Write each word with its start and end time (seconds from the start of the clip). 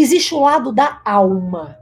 Existe 0.00 0.32
o 0.32 0.40
lado 0.40 0.70
da 0.70 1.00
alma, 1.04 1.76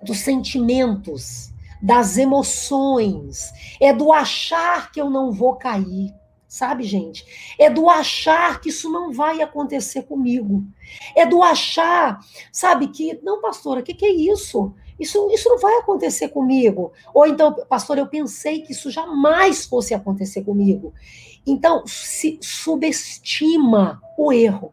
dos 0.00 0.20
sentimentos, 0.20 1.52
das 1.82 2.16
emoções, 2.16 3.50
é 3.80 3.92
do 3.92 4.12
achar 4.12 4.92
que 4.92 5.00
eu 5.00 5.10
não 5.10 5.32
vou 5.32 5.56
cair. 5.56 6.14
Sabe, 6.46 6.84
gente? 6.84 7.24
É 7.58 7.70
do 7.70 7.88
achar 7.88 8.60
que 8.60 8.68
isso 8.68 8.90
não 8.90 9.12
vai 9.12 9.40
acontecer 9.40 10.02
comigo. 10.02 10.64
É 11.16 11.24
do 11.24 11.42
achar, 11.42 12.20
sabe, 12.52 12.88
que, 12.88 13.20
não, 13.22 13.40
pastora, 13.40 13.80
o 13.80 13.82
que, 13.82 13.94
que 13.94 14.06
é 14.06 14.12
isso? 14.12 14.72
Isso, 14.98 15.30
isso 15.32 15.48
não 15.48 15.58
vai 15.58 15.78
acontecer 15.78 16.28
comigo. 16.28 16.92
Ou 17.14 17.26
então, 17.26 17.54
pastor, 17.68 17.98
eu 17.98 18.06
pensei 18.06 18.62
que 18.62 18.72
isso 18.72 18.90
jamais 18.90 19.64
fosse 19.64 19.94
acontecer 19.94 20.42
comigo. 20.42 20.92
Então, 21.46 21.84
se 21.86 22.38
subestima 22.42 24.00
o 24.16 24.32
erro. 24.32 24.72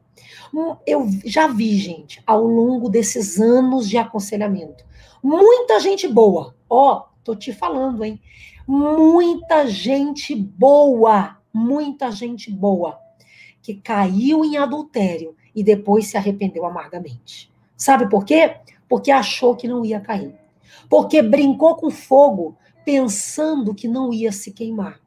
Hum, 0.53 0.75
eu 0.85 1.07
já 1.25 1.47
vi, 1.47 1.77
gente, 1.77 2.21
ao 2.25 2.43
longo 2.43 2.89
desses 2.89 3.39
anos 3.39 3.89
de 3.89 3.97
aconselhamento, 3.97 4.85
muita 5.23 5.79
gente 5.79 6.07
boa. 6.07 6.55
Ó, 6.69 7.05
tô 7.23 7.35
te 7.35 7.51
falando, 7.51 8.03
hein? 8.03 8.21
Muita 8.67 9.67
gente 9.67 10.35
boa, 10.35 11.37
muita 11.53 12.11
gente 12.11 12.51
boa 12.51 12.99
que 13.61 13.75
caiu 13.75 14.45
em 14.45 14.57
adultério 14.57 15.35
e 15.55 15.63
depois 15.63 16.07
se 16.07 16.17
arrependeu 16.17 16.65
amargamente. 16.65 17.51
Sabe 17.75 18.09
por 18.09 18.23
quê? 18.25 18.55
porque 18.87 19.11
achou 19.11 19.55
que 19.55 19.67
não 19.67 19.83
ia 19.83 19.99
cair. 19.99 20.35
Porque 20.89 21.21
brincou 21.21 21.75
com 21.75 21.89
fogo, 21.89 22.55
pensando 22.85 23.75
que 23.75 23.87
não 23.87 24.13
ia 24.13 24.31
se 24.31 24.51
queimar. 24.51 24.99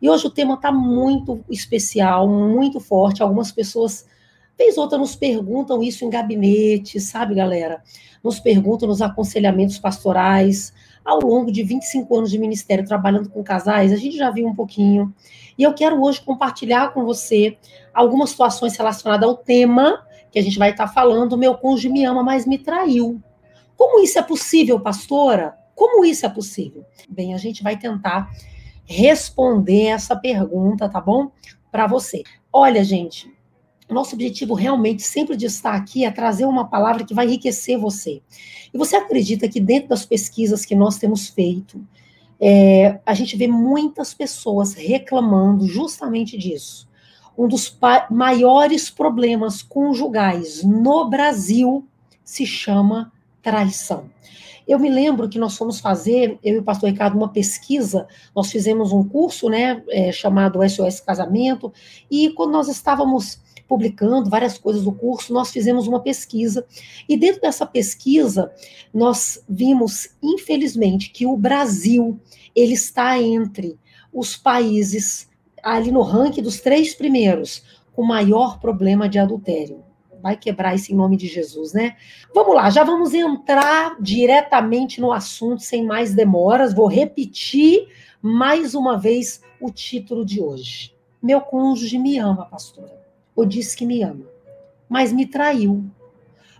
E 0.00 0.08
hoje 0.08 0.26
o 0.26 0.30
tema 0.30 0.54
está 0.54 0.70
muito 0.70 1.44
especial, 1.50 2.28
muito 2.28 2.78
forte. 2.80 3.22
Algumas 3.22 3.50
pessoas, 3.50 4.06
vez 4.56 4.78
outra, 4.78 4.96
nos 4.96 5.16
perguntam 5.16 5.82
isso 5.82 6.04
em 6.04 6.10
gabinete, 6.10 7.00
sabe, 7.00 7.34
galera? 7.34 7.82
Nos 8.22 8.38
perguntam 8.38 8.88
nos 8.88 9.02
aconselhamentos 9.02 9.78
pastorais. 9.78 10.72
Ao 11.04 11.20
longo 11.20 11.50
de 11.50 11.62
25 11.62 12.16
anos 12.16 12.30
de 12.30 12.38
ministério 12.38 12.84
trabalhando 12.84 13.30
com 13.30 13.42
casais, 13.42 13.92
a 13.92 13.96
gente 13.96 14.16
já 14.16 14.30
viu 14.30 14.46
um 14.46 14.54
pouquinho. 14.54 15.14
E 15.56 15.62
eu 15.62 15.74
quero 15.74 16.00
hoje 16.00 16.20
compartilhar 16.20 16.92
com 16.92 17.04
você 17.04 17.56
algumas 17.92 18.30
situações 18.30 18.76
relacionadas 18.76 19.28
ao 19.28 19.36
tema 19.36 20.06
que 20.30 20.38
a 20.38 20.42
gente 20.42 20.58
vai 20.58 20.70
estar 20.70 20.86
falando. 20.86 21.36
Meu 21.36 21.54
cônjuge 21.56 21.88
me 21.88 22.04
ama, 22.04 22.22
mas 22.22 22.46
me 22.46 22.58
traiu. 22.58 23.20
Como 23.76 24.02
isso 24.02 24.18
é 24.18 24.22
possível, 24.22 24.78
pastora? 24.78 25.56
Como 25.74 26.04
isso 26.04 26.26
é 26.26 26.28
possível? 26.28 26.84
Bem, 27.08 27.34
a 27.34 27.38
gente 27.38 27.62
vai 27.62 27.76
tentar 27.76 28.30
responder 28.88 29.88
essa 29.88 30.16
pergunta, 30.16 30.88
tá 30.88 31.00
bom? 31.00 31.30
Para 31.70 31.86
você. 31.86 32.22
Olha, 32.50 32.82
gente, 32.82 33.30
nosso 33.88 34.14
objetivo 34.14 34.54
realmente 34.54 35.02
sempre 35.02 35.36
de 35.36 35.44
estar 35.44 35.74
aqui 35.74 36.06
é 36.06 36.10
trazer 36.10 36.46
uma 36.46 36.66
palavra 36.68 37.04
que 37.04 37.12
vai 37.12 37.26
enriquecer 37.26 37.78
você. 37.78 38.22
E 38.72 38.78
você 38.78 38.96
acredita 38.96 39.46
que 39.46 39.60
dentro 39.60 39.90
das 39.90 40.06
pesquisas 40.06 40.64
que 40.64 40.74
nós 40.74 40.96
temos 40.96 41.28
feito, 41.28 41.86
é, 42.40 42.98
a 43.04 43.12
gente 43.12 43.36
vê 43.36 43.46
muitas 43.46 44.14
pessoas 44.14 44.72
reclamando 44.72 45.66
justamente 45.66 46.38
disso. 46.38 46.88
Um 47.36 47.46
dos 47.46 47.78
maiores 48.10 48.90
problemas 48.90 49.62
conjugais 49.62 50.64
no 50.64 51.08
Brasil 51.08 51.86
se 52.24 52.46
chama 52.46 53.12
traição. 53.42 54.10
Eu 54.68 54.78
me 54.78 54.90
lembro 54.90 55.30
que 55.30 55.38
nós 55.38 55.56
fomos 55.56 55.80
fazer, 55.80 56.38
eu 56.44 56.56
e 56.56 56.58
o 56.58 56.62
pastor 56.62 56.90
Ricardo, 56.90 57.16
uma 57.16 57.30
pesquisa, 57.30 58.06
nós 58.36 58.52
fizemos 58.52 58.92
um 58.92 59.02
curso, 59.02 59.48
né, 59.48 59.82
é, 59.88 60.12
chamado 60.12 60.60
SOS 60.68 61.00
Casamento, 61.00 61.72
e 62.10 62.28
quando 62.30 62.52
nós 62.52 62.68
estávamos 62.68 63.40
publicando 63.66 64.28
várias 64.28 64.58
coisas 64.58 64.84
do 64.84 64.92
curso, 64.92 65.32
nós 65.32 65.50
fizemos 65.50 65.86
uma 65.86 66.00
pesquisa. 66.00 66.66
E 67.08 67.16
dentro 67.16 67.40
dessa 67.40 67.66
pesquisa, 67.66 68.52
nós 68.92 69.42
vimos, 69.48 70.10
infelizmente, 70.22 71.10
que 71.10 71.26
o 71.26 71.36
Brasil 71.36 72.20
ele 72.54 72.74
está 72.74 73.20
entre 73.20 73.78
os 74.12 74.36
países 74.36 75.28
ali 75.62 75.90
no 75.90 76.02
ranking 76.02 76.42
dos 76.42 76.60
três 76.60 76.94
primeiros 76.94 77.62
com 77.94 78.02
maior 78.02 78.60
problema 78.60 79.08
de 79.08 79.18
adultério. 79.18 79.87
Vai 80.28 80.36
quebrar 80.36 80.74
isso 80.74 80.92
em 80.92 80.96
nome 80.96 81.16
de 81.16 81.26
Jesus, 81.26 81.72
né? 81.72 81.96
Vamos 82.34 82.54
lá, 82.54 82.70
já 82.70 82.84
vamos 82.84 83.12
entrar 83.14 83.96
diretamente 84.00 85.00
no 85.00 85.12
assunto 85.12 85.62
sem 85.62 85.84
mais 85.84 86.14
demoras. 86.14 86.72
Vou 86.72 86.86
repetir 86.86 87.88
mais 88.22 88.74
uma 88.74 88.98
vez 88.98 89.42
o 89.60 89.70
título 89.70 90.24
de 90.24 90.40
hoje. 90.40 90.94
Meu 91.22 91.40
cônjuge 91.40 91.98
me 91.98 92.18
ama, 92.18 92.44
pastora 92.46 92.98
ou 93.38 93.44
disse 93.44 93.76
que 93.76 93.86
me 93.86 94.02
ama, 94.02 94.26
mas 94.88 95.12
me 95.12 95.24
traiu. 95.24 95.84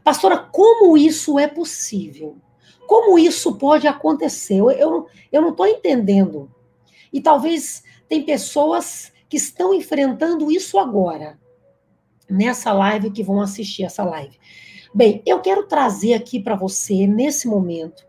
Pastora, 0.05 0.39
como 0.39 0.97
isso 0.97 1.37
é 1.37 1.49
possível? 1.49 2.37
Como 2.87 3.19
isso 3.19 3.57
pode 3.57 3.89
acontecer? 3.89 4.61
Eu, 4.61 4.71
eu, 4.71 5.07
eu 5.33 5.43
não 5.43 5.51
estou 5.51 5.67
entendendo. 5.67 6.49
E 7.13 7.21
talvez 7.21 7.83
tem 8.09 8.23
pessoas 8.23 9.13
que 9.29 9.37
estão 9.37 9.75
enfrentando 9.75 10.53
isso 10.53 10.79
agora, 10.79 11.37
nessa 12.29 12.73
live, 12.73 13.11
que 13.11 13.23
vão 13.23 13.41
assistir 13.41 13.85
essa 13.85 14.05
live. 14.05 14.39
Bem, 14.95 15.23
eu 15.27 15.41
quero 15.41 15.67
trazer 15.67 16.15
aqui 16.15 16.41
para 16.41 16.57
você, 16.57 17.07
nesse 17.07 17.47
momento, 17.47 18.05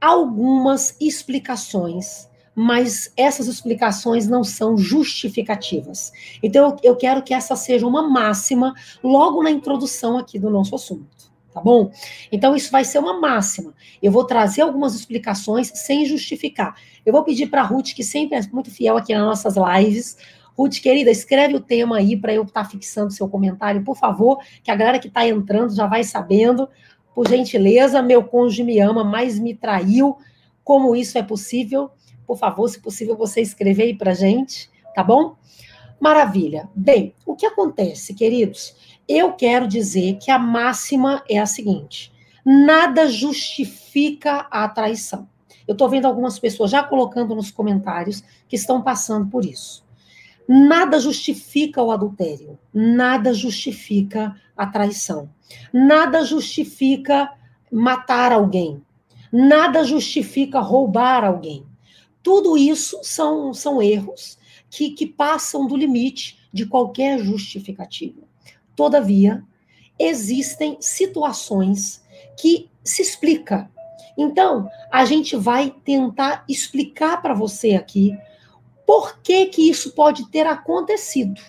algumas 0.00 0.96
explicações 1.00 2.30
mas 2.54 3.12
essas 3.16 3.46
explicações 3.46 4.26
não 4.26 4.42
são 4.44 4.76
justificativas. 4.76 6.12
Então, 6.42 6.76
eu 6.82 6.96
quero 6.96 7.22
que 7.22 7.32
essa 7.32 7.56
seja 7.56 7.86
uma 7.86 8.08
máxima 8.08 8.74
logo 9.02 9.42
na 9.42 9.50
introdução 9.50 10.18
aqui 10.18 10.38
do 10.38 10.50
nosso 10.50 10.74
assunto, 10.74 11.32
tá 11.54 11.60
bom? 11.60 11.90
Então, 12.30 12.54
isso 12.54 12.70
vai 12.70 12.84
ser 12.84 12.98
uma 12.98 13.18
máxima. 13.18 13.72
Eu 14.02 14.12
vou 14.12 14.24
trazer 14.24 14.62
algumas 14.62 14.94
explicações 14.94 15.72
sem 15.74 16.04
justificar. 16.04 16.74
Eu 17.06 17.12
vou 17.12 17.24
pedir 17.24 17.46
para 17.46 17.62
a 17.62 17.64
Ruth, 17.64 17.94
que 17.94 18.04
sempre 18.04 18.36
é 18.36 18.42
muito 18.52 18.70
fiel 18.70 18.96
aqui 18.96 19.14
nas 19.14 19.24
nossas 19.24 19.54
lives, 19.56 20.18
Ruth, 20.60 20.78
querida, 20.82 21.10
escreve 21.10 21.54
o 21.56 21.60
tema 21.60 21.96
aí 21.96 22.14
para 22.14 22.34
eu 22.34 22.42
estar 22.42 22.64
tá 22.64 22.68
fixando 22.68 23.10
seu 23.10 23.26
comentário, 23.26 23.82
por 23.82 23.96
favor, 23.96 24.40
que 24.62 24.70
a 24.70 24.76
galera 24.76 24.98
que 24.98 25.08
está 25.08 25.26
entrando 25.26 25.74
já 25.74 25.86
vai 25.86 26.04
sabendo. 26.04 26.68
Por 27.14 27.26
gentileza, 27.26 28.02
meu 28.02 28.22
cônjuge 28.22 28.62
me 28.62 28.78
ama, 28.78 29.02
mas 29.02 29.38
me 29.38 29.54
traiu. 29.54 30.18
Como 30.62 30.94
isso 30.94 31.16
é 31.16 31.22
possível? 31.22 31.90
Por 32.26 32.36
favor, 32.36 32.68
se 32.68 32.78
possível, 32.78 33.16
você 33.16 33.40
escrever 33.40 33.84
aí 33.84 33.96
para 33.96 34.12
gente, 34.12 34.68
tá 34.94 35.02
bom? 35.02 35.34
Maravilha. 35.98 36.68
Bem, 36.74 37.14
o 37.24 37.34
que 37.34 37.46
acontece, 37.46 38.12
queridos? 38.12 39.00
Eu 39.08 39.32
quero 39.32 39.66
dizer 39.66 40.18
que 40.18 40.30
a 40.30 40.38
máxima 40.38 41.24
é 41.26 41.38
a 41.38 41.46
seguinte: 41.46 42.12
nada 42.44 43.08
justifica 43.08 44.46
a 44.50 44.68
traição. 44.68 45.26
Eu 45.66 45.72
estou 45.72 45.88
vendo 45.88 46.04
algumas 46.04 46.38
pessoas 46.38 46.70
já 46.70 46.82
colocando 46.82 47.34
nos 47.34 47.50
comentários 47.50 48.22
que 48.46 48.56
estão 48.56 48.82
passando 48.82 49.26
por 49.26 49.42
isso. 49.42 49.88
Nada 50.52 50.98
justifica 50.98 51.80
o 51.80 51.92
adultério, 51.92 52.58
nada 52.74 53.32
justifica 53.32 54.34
a 54.56 54.66
traição, 54.66 55.30
nada 55.72 56.24
justifica 56.24 57.32
matar 57.70 58.32
alguém, 58.32 58.82
nada 59.32 59.84
justifica 59.84 60.58
roubar 60.58 61.22
alguém. 61.22 61.64
Tudo 62.20 62.58
isso 62.58 62.98
são, 63.04 63.54
são 63.54 63.80
erros 63.80 64.36
que, 64.68 64.90
que 64.90 65.06
passam 65.06 65.68
do 65.68 65.76
limite 65.76 66.36
de 66.52 66.66
qualquer 66.66 67.20
justificativa. 67.20 68.22
Todavia, 68.74 69.44
existem 69.96 70.76
situações 70.80 72.02
que 72.36 72.68
se 72.82 73.02
explica. 73.02 73.70
Então, 74.18 74.68
a 74.90 75.04
gente 75.04 75.36
vai 75.36 75.70
tentar 75.84 76.42
explicar 76.48 77.22
para 77.22 77.34
você 77.34 77.76
aqui 77.76 78.18
por 78.90 79.20
que 79.22 79.46
que 79.46 79.70
isso 79.70 79.92
pode 79.92 80.28
ter 80.32 80.44
acontecido 80.48 81.40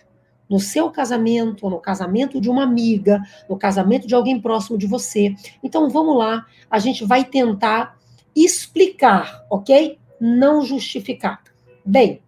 no 0.47 0.59
seu 0.59 0.91
casamento, 0.91 1.67
no 1.71 1.79
casamento 1.79 2.39
de 2.39 2.51
uma 2.51 2.61
amiga, 2.61 3.19
no 3.49 3.57
casamento 3.57 4.05
de 4.05 4.13
alguém 4.13 4.39
próximo 4.39 4.77
de 4.77 4.85
você. 4.85 5.33
Então, 5.63 5.89
vamos 5.89 6.15
lá, 6.15 6.45
a 6.69 6.77
gente 6.77 7.03
vai 7.03 7.25
tentar 7.25 7.97
explicar, 8.35 9.43
ok? 9.49 9.97
não 10.19 10.63
justificar. 10.63 11.41
Bem, 11.83 12.21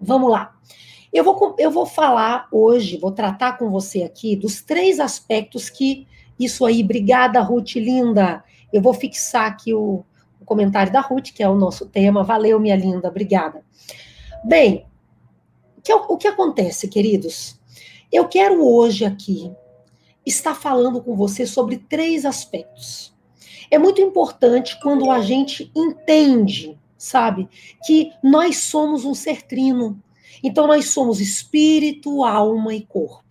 vamos 0.00 0.30
lá. 0.30 0.54
Eu 1.12 1.24
vou, 1.24 1.56
eu 1.58 1.72
vou 1.72 1.84
falar 1.84 2.46
hoje, 2.52 2.96
vou 2.96 3.10
tratar 3.10 3.58
com 3.58 3.68
você 3.68 4.04
aqui 4.04 4.36
dos 4.36 4.62
três 4.62 5.00
aspectos 5.00 5.68
que 5.68 6.06
isso 6.38 6.64
aí, 6.64 6.84
obrigada, 6.84 7.40
Ruth, 7.40 7.74
linda. 7.74 8.44
Eu 8.72 8.80
vou 8.80 8.94
fixar 8.94 9.46
aqui 9.46 9.74
o, 9.74 10.04
o 10.40 10.44
comentário 10.44 10.92
da 10.92 11.00
Ruth, 11.00 11.32
que 11.34 11.42
é 11.42 11.48
o 11.48 11.56
nosso 11.56 11.86
tema. 11.86 12.22
Valeu, 12.22 12.60
minha 12.60 12.76
linda, 12.76 13.08
obrigada. 13.08 13.66
Bem, 14.44 14.86
que, 15.82 15.92
o 15.92 16.16
que 16.16 16.28
acontece, 16.28 16.88
queridos? 16.88 17.58
Eu 18.12 18.28
quero 18.28 18.66
hoje 18.66 19.04
aqui 19.04 19.52
estar 20.24 20.54
falando 20.54 21.02
com 21.02 21.14
você 21.14 21.46
sobre 21.46 21.78
três 21.78 22.24
aspectos. 22.24 23.14
É 23.70 23.78
muito 23.78 24.00
importante 24.00 24.78
quando 24.80 25.10
a 25.10 25.20
gente 25.20 25.70
entende 25.74 26.78
sabe? 26.98 27.48
Que 27.86 28.12
nós 28.22 28.58
somos 28.64 29.04
um 29.04 29.14
ser 29.14 29.42
trino. 29.42 30.02
Então 30.42 30.66
nós 30.66 30.90
somos 30.90 31.20
espírito, 31.20 32.24
alma 32.24 32.74
e 32.74 32.84
corpo. 32.84 33.24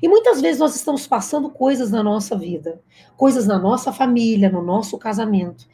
E 0.00 0.08
muitas 0.08 0.40
vezes 0.40 0.58
nós 0.58 0.74
estamos 0.74 1.06
passando 1.06 1.50
coisas 1.50 1.90
na 1.90 2.02
nossa 2.02 2.36
vida, 2.36 2.80
coisas 3.16 3.46
na 3.46 3.58
nossa 3.58 3.92
família, 3.92 4.48
no 4.48 4.62
nosso 4.62 4.96
casamento, 4.96 5.66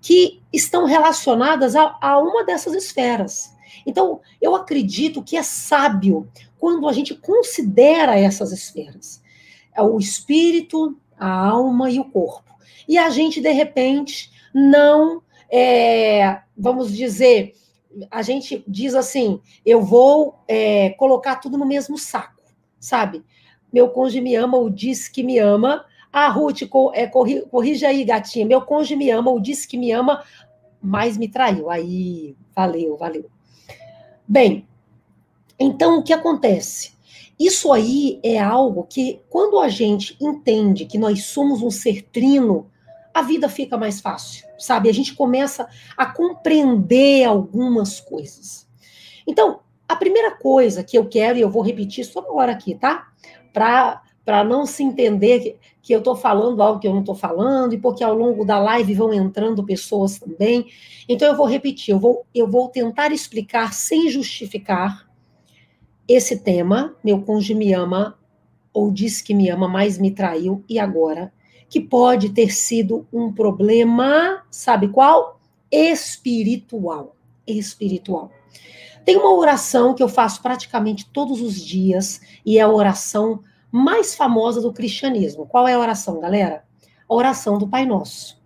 que 0.00 0.40
estão 0.52 0.84
relacionadas 0.84 1.74
a, 1.74 1.96
a 2.00 2.18
uma 2.18 2.44
dessas 2.44 2.74
esferas. 2.74 3.55
Então, 3.84 4.20
eu 4.40 4.54
acredito 4.54 5.22
que 5.22 5.36
é 5.36 5.42
sábio 5.42 6.28
quando 6.58 6.88
a 6.88 6.92
gente 6.92 7.14
considera 7.14 8.18
essas 8.18 8.52
esferas: 8.52 9.22
é 9.74 9.82
o 9.82 9.98
espírito, 9.98 10.96
a 11.18 11.28
alma 11.28 11.90
e 11.90 11.98
o 11.98 12.04
corpo. 12.04 12.54
E 12.88 12.96
a 12.98 13.10
gente, 13.10 13.40
de 13.40 13.50
repente, 13.50 14.30
não, 14.54 15.22
é, 15.50 16.40
vamos 16.56 16.96
dizer, 16.96 17.54
a 18.10 18.22
gente 18.22 18.64
diz 18.66 18.94
assim: 18.94 19.40
eu 19.64 19.82
vou 19.82 20.38
é, 20.46 20.90
colocar 20.90 21.36
tudo 21.36 21.56
no 21.58 21.66
mesmo 21.66 21.98
saco, 21.98 22.42
sabe? 22.78 23.24
Meu 23.72 23.88
cônjuge 23.90 24.20
me 24.20 24.34
ama 24.34 24.56
ou 24.56 24.70
diz 24.70 25.08
que 25.08 25.22
me 25.22 25.38
ama. 25.38 25.84
Ah, 26.12 26.28
Ruth, 26.28 26.62
é, 26.94 27.06
corri, 27.06 27.42
corrija 27.50 27.88
aí, 27.88 28.04
gatinha. 28.04 28.46
Meu 28.46 28.62
cônjuge 28.62 28.96
me 28.96 29.10
ama 29.10 29.30
ou 29.30 29.40
diz 29.40 29.66
que 29.66 29.76
me 29.76 29.92
ama, 29.92 30.24
mas 30.80 31.16
me 31.16 31.28
traiu. 31.28 31.68
Aí, 31.68 32.34
valeu, 32.54 32.96
valeu. 32.96 33.30
Bem, 34.28 34.66
então 35.58 35.98
o 35.98 36.02
que 36.02 36.12
acontece? 36.12 36.92
Isso 37.38 37.72
aí 37.72 38.18
é 38.22 38.38
algo 38.38 38.84
que, 38.84 39.20
quando 39.28 39.60
a 39.60 39.68
gente 39.68 40.16
entende 40.20 40.86
que 40.86 40.98
nós 40.98 41.24
somos 41.24 41.62
um 41.62 41.70
ser 41.70 42.02
trino, 42.10 42.70
a 43.12 43.22
vida 43.22 43.48
fica 43.48 43.76
mais 43.76 44.00
fácil, 44.00 44.46
sabe? 44.58 44.88
A 44.88 44.92
gente 44.92 45.14
começa 45.14 45.68
a 45.96 46.06
compreender 46.06 47.24
algumas 47.24 48.00
coisas. 48.00 48.66
Então, 49.26 49.60
a 49.88 49.94
primeira 49.94 50.32
coisa 50.32 50.82
que 50.82 50.98
eu 50.98 51.08
quero, 51.08 51.38
e 51.38 51.42
eu 51.42 51.50
vou 51.50 51.62
repetir 51.62 52.04
só 52.04 52.20
agora 52.20 52.52
aqui, 52.52 52.74
tá? 52.74 53.08
Para 53.52 54.02
não 54.44 54.66
se 54.66 54.82
entender 54.82 55.40
que, 55.40 55.56
que 55.80 55.94
eu 55.94 55.98
estou 55.98 56.16
falando 56.16 56.60
algo 56.62 56.80
que 56.80 56.88
eu 56.88 56.92
não 56.92 57.00
estou 57.00 57.14
falando, 57.14 57.74
e 57.74 57.78
porque 57.78 58.02
ao 58.02 58.12
longo 58.12 58.44
da 58.44 58.58
live 58.58 58.94
vão 58.94 59.14
entrando 59.14 59.64
pessoas 59.64 60.18
também. 60.18 60.66
Então, 61.08 61.28
eu 61.28 61.36
vou 61.36 61.46
repetir, 61.46 61.92
eu 61.92 62.00
vou, 62.00 62.26
eu 62.34 62.50
vou 62.50 62.68
tentar 62.68 63.12
explicar 63.12 63.72
sem 63.72 64.10
justificar 64.10 65.08
esse 66.08 66.38
tema. 66.40 66.96
Meu 67.04 67.22
cônjuge 67.22 67.54
me 67.54 67.72
ama, 67.72 68.18
ou 68.72 68.90
disse 68.90 69.22
que 69.22 69.32
me 69.32 69.48
ama, 69.48 69.68
mas 69.68 69.96
me 69.96 70.10
traiu, 70.10 70.64
e 70.68 70.78
agora? 70.78 71.32
Que 71.68 71.80
pode 71.80 72.30
ter 72.30 72.52
sido 72.52 73.06
um 73.12 73.32
problema, 73.32 74.42
sabe 74.50 74.88
qual? 74.88 75.40
Espiritual. 75.70 77.14
Espiritual. 77.46 78.32
Tem 79.06 79.16
uma 79.16 79.32
oração 79.36 79.94
que 79.94 80.02
eu 80.02 80.08
faço 80.08 80.42
praticamente 80.42 81.08
todos 81.08 81.40
os 81.40 81.64
dias 81.64 82.20
e 82.44 82.58
é 82.58 82.62
a 82.62 82.68
oração 82.68 83.40
mais 83.76 84.14
famosa 84.14 84.60
do 84.60 84.72
cristianismo. 84.72 85.46
Qual 85.46 85.68
é 85.68 85.74
a 85.74 85.78
oração, 85.78 86.18
galera? 86.18 86.64
A 87.06 87.14
oração 87.14 87.58
do 87.58 87.68
Pai 87.68 87.84
Nosso. 87.84 88.40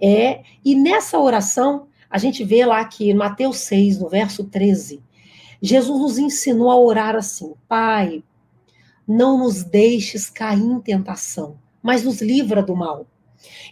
É, 0.00 0.42
e 0.64 0.76
nessa 0.76 1.18
oração, 1.18 1.88
a 2.08 2.16
gente 2.16 2.44
vê 2.44 2.64
lá 2.64 2.84
que 2.84 3.10
em 3.10 3.14
Mateus 3.14 3.58
6, 3.58 3.98
no 3.98 4.08
verso 4.08 4.44
13, 4.44 5.02
Jesus 5.60 6.00
nos 6.00 6.16
ensinou 6.16 6.70
a 6.70 6.78
orar 6.78 7.16
assim: 7.16 7.54
Pai, 7.68 8.22
não 9.06 9.38
nos 9.38 9.64
deixes 9.64 10.30
cair 10.30 10.62
em 10.62 10.80
tentação, 10.80 11.58
mas 11.82 12.04
nos 12.04 12.22
livra 12.22 12.62
do 12.62 12.76
mal. 12.76 13.04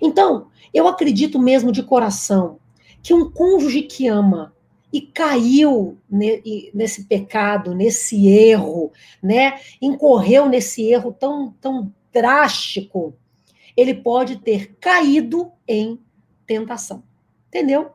Então, 0.02 0.48
eu 0.74 0.88
acredito 0.88 1.38
mesmo 1.38 1.70
de 1.70 1.84
coração 1.84 2.58
que 3.00 3.14
um 3.14 3.30
cônjuge 3.30 3.82
que 3.82 4.08
ama 4.08 4.52
e 4.96 5.02
caiu 5.02 5.98
nesse 6.72 7.04
pecado, 7.04 7.74
nesse 7.74 8.26
erro, 8.28 8.90
né? 9.22 9.60
Incorreu 9.78 10.48
nesse 10.48 10.88
erro 10.90 11.12
tão, 11.12 11.54
tão 11.60 11.92
drástico, 12.10 13.14
ele 13.76 13.92
pode 13.92 14.36
ter 14.36 14.74
caído 14.80 15.52
em 15.68 16.00
tentação. 16.46 17.02
Entendeu? 17.48 17.90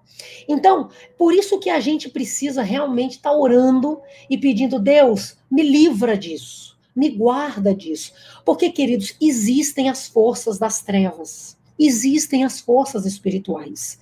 Então, 0.48 0.90
por 1.18 1.34
isso 1.34 1.58
que 1.58 1.72
a 1.72 1.80
gente 1.80 2.08
precisa 2.08 2.62
realmente 2.62 3.14
estar 3.14 3.32
tá 3.32 3.36
orando 3.36 4.00
e 4.30 4.38
pedindo, 4.38 4.80
Deus, 4.80 5.38
me 5.50 5.64
livra 5.64 6.16
disso, 6.16 6.78
me 6.96 7.10
guarda 7.10 7.74
disso. 7.74 8.14
Porque, 8.46 8.70
queridos, 8.70 9.16
existem 9.20 9.90
as 9.90 10.08
forças 10.08 10.60
das 10.60 10.84
trevas, 10.84 11.58
existem 11.80 12.44
as 12.44 12.60
forças 12.60 13.08
espirituais. 13.08 13.98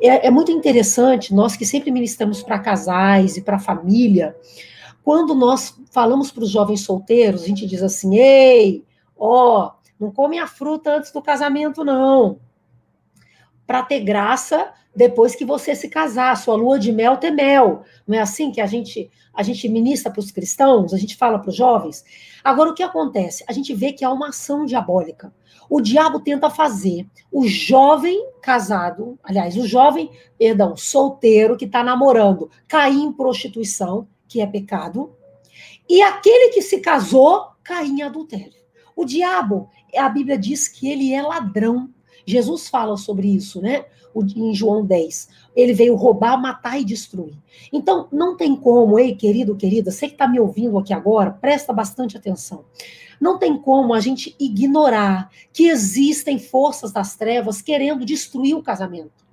É, 0.00 0.26
é 0.26 0.30
muito 0.30 0.52
interessante, 0.52 1.34
nós 1.34 1.56
que 1.56 1.66
sempre 1.66 1.90
ministramos 1.90 2.42
para 2.42 2.58
casais 2.58 3.36
e 3.36 3.42
para 3.42 3.58
família, 3.58 4.36
quando 5.02 5.34
nós 5.34 5.76
falamos 5.90 6.30
para 6.30 6.44
os 6.44 6.50
jovens 6.50 6.82
solteiros, 6.82 7.42
a 7.42 7.46
gente 7.46 7.66
diz 7.66 7.82
assim: 7.82 8.16
ei, 8.18 8.84
ó, 9.16 9.72
não 9.98 10.10
come 10.10 10.38
a 10.38 10.46
fruta 10.46 10.96
antes 10.96 11.10
do 11.10 11.22
casamento, 11.22 11.84
não. 11.84 12.38
Para 13.66 13.82
ter 13.82 14.00
graça 14.00 14.72
depois 14.98 15.34
que 15.34 15.44
você 15.44 15.74
se 15.74 15.88
casar, 15.88 16.36
sua 16.36 16.56
lua 16.56 16.78
de 16.78 16.92
mel 16.92 17.16
ter 17.16 17.30
mel. 17.30 17.84
Não 18.06 18.18
é 18.18 18.20
assim 18.20 18.50
que 18.50 18.60
a 18.60 18.66
gente 18.66 19.10
a 19.32 19.42
gente 19.44 19.68
ministra 19.68 20.10
para 20.10 20.18
os 20.18 20.32
cristãos, 20.32 20.92
a 20.92 20.98
gente 20.98 21.16
fala 21.16 21.38
para 21.38 21.50
os 21.50 21.54
jovens? 21.54 22.04
Agora, 22.42 22.70
o 22.70 22.74
que 22.74 22.82
acontece? 22.82 23.44
A 23.46 23.52
gente 23.52 23.72
vê 23.72 23.92
que 23.92 24.04
há 24.04 24.10
uma 24.10 24.30
ação 24.30 24.64
diabólica 24.64 25.32
o 25.68 25.80
diabo 25.80 26.20
tenta 26.20 26.48
fazer 26.48 27.06
o 27.30 27.46
jovem 27.46 28.30
casado, 28.40 29.18
aliás, 29.22 29.56
o 29.56 29.66
jovem, 29.66 30.10
perdão, 30.38 30.76
solteiro 30.76 31.56
que 31.56 31.66
está 31.66 31.84
namorando, 31.84 32.50
cair 32.66 33.02
em 33.02 33.12
prostituição, 33.12 34.08
que 34.26 34.40
é 34.40 34.46
pecado, 34.46 35.14
e 35.88 36.00
aquele 36.00 36.52
que 36.52 36.62
se 36.62 36.80
casou 36.80 37.48
cair 37.62 37.90
em 37.90 38.02
adultério. 38.02 38.58
O 38.96 39.04
diabo, 39.04 39.68
a 39.94 40.08
Bíblia 40.08 40.38
diz 40.38 40.68
que 40.68 40.90
ele 40.90 41.12
é 41.12 41.22
ladrão. 41.22 41.88
Jesus 42.30 42.68
fala 42.68 42.96
sobre 42.96 43.28
isso, 43.28 43.60
né? 43.60 43.84
Em 44.36 44.54
João 44.54 44.84
10. 44.84 45.28
Ele 45.54 45.72
veio 45.72 45.94
roubar, 45.94 46.40
matar 46.40 46.80
e 46.80 46.84
destruir. 46.84 47.38
Então, 47.72 48.08
não 48.12 48.36
tem 48.36 48.56
como, 48.56 48.98
ei, 48.98 49.14
querido, 49.14 49.56
querida, 49.56 49.90
você 49.90 50.06
que 50.06 50.14
está 50.14 50.26
me 50.26 50.40
ouvindo 50.40 50.78
aqui 50.78 50.92
agora, 50.92 51.30
presta 51.30 51.72
bastante 51.72 52.16
atenção. 52.16 52.64
Não 53.20 53.38
tem 53.38 53.56
como 53.56 53.94
a 53.94 54.00
gente 54.00 54.34
ignorar 54.38 55.30
que 55.52 55.68
existem 55.68 56.38
forças 56.38 56.92
das 56.92 57.16
trevas 57.16 57.62
querendo 57.62 58.04
destruir 58.04 58.54
o 58.54 58.62
casamento. 58.62 59.26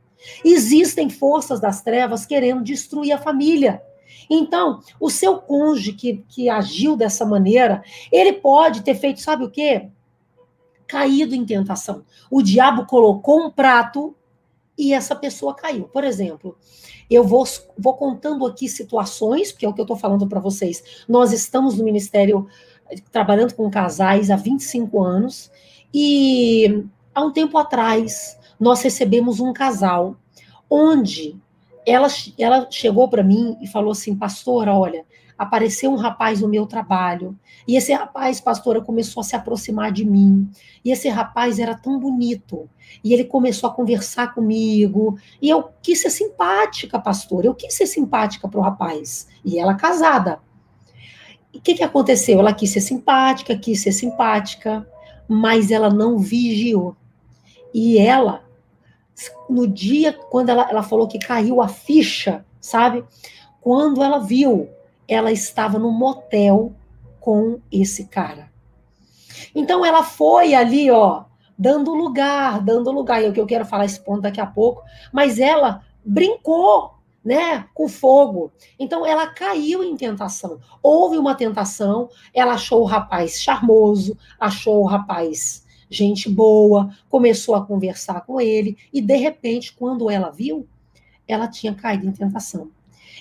Existem 0.44 1.10
forças 1.10 1.60
das 1.60 1.82
trevas 1.82 2.26
querendo 2.26 2.64
destruir 2.64 3.12
a 3.12 3.18
família. 3.18 3.82
Então, 4.30 4.82
o 5.00 5.10
seu 5.10 5.38
cônjuge 5.38 5.94
que, 5.94 6.24
que 6.28 6.50
agiu 6.50 6.96
dessa 6.96 7.26
maneira, 7.26 7.84
ele 8.12 8.34
pode 8.34 8.82
ter 8.82 8.96
feito, 8.96 9.22
sabe 9.22 9.44
o 9.44 9.52
quê? 9.52 9.90
Caído 10.96 11.36
em 11.36 11.46
tentação. 11.46 12.06
O 12.32 12.42
diabo 12.42 12.86
colocou 12.86 13.46
um 13.46 13.52
prato 13.52 14.16
e 14.78 14.94
essa 14.94 15.14
pessoa 15.14 15.54
caiu. 15.54 15.90
Por 15.90 16.06
exemplo, 16.06 16.58
eu 17.10 17.22
vou, 17.22 17.44
vou 17.78 17.96
contando 17.96 18.46
aqui 18.46 18.70
situações, 18.70 19.52
porque 19.52 19.66
é 19.66 19.68
o 19.68 19.74
que 19.74 19.82
eu 19.82 19.84
estou 19.84 19.98
falando 19.98 20.26
para 20.26 20.40
vocês. 20.40 21.04
Nós 21.06 21.34
estamos 21.34 21.78
no 21.78 21.84
Ministério 21.84 22.48
trabalhando 23.12 23.54
com 23.56 23.70
casais 23.70 24.32
há 24.32 24.38
25 24.38 25.04
anos, 25.04 25.52
e 25.94 26.86
há 27.14 27.22
um 27.26 27.34
tempo 27.34 27.58
atrás 27.58 28.40
nós 28.58 28.82
recebemos 28.82 29.42
um 29.42 29.52
casal 29.52 30.16
onde 30.70 31.36
ela, 31.86 32.08
ela 32.38 32.72
chegou 32.72 33.10
para 33.10 33.22
mim 33.22 33.58
e 33.62 33.68
falou 33.68 33.92
assim, 33.92 34.16
pastora, 34.16 34.74
olha, 34.74 35.06
apareceu 35.38 35.92
um 35.92 35.96
rapaz 35.96 36.42
no 36.42 36.48
meu 36.48 36.66
trabalho, 36.66 37.38
e 37.68 37.76
esse 37.76 37.94
rapaz, 37.94 38.40
pastora, 38.40 38.82
começou 38.82 39.22
a 39.22 39.24
se 39.24 39.36
aproximar 39.36 39.92
de 39.92 40.06
mim, 40.06 40.50
e 40.84 40.92
esse 40.92 41.10
rapaz 41.10 41.60
era 41.60 41.76
tão 41.76 42.00
bonito, 42.00 42.70
e 43.04 43.14
ele 43.14 43.26
começou 43.26 43.70
a 43.70 43.74
conversar 43.74 44.34
comigo, 44.34 45.18
e 45.42 45.50
eu 45.50 45.70
quis 45.82 46.02
ser 46.02 46.10
simpática, 46.10 47.00
pastora, 47.00 47.48
eu 47.48 47.56
quis 47.56 47.74
ser 47.74 47.88
simpática 47.88 48.48
para 48.48 48.60
o 48.60 48.64
rapaz, 48.64 49.28
e 49.44 49.60
ela 49.60 49.76
casada. 49.76 50.40
O 51.54 51.62
que, 51.62 51.74
que 51.74 51.84
aconteceu? 51.84 52.40
Ela 52.40 52.54
quis 52.54 52.72
ser 52.72 52.82
simpática, 52.82 53.58
quis 53.58 53.82
ser 53.82 53.94
simpática, 53.94 54.88
mas 55.28 55.72
ela 55.72 55.90
não 55.90 56.20
vigiou. 56.20 56.96
E 57.74 57.98
ela, 57.98 58.44
no 59.50 59.68
dia, 59.68 60.14
quando 60.14 60.50
ela, 60.50 60.68
ela 60.70 60.84
falou 60.84 61.08
que 61.08 61.18
caiu 61.18 61.62
a 61.62 61.68
ficha, 61.68 62.46
sabe? 62.60 63.04
Quando 63.62 64.04
ela 64.04 64.20
viu, 64.20 64.70
ela 65.08 65.32
estava 65.32 65.78
no 65.80 65.92
motel 65.92 66.74
com 67.20 67.60
esse 67.72 68.06
cara. 68.06 68.52
Então 69.54 69.86
ela 69.86 70.04
foi 70.04 70.54
ali, 70.54 70.90
ó, 70.92 71.26
dando 71.58 71.94
lugar, 71.94 72.62
dando 72.62 72.92
lugar. 72.92 73.22
E 73.22 73.26
é 73.26 73.30
o 73.30 73.34
que 73.34 73.40
eu 73.40 73.46
quero 73.46 73.66
falar 73.66 73.86
esse 73.86 74.00
ponto 74.00 74.22
daqui 74.22 74.40
a 74.42 74.46
pouco, 74.46 74.84
mas 75.12 75.40
ela 75.40 75.84
brincou 76.04 76.96
né, 77.24 77.66
com 77.74 77.90
fogo. 77.90 78.52
Então 78.78 79.06
ela 79.06 79.28
caiu 79.28 79.84
em 79.84 79.98
tentação. 79.98 80.60
Houve 80.82 81.18
uma 81.18 81.34
tentação, 81.34 82.10
ela 82.34 82.54
achou 82.54 82.82
o 82.82 82.86
rapaz 82.86 83.42
charmoso, 83.42 84.16
achou 84.40 84.84
o 84.84 84.86
rapaz 84.86 85.66
gente 85.90 86.30
boa, 86.30 86.90
começou 87.10 87.56
a 87.56 87.66
conversar 87.66 88.22
com 88.22 88.42
ele 88.42 88.78
e 88.92 89.02
de 89.02 89.16
repente, 89.16 89.74
quando 89.74 90.10
ela 90.10 90.30
viu, 90.30 90.68
ela 91.28 91.48
tinha 91.48 91.74
caído 91.74 92.08
em 92.08 92.12
tentação. 92.12 92.70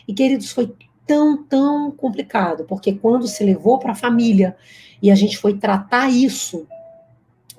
E 0.06 0.12
queridos, 0.12 0.50
foi 0.50 0.74
tão, 1.06 1.42
tão 1.42 1.90
complicado, 1.90 2.64
porque 2.64 2.92
quando 2.94 3.26
se 3.26 3.44
levou 3.44 3.78
para 3.78 3.92
a 3.92 3.96
família 3.96 4.56
e 5.02 5.10
a 5.10 5.14
gente 5.14 5.36
foi 5.38 5.54
tratar 5.58 6.10
isso, 6.10 6.66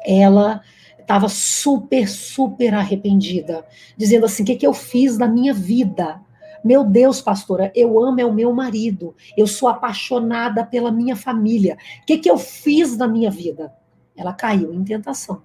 ela 0.05 0.61
estava 0.99 1.29
super, 1.29 2.09
super 2.09 2.73
arrependida, 2.73 3.65
dizendo 3.95 4.25
assim: 4.25 4.43
o 4.43 4.45
que, 4.45 4.55
que 4.55 4.67
eu 4.67 4.73
fiz 4.73 5.17
da 5.17 5.27
minha 5.27 5.53
vida? 5.53 6.19
Meu 6.63 6.83
Deus, 6.83 7.21
pastora, 7.21 7.71
eu 7.75 8.03
amo 8.03 8.19
é 8.19 8.25
o 8.25 8.33
meu 8.33 8.51
marido, 8.51 9.15
eu 9.37 9.45
sou 9.45 9.69
apaixonada 9.69 10.65
pela 10.65 10.91
minha 10.91 11.15
família. 11.15 11.77
O 12.01 12.05
que, 12.07 12.17
que 12.17 12.29
eu 12.29 12.39
fiz 12.39 12.97
da 12.97 13.07
minha 13.07 13.29
vida? 13.29 13.71
Ela 14.17 14.33
caiu 14.33 14.73
em 14.73 14.83
tentação. 14.83 15.43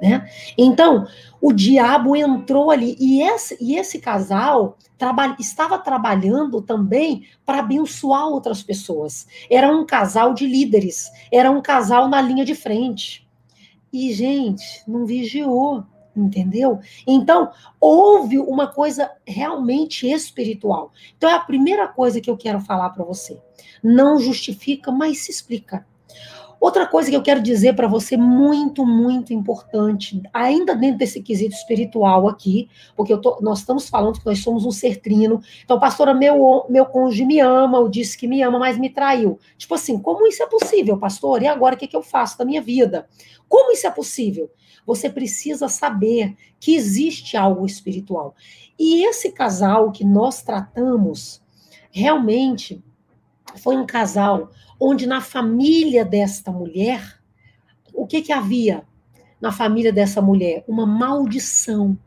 Né? 0.00 0.28
Então, 0.56 1.06
o 1.40 1.52
diabo 1.52 2.16
entrou 2.16 2.70
ali 2.70 2.96
e 2.98 3.22
esse, 3.22 3.56
e 3.60 3.76
esse 3.76 3.98
casal 3.98 4.78
estava 5.38 5.78
trabalhando 5.78 6.60
também 6.62 7.26
para 7.44 7.60
abençoar 7.60 8.26
outras 8.26 8.62
pessoas. 8.62 9.26
Era 9.50 9.68
um 9.68 9.84
casal 9.84 10.34
de 10.34 10.46
líderes, 10.46 11.10
era 11.30 11.50
um 11.50 11.60
casal 11.60 12.08
na 12.08 12.20
linha 12.20 12.44
de 12.44 12.54
frente. 12.54 13.28
E, 13.92 14.12
gente, 14.12 14.82
não 14.86 15.04
vigiou, 15.04 15.84
entendeu? 16.16 16.78
Então, 17.06 17.50
houve 17.80 18.38
uma 18.38 18.68
coisa 18.68 19.10
realmente 19.26 20.08
espiritual. 20.08 20.92
Então, 21.16 21.28
é 21.28 21.34
a 21.34 21.40
primeira 21.40 21.88
coisa 21.88 22.20
que 22.20 22.30
eu 22.30 22.36
quero 22.36 22.60
falar 22.60 22.90
para 22.90 23.04
você. 23.04 23.40
Não 23.82 24.18
justifica, 24.18 24.92
mas 24.92 25.18
se 25.24 25.30
explica. 25.30 25.86
Outra 26.60 26.86
coisa 26.86 27.08
que 27.08 27.16
eu 27.16 27.22
quero 27.22 27.42
dizer 27.42 27.74
para 27.74 27.88
você, 27.88 28.18
muito, 28.18 28.84
muito 28.84 29.32
importante, 29.32 30.20
ainda 30.30 30.76
dentro 30.76 30.98
desse 30.98 31.22
quesito 31.22 31.54
espiritual 31.54 32.28
aqui, 32.28 32.68
porque 32.94 33.16
tô, 33.16 33.38
nós 33.40 33.60
estamos 33.60 33.88
falando 33.88 34.20
que 34.20 34.26
nós 34.26 34.40
somos 34.40 34.66
um 34.66 34.70
ser 34.70 35.00
trino. 35.00 35.40
Então, 35.64 35.80
pastora, 35.80 36.12
meu, 36.12 36.66
meu 36.68 36.84
cônjuge 36.84 37.24
me 37.24 37.40
ama, 37.40 37.78
ou 37.78 37.88
disse 37.88 38.16
que 38.18 38.28
me 38.28 38.42
ama, 38.42 38.58
mas 38.58 38.76
me 38.76 38.90
traiu. 38.90 39.38
Tipo 39.56 39.74
assim, 39.74 39.98
como 39.98 40.26
isso 40.26 40.42
é 40.42 40.46
possível, 40.46 40.98
pastor? 40.98 41.42
E 41.42 41.46
agora 41.46 41.76
o 41.76 41.78
que, 41.78 41.88
que 41.88 41.96
eu 41.96 42.02
faço 42.02 42.36
da 42.36 42.44
minha 42.44 42.60
vida? 42.60 43.08
Como 43.48 43.72
isso 43.72 43.86
é 43.86 43.90
possível? 43.90 44.50
Você 44.84 45.08
precisa 45.08 45.66
saber 45.66 46.36
que 46.58 46.74
existe 46.74 47.38
algo 47.38 47.64
espiritual. 47.64 48.34
E 48.78 49.06
esse 49.06 49.32
casal 49.32 49.90
que 49.90 50.04
nós 50.04 50.42
tratamos, 50.42 51.42
realmente 51.90 52.82
foi 53.56 53.76
um 53.76 53.86
casal 53.86 54.50
onde 54.80 55.06
na 55.06 55.20
família 55.20 56.04
desta 56.04 56.50
mulher, 56.50 57.20
o 57.92 58.06
que 58.06 58.22
que 58.22 58.32
havia 58.32 58.82
na 59.40 59.52
família 59.52 59.92
dessa 59.92 60.22
mulher? 60.22 60.64
Uma 60.66 60.86
maldição, 60.86 61.98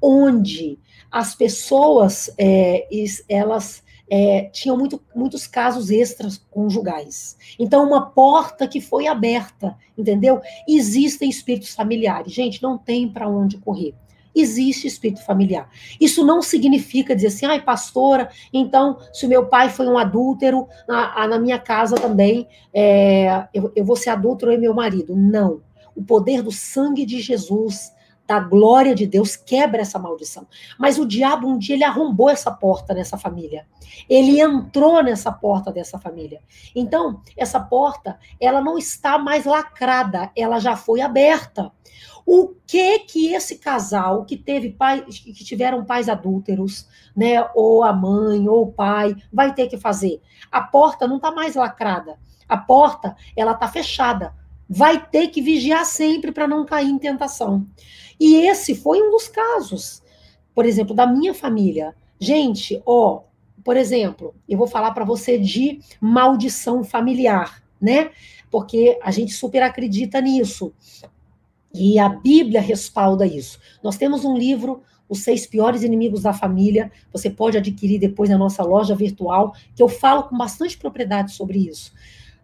onde 0.00 0.78
as 1.10 1.34
pessoas, 1.34 2.32
é, 2.38 2.86
elas 3.28 3.82
é, 4.08 4.44
tinham 4.52 4.76
muito, 4.76 5.02
muitos 5.14 5.46
casos 5.46 5.90
extras 5.90 6.38
conjugais. 6.50 7.36
Então, 7.58 7.86
uma 7.86 8.06
porta 8.06 8.66
que 8.68 8.80
foi 8.80 9.06
aberta, 9.06 9.76
entendeu? 9.98 10.40
Existem 10.68 11.28
espíritos 11.28 11.74
familiares. 11.74 12.32
Gente, 12.32 12.62
não 12.62 12.78
tem 12.78 13.08
para 13.08 13.28
onde 13.28 13.58
correr 13.58 13.94
existe 14.34 14.86
espírito 14.86 15.24
familiar. 15.24 15.68
Isso 16.00 16.24
não 16.24 16.42
significa 16.42 17.14
dizer 17.14 17.28
assim, 17.28 17.46
ai, 17.46 17.60
pastora, 17.60 18.30
então, 18.52 18.98
se 19.12 19.26
o 19.26 19.28
meu 19.28 19.46
pai 19.46 19.68
foi 19.70 19.86
um 19.86 19.98
adúltero, 19.98 20.68
na, 20.86 21.26
na 21.26 21.38
minha 21.38 21.58
casa 21.58 21.96
também, 21.96 22.48
é, 22.72 23.48
eu, 23.52 23.72
eu 23.74 23.84
vou 23.84 23.96
ser 23.96 24.10
adúltero 24.10 24.52
e 24.52 24.58
meu 24.58 24.74
marido. 24.74 25.16
Não. 25.16 25.60
O 25.94 26.02
poder 26.02 26.42
do 26.42 26.52
sangue 26.52 27.04
de 27.04 27.20
Jesus, 27.20 27.92
da 28.30 28.38
glória 28.38 28.94
de 28.94 29.08
Deus, 29.08 29.34
quebra 29.34 29.82
essa 29.82 29.98
maldição. 29.98 30.46
Mas 30.78 31.00
o 31.00 31.04
diabo, 31.04 31.48
um 31.48 31.58
dia, 31.58 31.74
ele 31.74 31.82
arrombou 31.82 32.30
essa 32.30 32.48
porta 32.48 32.94
nessa 32.94 33.18
família. 33.18 33.66
Ele 34.08 34.40
entrou 34.40 35.02
nessa 35.02 35.32
porta 35.32 35.72
dessa 35.72 35.98
família. 35.98 36.40
Então, 36.72 37.20
essa 37.36 37.58
porta, 37.58 38.16
ela 38.40 38.60
não 38.60 38.78
está 38.78 39.18
mais 39.18 39.44
lacrada, 39.44 40.30
ela 40.36 40.60
já 40.60 40.76
foi 40.76 41.00
aberta. 41.00 41.72
O 42.24 42.54
que 42.68 43.00
que 43.00 43.34
esse 43.34 43.58
casal 43.58 44.24
que 44.24 44.36
teve 44.36 44.70
pai, 44.70 45.04
que 45.06 45.44
tiveram 45.44 45.84
pais 45.84 46.08
adúlteros, 46.08 46.86
né, 47.16 47.44
ou 47.52 47.82
a 47.82 47.92
mãe 47.92 48.48
ou 48.48 48.62
o 48.62 48.72
pai, 48.72 49.16
vai 49.32 49.52
ter 49.52 49.66
que 49.66 49.76
fazer? 49.76 50.22
A 50.52 50.60
porta 50.60 51.08
não 51.08 51.16
está 51.16 51.32
mais 51.32 51.56
lacrada. 51.56 52.16
A 52.48 52.56
porta, 52.56 53.16
ela 53.36 53.52
está 53.52 53.66
fechada. 53.66 54.32
Vai 54.72 55.04
ter 55.04 55.26
que 55.28 55.42
vigiar 55.42 55.84
sempre 55.84 56.30
para 56.30 56.46
não 56.46 56.64
cair 56.64 56.88
em 56.88 56.98
tentação. 56.98 57.66
E 58.20 58.36
esse 58.36 58.76
foi 58.76 59.02
um 59.02 59.10
dos 59.10 59.26
casos, 59.26 60.00
por 60.54 60.64
exemplo, 60.64 60.94
da 60.94 61.08
minha 61.08 61.34
família. 61.34 61.92
Gente, 62.20 62.80
ó, 62.86 63.22
por 63.64 63.76
exemplo, 63.76 64.32
eu 64.48 64.56
vou 64.56 64.68
falar 64.68 64.92
para 64.92 65.04
você 65.04 65.36
de 65.38 65.80
maldição 66.00 66.84
familiar, 66.84 67.62
né? 67.80 68.10
Porque 68.48 68.96
a 69.02 69.10
gente 69.10 69.32
super 69.32 69.62
acredita 69.62 70.20
nisso. 70.20 70.72
E 71.74 71.98
a 71.98 72.08
Bíblia 72.08 72.60
respalda 72.60 73.26
isso. 73.26 73.58
Nós 73.82 73.96
temos 73.96 74.24
um 74.24 74.36
livro, 74.36 74.82
Os 75.08 75.20
Seis 75.20 75.46
Piores 75.46 75.82
Inimigos 75.82 76.22
da 76.22 76.32
Família, 76.32 76.92
você 77.12 77.28
pode 77.28 77.56
adquirir 77.56 77.98
depois 77.98 78.30
na 78.30 78.38
nossa 78.38 78.62
loja 78.62 78.94
virtual, 78.94 79.52
que 79.74 79.82
eu 79.82 79.88
falo 79.88 80.24
com 80.24 80.36
bastante 80.36 80.76
propriedade 80.76 81.32
sobre 81.32 81.58
isso. 81.58 81.92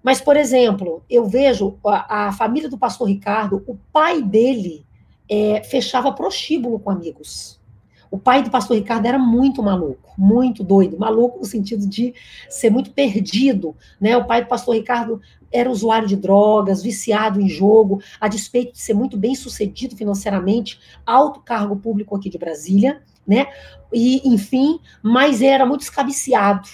Mas, 0.06 0.20
por 0.20 0.36
exemplo, 0.36 1.02
eu 1.10 1.26
vejo 1.26 1.80
a, 1.84 2.28
a 2.28 2.32
família 2.32 2.70
do 2.70 2.78
pastor 2.78 3.08
Ricardo, 3.08 3.64
o 3.66 3.76
pai 3.92 4.22
dele 4.22 4.86
é, 5.28 5.64
fechava 5.64 6.12
prostíbulo 6.12 6.78
com 6.78 6.90
amigos. 6.90 7.60
O 8.08 8.16
pai 8.16 8.40
do 8.40 8.48
pastor 8.48 8.76
Ricardo 8.76 9.04
era 9.04 9.18
muito 9.18 9.60
maluco, 9.64 10.14
muito 10.16 10.62
doido, 10.62 10.96
maluco 10.96 11.40
no 11.40 11.44
sentido 11.44 11.88
de 11.88 12.14
ser 12.48 12.70
muito 12.70 12.92
perdido, 12.92 13.74
né? 14.00 14.16
O 14.16 14.24
pai 14.24 14.44
do 14.44 14.46
pastor 14.46 14.76
Ricardo 14.76 15.20
era 15.50 15.68
usuário 15.68 16.06
de 16.06 16.14
drogas, 16.14 16.84
viciado 16.84 17.40
em 17.40 17.48
jogo, 17.48 18.00
a 18.20 18.28
despeito 18.28 18.74
de 18.74 18.78
ser 18.80 18.94
muito 18.94 19.16
bem 19.16 19.34
sucedido 19.34 19.96
financeiramente, 19.96 20.78
alto 21.04 21.40
cargo 21.40 21.74
público 21.74 22.14
aqui 22.14 22.30
de 22.30 22.38
Brasília, 22.38 23.02
né? 23.26 23.48
E, 23.92 24.22
enfim, 24.24 24.78
mas 25.02 25.42
era 25.42 25.66
muito 25.66 25.80
escabiciado. 25.80 26.68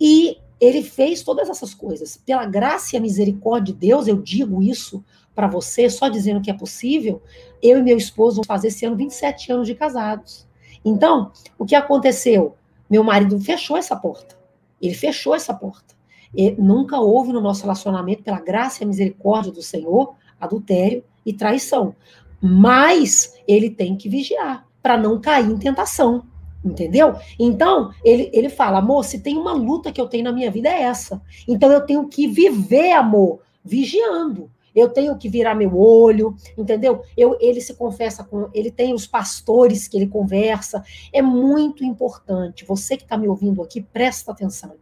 E 0.00 0.38
ele 0.64 0.82
fez 0.82 1.22
todas 1.22 1.48
essas 1.48 1.74
coisas. 1.74 2.16
Pela 2.16 2.46
graça 2.46 2.94
e 2.94 2.98
a 2.98 3.00
misericórdia 3.00 3.72
de 3.72 3.80
Deus, 3.80 4.08
eu 4.08 4.16
digo 4.16 4.62
isso 4.62 5.04
para 5.34 5.46
você, 5.46 5.90
só 5.90 6.08
dizendo 6.08 6.40
que 6.40 6.50
é 6.50 6.54
possível, 6.54 7.22
eu 7.62 7.78
e 7.78 7.82
meu 7.82 7.96
esposo 7.96 8.36
vamos 8.36 8.46
fazer 8.46 8.68
esse 8.68 8.86
ano 8.86 8.96
27 8.96 9.52
anos 9.52 9.66
de 9.66 9.74
casados. 9.74 10.46
Então, 10.84 11.32
o 11.58 11.64
que 11.64 11.74
aconteceu? 11.74 12.56
Meu 12.88 13.02
marido 13.02 13.38
fechou 13.40 13.76
essa 13.76 13.96
porta. 13.96 14.36
Ele 14.80 14.94
fechou 14.94 15.34
essa 15.34 15.52
porta. 15.52 15.94
E 16.36 16.50
nunca 16.52 16.98
houve 17.00 17.32
no 17.32 17.40
nosso 17.40 17.62
relacionamento, 17.62 18.22
pela 18.22 18.40
graça 18.40 18.82
e 18.82 18.84
a 18.84 18.88
misericórdia 18.88 19.52
do 19.52 19.62
Senhor, 19.62 20.14
adultério 20.40 21.04
e 21.24 21.32
traição. 21.32 21.94
Mas 22.40 23.34
ele 23.46 23.70
tem 23.70 23.96
que 23.96 24.08
vigiar 24.08 24.66
para 24.82 24.96
não 24.96 25.20
cair 25.20 25.50
em 25.50 25.56
tentação. 25.56 26.26
Entendeu? 26.64 27.14
Então, 27.38 27.90
ele, 28.02 28.30
ele 28.32 28.48
fala, 28.48 28.78
amor, 28.78 29.04
se 29.04 29.20
tem 29.20 29.36
uma 29.36 29.52
luta 29.52 29.92
que 29.92 30.00
eu 30.00 30.08
tenho 30.08 30.24
na 30.24 30.32
minha 30.32 30.50
vida 30.50 30.68
é 30.68 30.82
essa. 30.82 31.20
Então, 31.46 31.70
eu 31.70 31.82
tenho 31.82 32.08
que 32.08 32.26
viver, 32.26 32.92
amor, 32.92 33.40
vigiando 33.62 34.50
eu 34.74 34.88
tenho 34.88 35.16
que 35.16 35.28
virar 35.28 35.54
meu 35.54 35.78
olho, 35.78 36.34
entendeu? 36.58 37.02
Eu, 37.16 37.38
ele 37.40 37.60
se 37.60 37.74
confessa 37.74 38.24
com, 38.24 38.48
ele 38.52 38.70
tem 38.70 38.92
os 38.92 39.06
pastores 39.06 39.86
que 39.86 39.96
ele 39.96 40.08
conversa. 40.08 40.82
É 41.12 41.22
muito 41.22 41.84
importante. 41.84 42.64
Você 42.64 42.96
que 42.96 43.04
está 43.04 43.16
me 43.16 43.28
ouvindo 43.28 43.62
aqui, 43.62 43.80
presta 43.80 44.32
atenção. 44.32 44.74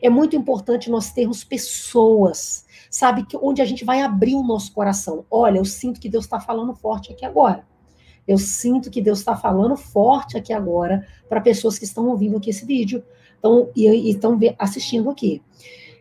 É 0.00 0.08
muito 0.08 0.36
importante 0.36 0.90
nós 0.90 1.10
termos 1.10 1.42
pessoas, 1.42 2.64
sabe, 2.88 3.26
que 3.26 3.36
onde 3.36 3.60
a 3.60 3.64
gente 3.64 3.84
vai 3.84 4.00
abrir 4.00 4.36
o 4.36 4.44
nosso 4.44 4.72
coração. 4.72 5.24
Olha, 5.28 5.58
eu 5.58 5.64
sinto 5.64 6.00
que 6.00 6.08
Deus 6.08 6.24
está 6.24 6.38
falando 6.38 6.74
forte 6.74 7.12
aqui 7.12 7.24
agora. 7.24 7.66
Eu 8.26 8.38
sinto 8.38 8.90
que 8.90 9.02
Deus 9.02 9.18
está 9.18 9.36
falando 9.36 9.76
forte 9.76 10.36
aqui 10.36 10.52
agora 10.52 11.06
para 11.28 11.40
pessoas 11.40 11.78
que 11.78 11.84
estão 11.84 12.08
ouvindo 12.08 12.36
aqui 12.36 12.50
esse 12.50 12.64
vídeo 12.64 13.02
então, 13.38 13.70
e, 13.74 14.10
estão 14.10 14.38
assistindo 14.58 15.10
aqui. 15.10 15.42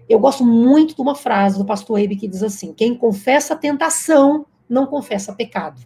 Eu 0.08 0.20
gosto 0.20 0.46
muito 0.46 0.96
de 0.96 1.02
uma 1.02 1.16
frase 1.16 1.58
do 1.58 1.66
pastor 1.66 2.00
Ebe 2.00 2.16
que 2.16 2.28
diz 2.28 2.44
assim: 2.44 2.74
quem 2.74 2.96
confessa 2.96 3.56
tentação 3.56 4.46
não 4.70 4.86
confessa 4.86 5.34
pecado. 5.34 5.82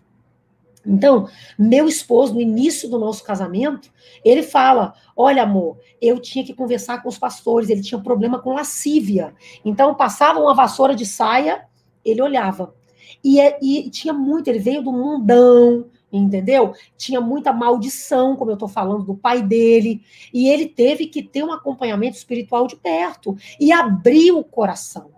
Então, 0.86 1.27
meu 1.58 1.88
esposo, 1.88 2.34
no 2.34 2.42
início 2.42 2.88
do 2.89 3.00
nosso 3.00 3.24
casamento, 3.24 3.92
ele 4.24 4.44
fala: 4.44 4.94
Olha, 5.15 5.44
amor, 5.44 5.77
eu 6.01 6.20
tinha 6.20 6.46
que 6.46 6.54
conversar 6.54 7.01
com 7.01 7.10
os 7.10 7.18
pastores, 7.18 7.70
ele 7.70 7.82
tinha 7.82 8.00
problema 8.00 8.39
com 8.39 8.54
lascívia. 8.54 9.34
Então, 9.63 9.96
passava 9.96 10.39
uma 10.39 10.54
vassoura 10.54 10.96
de 10.96 11.06
saia, 11.06 11.65
ele 12.04 12.22
olhava. 12.22 12.75
E, 13.24 13.39
é, 13.39 13.58
e 13.62 13.89
tinha 13.89 14.13
muito, 14.13 14.48
ele 14.48 14.60
veio 14.60 14.84
do 14.84 14.92
mundão, 14.92 15.86
entendeu? 16.17 16.74
Tinha 16.98 17.19
muita 17.19 17.51
maldição, 17.51 18.36
como 18.36 18.51
eu 18.51 18.55
estou 18.55 18.69
falando, 18.69 19.03
do 19.03 19.15
pai 19.15 19.41
dele, 19.41 20.01
e 20.34 20.48
ele 20.48 20.65
teve 20.65 21.07
que 21.07 21.24
ter 21.24 21.43
um 21.43 21.51
acompanhamento 21.51 22.17
espiritual 22.17 22.67
de 22.67 22.75
perto 22.75 23.36
e 23.60 23.72
abrir 23.72 24.31
o 24.31 24.43
coração. 24.43 25.12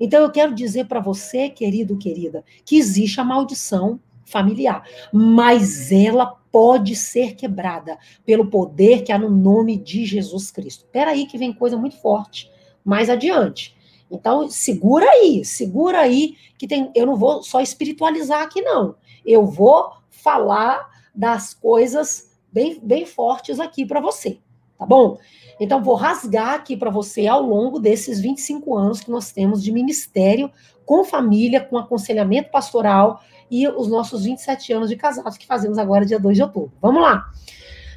Então 0.00 0.22
eu 0.22 0.30
quero 0.30 0.54
dizer 0.54 0.86
para 0.86 1.00
você, 1.00 1.50
querido, 1.50 1.98
querida, 1.98 2.44
que 2.64 2.76
existe 2.76 3.20
a 3.20 3.24
maldição 3.24 4.00
familiar, 4.24 4.84
mas 5.12 5.92
ela 5.92 6.26
pode 6.50 6.96
ser 6.96 7.34
quebrada 7.34 7.98
pelo 8.24 8.46
poder 8.46 9.02
que 9.02 9.12
há 9.12 9.18
no 9.18 9.28
nome 9.28 9.76
de 9.76 10.04
Jesus 10.04 10.50
Cristo. 10.50 10.84
Espera 10.84 11.10
aí 11.10 11.26
que 11.26 11.38
vem 11.38 11.52
coisa 11.52 11.76
muito 11.76 11.96
forte 11.96 12.50
mais 12.84 13.10
adiante. 13.10 13.76
Então, 14.10 14.48
segura 14.48 15.06
aí, 15.08 15.44
segura 15.44 16.00
aí 16.00 16.34
que 16.58 16.66
tem, 16.66 16.90
eu 16.94 17.06
não 17.06 17.16
vou 17.16 17.42
só 17.42 17.60
espiritualizar 17.60 18.42
aqui 18.42 18.60
não. 18.60 18.96
Eu 19.24 19.46
vou 19.46 19.92
falar 20.22 20.88
das 21.14 21.54
coisas 21.54 22.38
bem, 22.52 22.78
bem 22.82 23.06
fortes 23.06 23.58
aqui 23.60 23.84
para 23.84 24.00
você, 24.00 24.38
tá 24.78 24.86
bom? 24.86 25.18
Então, 25.58 25.82
vou 25.82 25.94
rasgar 25.94 26.54
aqui 26.54 26.76
para 26.76 26.90
você 26.90 27.26
ao 27.26 27.42
longo 27.42 27.78
desses 27.78 28.20
25 28.20 28.74
anos 28.76 29.00
que 29.00 29.10
nós 29.10 29.30
temos 29.30 29.62
de 29.62 29.70
ministério 29.70 30.50
com 30.86 31.04
família, 31.04 31.60
com 31.60 31.76
aconselhamento 31.76 32.50
pastoral 32.50 33.20
e 33.50 33.68
os 33.68 33.88
nossos 33.88 34.24
27 34.24 34.72
anos 34.72 34.88
de 34.88 34.96
casados 34.96 35.36
que 35.36 35.46
fazemos 35.46 35.76
agora, 35.76 36.06
dia 36.06 36.18
2 36.18 36.36
de 36.36 36.42
outubro. 36.42 36.72
Vamos 36.80 37.02
lá. 37.02 37.30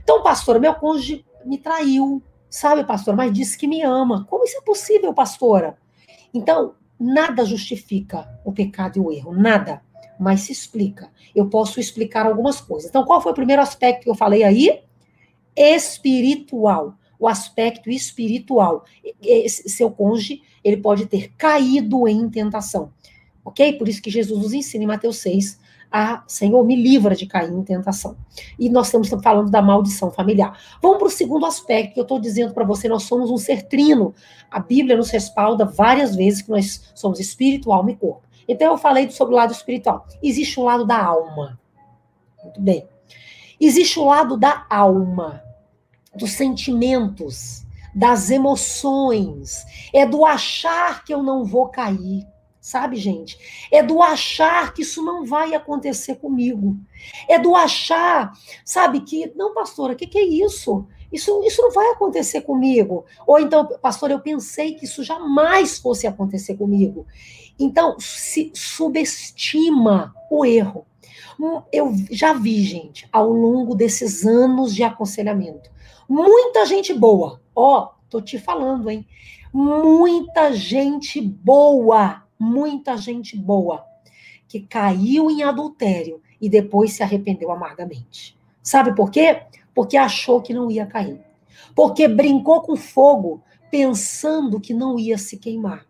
Então, 0.04 0.22
pastor, 0.22 0.60
meu 0.60 0.74
cônjuge 0.76 1.26
me 1.46 1.58
traiu, 1.58 2.22
sabe, 2.50 2.84
pastor, 2.84 3.16
mas 3.16 3.32
disse 3.32 3.58
que 3.58 3.68
me 3.68 3.82
ama. 3.82 4.26
Como 4.30 4.44
isso 4.44 4.58
é 4.58 4.62
possível, 4.62 5.14
pastora? 5.14 5.78
Então, 6.34 6.76
nada 7.00 7.46
justifica 7.46 8.28
o 8.44 8.52
pecado 8.52 8.98
e 8.98 9.00
o 9.00 9.12
erro, 9.12 9.34
nada. 9.34 9.82
Mas 10.20 10.42
se 10.42 10.52
explica. 10.52 11.10
Eu 11.36 11.48
posso 11.50 11.80
explicar 11.80 12.26
algumas 12.26 12.62
coisas. 12.62 12.90
Então, 12.90 13.06
qual 13.06 13.22
foi 13.22 13.32
o 13.32 13.36
primeiro 13.36 13.62
aspecto 13.62 14.04
que 14.04 14.10
eu 14.10 14.16
falei 14.16 14.44
aí? 14.44 14.82
Espiritual. 15.56 16.96
O 17.20 17.28
aspecto 17.28 17.90
espiritual. 17.90 18.86
Esse 19.22 19.70
seu 19.70 19.90
cônjuge, 19.92 20.42
ele 20.64 20.78
pode 20.78 21.06
ter 21.06 21.32
caído 21.38 22.08
em 22.08 22.30
tentação. 22.30 22.92
Ok? 23.46 23.74
Por 23.74 23.88
isso 23.88 24.02
que 24.02 24.10
Jesus 24.10 24.42
nos 24.42 24.54
ensina 24.54 24.84
em 24.84 24.88
Mateus 24.88 25.18
6 25.18 25.64
a 25.94 26.24
Senhor, 26.28 26.66
me 26.66 26.76
livra 26.76 27.16
de 27.16 27.28
cair 27.28 27.52
em 27.52 27.62
tentação. 27.62 28.18
E 28.58 28.68
nós 28.68 28.88
estamos 28.88 29.10
falando 29.10 29.52
da 29.52 29.62
maldição 29.62 30.10
familiar. 30.10 30.60
Vamos 30.82 30.98
para 30.98 31.08
o 31.08 31.12
segundo 31.12 31.46
aspecto 31.46 31.94
que 31.94 32.00
eu 32.00 32.04
estou 32.04 32.20
dizendo 32.20 32.52
para 32.52 32.66
você: 32.66 32.90
nós 32.90 33.04
somos 33.04 33.30
um 33.30 33.38
ser 33.38 33.62
trino. 33.68 34.16
A 34.50 34.60
Bíblia 34.60 34.98
nos 34.98 35.12
respalda 35.12 35.66
várias 35.66 36.16
vezes 36.16 36.42
que 36.42 36.50
nós 36.50 36.92
somos 36.96 37.20
espírito, 37.20 37.72
alma 37.72 37.92
e 37.92 37.96
corpo. 37.96 38.24
Então 38.48 38.72
eu 38.72 38.78
falei 38.78 39.10
sobre 39.10 39.34
o 39.34 39.38
lado 39.38 39.52
espiritual. 39.52 40.06
Existe 40.22 40.60
o 40.60 40.64
lado 40.64 40.86
da 40.86 41.04
alma. 41.04 41.60
Muito 42.44 42.62
bem. 42.62 42.88
Existe 43.60 44.00
o 44.00 44.06
lado 44.06 44.36
da 44.36 44.66
alma, 44.70 45.42
dos 46.16 46.32
sentimentos, 46.34 47.66
das 47.96 48.30
emoções. 48.30 49.64
É 49.94 50.06
do 50.06 50.26
achar 50.26 51.04
que 51.06 51.14
eu 51.14 51.24
não 51.24 51.46
vou 51.46 51.70
cair 51.70 52.28
sabe, 52.64 52.96
gente? 52.96 53.38
É 53.70 53.84
do 53.84 54.02
achar 54.02 54.74
que 54.74 54.84
isso 54.84 55.04
não 55.04 55.26
vai 55.26 55.54
acontecer 55.54 56.16
comigo. 56.16 56.78
É 57.28 57.38
do 57.38 57.54
achar, 57.58 58.32
sabe, 58.64 59.02
que, 59.02 59.34
não, 59.36 59.54
pastora, 59.54 59.92
o 59.92 59.96
que, 59.98 60.08
que 60.08 60.18
é 60.18 60.24
isso? 60.24 60.88
Isso, 61.12 61.44
isso 61.44 61.62
não 61.62 61.72
vai 61.72 61.92
acontecer 61.92 62.42
comigo. 62.42 63.06
Ou 63.28 63.38
então, 63.38 63.68
pastor, 63.82 64.12
eu 64.12 64.20
pensei 64.22 64.76
que 64.76 64.86
isso 64.86 65.04
jamais 65.04 65.78
fosse 65.78 66.08
acontecer 66.08 66.56
comigo. 66.56 67.06
Então, 67.60 67.96
se 68.00 68.52
subestima 68.54 70.14
o 70.30 70.46
erro. 70.46 70.86
Hum, 71.40 71.62
eu 71.72 71.94
já 72.12 72.34
vi, 72.34 72.64
gente, 72.64 73.08
ao 73.12 73.30
longo 73.30 73.76
desses 73.76 74.26
anos 74.26 74.74
de 74.74 74.84
aconselhamento, 74.84 75.70
muita 76.08 76.66
gente 76.66 76.94
boa. 76.94 77.42
Ó, 77.56 77.90
tô 78.10 78.22
te 78.22 78.38
falando, 78.38 78.90
hein? 78.90 79.06
Muita 79.52 80.52
gente 80.54 81.22
boa 81.22 82.24
muita 82.44 82.98
gente 82.98 83.38
boa 83.38 83.86
que 84.48 84.60
caiu 84.60 85.32
em 85.32 85.44
adultério 85.44 86.22
e 86.42 86.50
depois 86.50 86.94
se 86.94 87.02
arrependeu 87.02 87.52
amargamente. 87.52 88.38
Sabe 88.62 88.94
por 88.96 89.10
quê? 89.10 89.44
Porque 89.74 89.96
achou 89.96 90.42
que 90.42 90.54
não 90.54 90.70
ia 90.70 90.86
cair. 90.86 91.22
Porque 91.74 92.08
brincou 92.08 92.62
com 92.62 92.76
fogo 92.76 93.42
pensando 93.72 94.60
que 94.60 94.74
não 94.74 95.00
ia 95.00 95.18
se 95.18 95.38
queimar. 95.38 95.86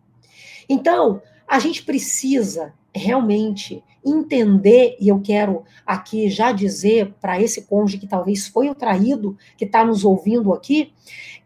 Então, 0.68 1.20
a 1.48 1.58
gente 1.58 1.82
precisa 1.82 2.72
realmente 2.94 3.82
entender, 4.04 4.96
e 5.00 5.08
eu 5.08 5.20
quero 5.20 5.64
aqui 5.84 6.28
já 6.28 6.52
dizer 6.52 7.14
para 7.20 7.40
esse 7.40 7.62
cônjuge 7.62 7.98
que 7.98 8.06
talvez 8.06 8.46
foi 8.46 8.68
o 8.68 8.74
traído, 8.74 9.36
que 9.56 9.64
está 9.64 9.84
nos 9.84 10.04
ouvindo 10.04 10.52
aqui, 10.52 10.92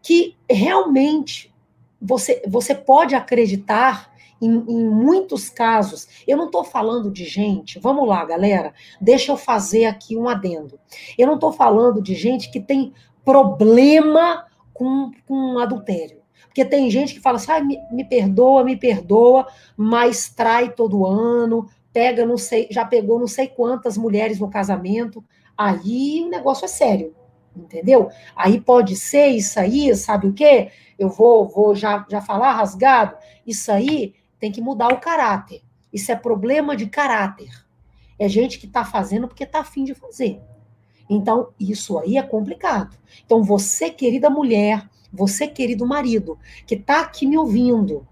que 0.01 0.35
realmente 0.49 1.53
você, 2.01 2.41
você 2.47 2.75
pode 2.75 3.15
acreditar 3.15 4.13
em, 4.41 4.51
em 4.51 4.89
muitos 4.89 5.49
casos, 5.49 6.07
eu 6.27 6.37
não 6.37 6.45
estou 6.45 6.63
falando 6.63 7.11
de 7.11 7.25
gente, 7.25 7.79
vamos 7.79 8.07
lá, 8.07 8.23
galera, 8.23 8.73
deixa 8.99 9.31
eu 9.31 9.37
fazer 9.37 9.85
aqui 9.85 10.15
um 10.15 10.29
adendo. 10.29 10.79
Eu 11.17 11.27
não 11.27 11.35
estou 11.35 11.51
falando 11.51 12.01
de 12.01 12.15
gente 12.15 12.49
que 12.49 12.59
tem 12.59 12.93
problema 13.25 14.45
com, 14.73 15.11
com 15.27 15.59
adultério. 15.59 16.18
Porque 16.49 16.65
tem 16.65 16.89
gente 16.89 17.13
que 17.13 17.19
fala 17.19 17.37
assim, 17.37 17.51
ah, 17.51 17.63
me, 17.63 17.79
me 17.91 18.03
perdoa, 18.03 18.63
me 18.63 18.75
perdoa, 18.75 19.47
mas 19.77 20.29
trai 20.29 20.71
todo 20.71 21.05
ano, 21.05 21.69
pega, 21.93 22.25
não 22.25 22.37
sei, 22.37 22.67
já 22.71 22.83
pegou 22.83 23.19
não 23.19 23.27
sei 23.27 23.47
quantas 23.47 23.97
mulheres 23.97 24.39
no 24.39 24.49
casamento. 24.49 25.23
Aí 25.55 26.23
o 26.25 26.29
negócio 26.29 26.65
é 26.65 26.67
sério, 26.67 27.15
entendeu? 27.55 28.09
Aí 28.35 28.59
pode 28.59 28.95
ser 28.95 29.27
isso 29.27 29.59
aí, 29.59 29.95
sabe 29.95 30.27
o 30.27 30.33
quê? 30.33 30.71
Eu 30.97 31.09
vou, 31.09 31.47
vou 31.47 31.75
já, 31.75 32.05
já 32.09 32.19
falar 32.19 32.53
rasgado. 32.53 33.15
Isso 33.45 33.71
aí 33.71 34.15
tem 34.39 34.51
que 34.51 34.59
mudar 34.59 34.91
o 34.91 34.99
caráter. 34.99 35.61
Isso 35.93 36.11
é 36.11 36.15
problema 36.15 36.75
de 36.75 36.87
caráter. 36.87 37.49
É 38.17 38.27
gente 38.27 38.59
que 38.59 38.65
está 38.65 38.83
fazendo 38.83 39.27
porque 39.27 39.43
está 39.43 39.59
afim 39.59 39.83
de 39.83 39.93
fazer. 39.93 40.41
Então, 41.09 41.49
isso 41.59 41.97
aí 41.97 42.17
é 42.17 42.21
complicado. 42.21 42.97
Então, 43.25 43.43
você, 43.43 43.89
querida 43.89 44.29
mulher, 44.29 44.87
você, 45.11 45.47
querido 45.47 45.85
marido, 45.85 46.37
que 46.65 46.75
está 46.75 47.01
aqui 47.01 47.25
me 47.25 47.37
ouvindo, 47.37 48.07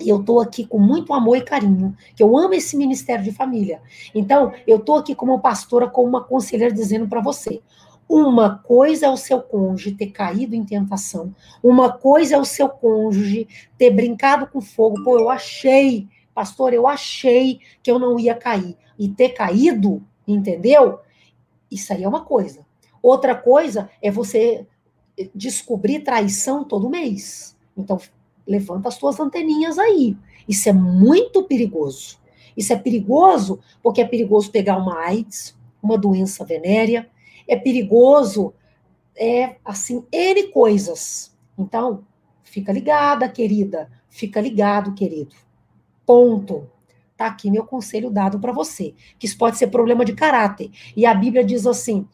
e 0.00 0.08
eu 0.08 0.20
estou 0.20 0.40
aqui 0.40 0.66
com 0.66 0.78
muito 0.78 1.12
amor 1.12 1.36
e 1.36 1.42
carinho, 1.42 1.96
que 2.16 2.22
eu 2.22 2.36
amo 2.36 2.54
esse 2.54 2.76
ministério 2.76 3.24
de 3.24 3.32
família. 3.32 3.80
Então, 4.14 4.52
eu 4.66 4.78
estou 4.78 4.96
aqui 4.96 5.14
como 5.14 5.40
pastora, 5.40 5.88
como 5.88 6.08
uma 6.08 6.24
conselheira, 6.24 6.74
dizendo 6.74 7.06
para 7.08 7.20
você: 7.20 7.62
uma 8.08 8.58
coisa 8.58 9.06
é 9.06 9.10
o 9.10 9.16
seu 9.16 9.40
cônjuge 9.40 9.92
ter 9.92 10.08
caído 10.08 10.54
em 10.54 10.64
tentação, 10.64 11.34
uma 11.62 11.90
coisa 11.90 12.34
é 12.34 12.38
o 12.38 12.44
seu 12.44 12.68
cônjuge 12.68 13.48
ter 13.78 13.90
brincado 13.90 14.46
com 14.46 14.60
fogo. 14.60 15.02
Pô, 15.04 15.18
eu 15.18 15.30
achei, 15.30 16.08
pastor, 16.34 16.72
eu 16.72 16.86
achei 16.86 17.60
que 17.82 17.90
eu 17.90 17.98
não 17.98 18.18
ia 18.18 18.34
cair. 18.34 18.76
E 18.98 19.08
ter 19.08 19.30
caído, 19.30 20.02
entendeu? 20.28 21.00
Isso 21.70 21.92
aí 21.92 22.04
é 22.04 22.08
uma 22.08 22.24
coisa. 22.24 22.66
Outra 23.02 23.34
coisa 23.34 23.90
é 24.00 24.10
você 24.10 24.66
descobrir 25.34 26.00
traição 26.00 26.64
todo 26.64 26.90
mês. 26.90 27.56
Então, 27.76 27.98
levanta 28.46 28.88
as 28.88 28.94
suas 28.94 29.18
anteninhas 29.20 29.78
aí. 29.78 30.16
Isso 30.48 30.68
é 30.68 30.72
muito 30.72 31.44
perigoso. 31.44 32.18
Isso 32.56 32.72
é 32.72 32.76
perigoso 32.76 33.60
porque 33.82 34.00
é 34.00 34.06
perigoso 34.06 34.50
pegar 34.50 34.76
uma 34.76 34.98
AIDS, 34.98 35.56
uma 35.82 35.96
doença 35.96 36.44
venérea, 36.44 37.08
é 37.48 37.56
perigoso, 37.56 38.52
é 39.16 39.56
assim, 39.64 40.04
N 40.12 40.48
coisas. 40.48 41.34
Então, 41.58 42.04
fica 42.42 42.72
ligada, 42.72 43.28
querida, 43.28 43.90
fica 44.08 44.40
ligado, 44.40 44.94
querido. 44.94 45.34
Ponto. 46.06 46.68
Tá 47.16 47.26
aqui 47.26 47.50
meu 47.50 47.64
conselho 47.64 48.10
dado 48.10 48.40
para 48.40 48.52
você, 48.52 48.94
que 49.18 49.26
isso 49.26 49.38
pode 49.38 49.56
ser 49.56 49.68
problema 49.68 50.04
de 50.04 50.12
caráter. 50.14 50.70
E 50.96 51.06
a 51.06 51.14
Bíblia 51.14 51.44
diz 51.44 51.66
assim: 51.66 52.06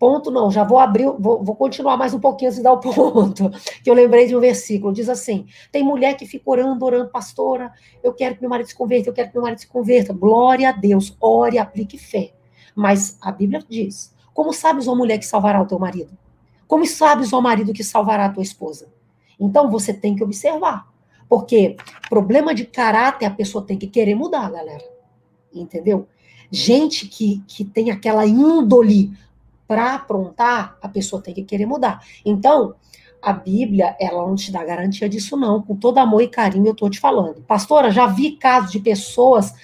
ponto 0.00 0.30
não, 0.30 0.50
já 0.50 0.64
vou 0.64 0.78
abrir, 0.78 1.04
vou, 1.18 1.44
vou, 1.44 1.54
continuar 1.54 1.94
mais 1.98 2.14
um 2.14 2.18
pouquinho 2.18 2.48
antes 2.48 2.56
de 2.56 2.64
dar 2.64 2.72
o 2.72 2.78
ponto, 2.80 3.50
que 3.84 3.90
eu 3.90 3.92
lembrei 3.92 4.26
de 4.26 4.34
um 4.34 4.40
versículo, 4.40 4.94
diz 4.94 5.10
assim, 5.10 5.46
tem 5.70 5.84
mulher 5.84 6.16
que 6.16 6.26
fica 6.26 6.50
orando, 6.50 6.82
orando, 6.82 7.10
pastora, 7.10 7.70
eu 8.02 8.14
quero 8.14 8.34
que 8.34 8.40
meu 8.40 8.48
marido 8.48 8.66
se 8.66 8.74
converta, 8.74 9.10
eu 9.10 9.12
quero 9.12 9.28
que 9.28 9.34
meu 9.34 9.42
marido 9.42 9.58
se 9.58 9.66
converta, 9.66 10.14
glória 10.14 10.70
a 10.70 10.72
Deus, 10.72 11.14
ore, 11.20 11.58
aplique 11.58 11.98
fé, 11.98 12.32
mas 12.74 13.18
a 13.20 13.30
Bíblia 13.30 13.62
diz, 13.68 14.14
como 14.32 14.54
sabes, 14.54 14.88
ó 14.88 14.94
mulher, 14.94 15.18
que 15.18 15.26
salvará 15.26 15.60
o 15.60 15.66
teu 15.66 15.78
marido? 15.78 16.16
Como 16.66 16.86
sabes, 16.86 17.30
ó 17.34 17.40
marido, 17.42 17.74
que 17.74 17.84
salvará 17.84 18.24
a 18.24 18.30
tua 18.30 18.42
esposa? 18.42 18.88
Então 19.38 19.70
você 19.70 19.92
tem 19.92 20.16
que 20.16 20.24
observar. 20.24 20.88
Porque 21.28 21.76
problema 22.08 22.54
de 22.54 22.64
caráter 22.64 23.26
a 23.26 23.30
pessoa 23.30 23.64
tem 23.64 23.76
que 23.76 23.86
querer 23.86 24.14
mudar, 24.14 24.50
galera. 24.50 24.84
Entendeu? 25.52 26.08
Gente 26.50 27.06
que, 27.06 27.42
que 27.46 27.64
tem 27.64 27.90
aquela 27.90 28.24
índole 28.26 29.12
para 29.70 29.94
aprontar, 29.94 30.76
a 30.82 30.88
pessoa 30.88 31.22
tem 31.22 31.32
que 31.32 31.44
querer 31.44 31.64
mudar. 31.64 32.04
Então, 32.26 32.74
a 33.22 33.32
Bíblia, 33.32 33.94
ela 34.00 34.26
não 34.26 34.34
te 34.34 34.50
dá 34.50 34.64
garantia 34.64 35.08
disso, 35.08 35.36
não. 35.36 35.62
Com 35.62 35.76
todo 35.76 35.98
amor 35.98 36.22
e 36.22 36.26
carinho, 36.26 36.66
eu 36.66 36.72
estou 36.72 36.90
te 36.90 36.98
falando. 36.98 37.40
Pastora, 37.42 37.88
já 37.92 38.08
vi 38.08 38.32
casos 38.32 38.72
de 38.72 38.80
pessoas 38.80 39.54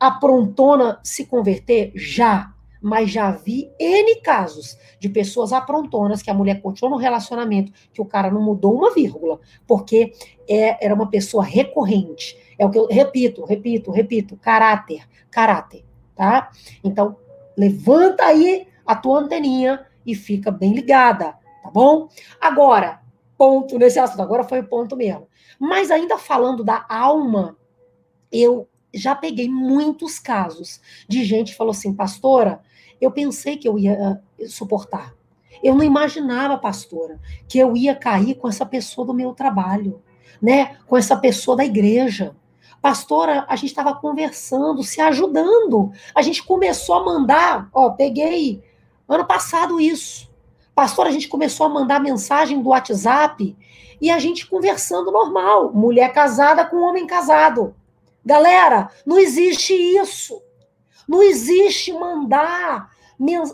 aprontona 0.00 0.98
se 1.02 1.26
converter? 1.26 1.92
Já 1.94 2.54
mas 2.80 3.10
já 3.10 3.30
vi 3.30 3.70
N 3.80 4.20
casos 4.20 4.76
de 5.00 5.08
pessoas 5.08 5.54
aprontonas 5.54 6.20
que 6.20 6.30
a 6.30 6.34
mulher 6.34 6.60
continuou 6.60 6.98
no 6.98 7.02
relacionamento, 7.02 7.72
que 7.94 8.00
o 8.02 8.04
cara 8.04 8.30
não 8.30 8.42
mudou 8.42 8.74
uma 8.74 8.92
vírgula, 8.92 9.40
porque 9.66 10.12
é, 10.46 10.84
era 10.84 10.94
uma 10.94 11.08
pessoa 11.08 11.42
recorrente. 11.42 12.36
É 12.58 12.66
o 12.66 12.70
que 12.70 12.78
eu 12.78 12.86
repito, 12.86 13.42
repito, 13.42 13.90
repito, 13.90 14.36
caráter, 14.36 15.08
caráter, 15.30 15.82
tá? 16.14 16.50
Então, 16.84 17.16
levanta 17.56 18.24
aí 18.24 18.66
a 18.86 18.94
tua 18.94 19.20
anteninha 19.20 19.86
e 20.04 20.14
fica 20.14 20.50
bem 20.50 20.72
ligada, 20.74 21.34
tá 21.62 21.70
bom? 21.70 22.08
Agora, 22.40 23.00
ponto 23.36 23.78
nesse 23.78 23.98
assunto, 23.98 24.22
agora 24.22 24.44
foi 24.44 24.60
o 24.60 24.68
ponto 24.68 24.96
mesmo. 24.96 25.28
Mas 25.58 25.90
ainda 25.90 26.18
falando 26.18 26.62
da 26.62 26.84
alma, 26.88 27.56
eu 28.30 28.68
já 28.92 29.14
peguei 29.14 29.48
muitos 29.48 30.18
casos 30.18 30.80
de 31.08 31.24
gente 31.24 31.52
que 31.52 31.58
falou 31.58 31.72
assim, 31.72 31.92
pastora, 31.92 32.60
eu 33.00 33.10
pensei 33.10 33.56
que 33.56 33.68
eu 33.68 33.78
ia 33.78 34.20
eh, 34.38 34.46
suportar. 34.46 35.14
Eu 35.62 35.74
não 35.74 35.84
imaginava, 35.84 36.58
pastora, 36.58 37.20
que 37.48 37.58
eu 37.58 37.76
ia 37.76 37.94
cair 37.94 38.34
com 38.34 38.48
essa 38.48 38.66
pessoa 38.66 39.06
do 39.06 39.14
meu 39.14 39.32
trabalho, 39.32 40.02
né? 40.40 40.76
Com 40.86 40.96
essa 40.96 41.16
pessoa 41.16 41.56
da 41.56 41.64
igreja. 41.64 42.36
Pastora, 42.80 43.46
a 43.48 43.56
gente 43.56 43.70
estava 43.70 43.94
conversando, 43.94 44.82
se 44.82 45.00
ajudando. 45.00 45.90
A 46.14 46.20
gente 46.20 46.42
começou 46.42 46.96
a 46.96 47.04
mandar, 47.04 47.68
ó, 47.72 47.90
peguei 47.90 48.62
ano 49.08 49.24
passado 49.24 49.80
isso. 49.80 50.30
Pastora, 50.74 51.08
a 51.08 51.12
gente 51.12 51.28
começou 51.28 51.66
a 51.66 51.68
mandar 51.68 52.00
mensagem 52.00 52.60
do 52.60 52.70
WhatsApp 52.70 53.56
e 54.00 54.10
a 54.10 54.18
gente 54.18 54.46
conversando 54.46 55.10
normal, 55.10 55.72
mulher 55.72 56.12
casada 56.12 56.64
com 56.64 56.76
homem 56.76 57.06
casado. 57.06 57.74
Galera, 58.24 58.90
não 59.06 59.18
existe 59.18 59.72
isso. 59.72 60.42
Não 61.06 61.22
existe 61.22 61.92
mandar 61.92 62.90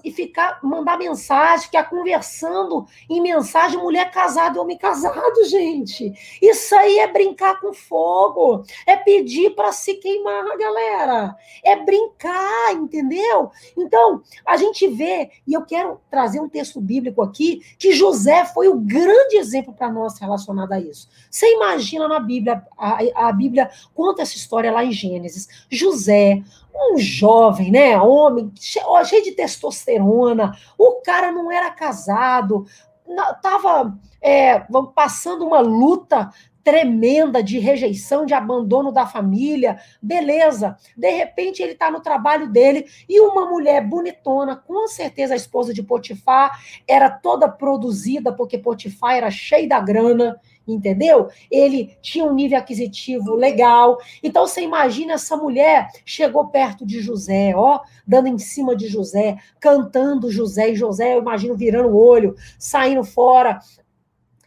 e 0.02 0.11
ficar 0.11 0.59
mandar 0.62 0.98
mensagem, 0.98 1.66
ficar 1.66 1.85
conversando 1.85 2.87
em 3.09 3.20
mensagem 3.20 3.78
mulher 3.78 4.11
casada 4.11 4.56
e 4.56 4.61
homem 4.61 4.76
casado, 4.76 5.44
gente. 5.48 6.12
Isso 6.40 6.74
aí 6.74 6.98
é 6.98 7.06
brincar 7.06 7.61
com 7.61 7.72
fogo, 7.72 8.64
é 8.87 8.96
pedir 8.96 9.50
para 9.50 9.72
se 9.72 9.94
queimar, 9.94 10.56
galera. 10.59 11.37
É 11.64 11.76
brincar, 11.76 12.72
entendeu? 12.74 13.50
Então, 13.76 14.22
a 14.44 14.56
gente 14.56 14.87
vê, 14.88 15.30
e 15.46 15.52
eu 15.52 15.62
quero 15.62 16.00
trazer 16.11 16.40
um 16.40 16.48
texto 16.48 16.80
bíblico 16.80 17.22
aqui, 17.22 17.61
que 17.78 17.92
José 17.92 18.44
foi 18.44 18.68
o 18.68 18.76
grande 18.76 19.37
exemplo 19.37 19.72
para 19.72 19.90
nós 19.90 20.18
relacionado 20.18 20.72
a 20.72 20.80
isso. 20.80 21.09
Você 21.30 21.52
imagina 21.54 22.09
na 22.09 22.20
Bíblia, 22.20 22.62
a, 22.76 23.28
a 23.28 23.33
Bíblia 23.33 23.70
conta 23.94 24.22
essa 24.22 24.37
história 24.37 24.72
lá 24.72 24.85
em 24.85 24.92
Gênesis. 24.92 25.48
José, 25.70 26.42
um 26.81 26.97
jovem, 26.99 27.71
né, 27.71 28.01
homem, 28.01 28.51
cheio 28.57 29.23
de 29.23 29.33
testosterona, 29.33 30.57
o 30.79 31.01
cara 31.03 31.31
não 31.31 31.51
era 31.51 31.71
casado, 31.71 32.64
estava 33.07 33.99
é, 34.21 34.61
passando 34.95 35.45
uma 35.45 35.61
luta 35.61 36.31
tremenda 36.62 37.43
de 37.43 37.59
rejeição, 37.59 38.27
de 38.27 38.35
abandono 38.35 38.93
da 38.93 39.07
família, 39.07 39.79
beleza. 40.01 40.77
De 40.97 41.11
repente 41.11 41.62
ele 41.62 41.73
está 41.73 41.90
no 41.90 42.01
trabalho 42.01 42.51
dele 42.51 42.87
e 43.09 43.21
uma 43.21 43.47
mulher 43.47 43.87
bonitona, 43.87 44.57
com 44.57 44.87
certeza 44.87 45.35
a 45.35 45.37
esposa 45.37 45.73
de 45.73 45.83
Potifar, 45.83 46.61
era 46.87 47.11
toda 47.11 47.49
produzida 47.49 48.33
porque 48.33 48.59
Potifar 48.59 49.16
era 49.16 49.31
cheio 49.31 49.69
da 49.69 49.81
grana, 49.81 50.38
entendeu? 50.74 51.28
Ele 51.50 51.96
tinha 52.00 52.24
um 52.24 52.35
nível 52.35 52.59
aquisitivo 52.59 53.35
legal. 53.35 53.98
Então 54.22 54.46
você 54.46 54.62
imagina 54.62 55.14
essa 55.14 55.37
mulher 55.37 55.88
chegou 56.04 56.48
perto 56.48 56.87
de 56.87 57.00
José, 57.00 57.52
ó, 57.54 57.80
dando 58.06 58.28
em 58.28 58.38
cima 58.38 58.74
de 58.74 58.88
José, 58.88 59.37
cantando 59.59 60.30
José, 60.30 60.70
e 60.70 60.76
José, 60.76 61.14
eu 61.14 61.20
imagino, 61.20 61.56
virando 61.56 61.88
o 61.90 61.96
olho, 61.96 62.35
saindo 62.59 63.04
fora. 63.04 63.61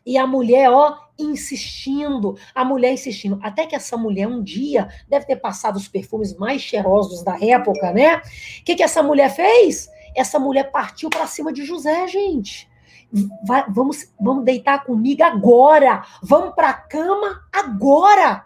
E 0.05 0.17
a 0.17 0.27
mulher, 0.27 0.69
ó, 0.69 0.97
insistindo, 1.17 2.35
a 2.53 2.65
mulher 2.65 2.93
insistindo, 2.93 3.39
até 3.41 3.65
que 3.65 3.75
essa 3.75 3.95
mulher 3.95 4.27
um 4.27 4.41
dia 4.41 4.89
deve 5.07 5.25
ter 5.25 5.37
passado 5.37 5.77
os 5.77 5.87
perfumes 5.87 6.35
mais 6.35 6.61
cheirosos 6.61 7.23
da 7.23 7.37
época, 7.39 7.91
né? 7.91 8.17
O 8.17 8.63
que, 8.65 8.75
que 8.75 8.83
essa 8.83 9.01
mulher 9.01 9.33
fez? 9.33 9.89
Essa 10.15 10.39
mulher 10.39 10.71
partiu 10.71 11.09
para 11.09 11.27
cima 11.27 11.53
de 11.53 11.63
José, 11.63 12.07
gente. 12.07 12.67
Vai, 13.45 13.65
vamos, 13.69 14.11
vamos 14.19 14.43
deitar 14.43 14.83
comigo 14.83 15.23
agora. 15.23 16.03
Vamos 16.21 16.55
para 16.55 16.69
a 16.69 16.73
cama 16.73 17.43
agora. 17.51 18.45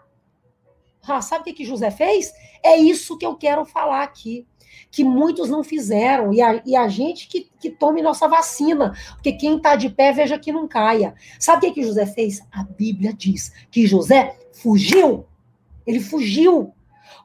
Ah, 1.06 1.22
sabe 1.22 1.40
o 1.40 1.44
que, 1.44 1.54
que 1.54 1.64
José 1.64 1.90
fez? 1.90 2.32
É 2.62 2.76
isso 2.76 3.16
que 3.16 3.24
eu 3.24 3.34
quero 3.34 3.64
falar 3.64 4.02
aqui. 4.02 4.46
Que 4.90 5.02
muitos 5.02 5.48
não 5.48 5.64
fizeram, 5.64 6.32
e 6.32 6.40
a, 6.40 6.62
e 6.64 6.76
a 6.76 6.88
gente 6.88 7.28
que, 7.28 7.50
que 7.60 7.70
tome 7.70 8.00
nossa 8.00 8.28
vacina, 8.28 8.94
porque 9.14 9.32
quem 9.32 9.56
está 9.56 9.74
de 9.74 9.90
pé, 9.90 10.12
veja 10.12 10.38
que 10.38 10.52
não 10.52 10.68
caia. 10.68 11.14
Sabe 11.38 11.58
o 11.58 11.60
que, 11.68 11.80
que 11.80 11.86
José 11.86 12.06
fez? 12.06 12.40
A 12.52 12.62
Bíblia 12.62 13.12
diz 13.12 13.52
que 13.70 13.86
José 13.86 14.38
fugiu. 14.52 15.26
Ele 15.86 16.00
fugiu. 16.00 16.72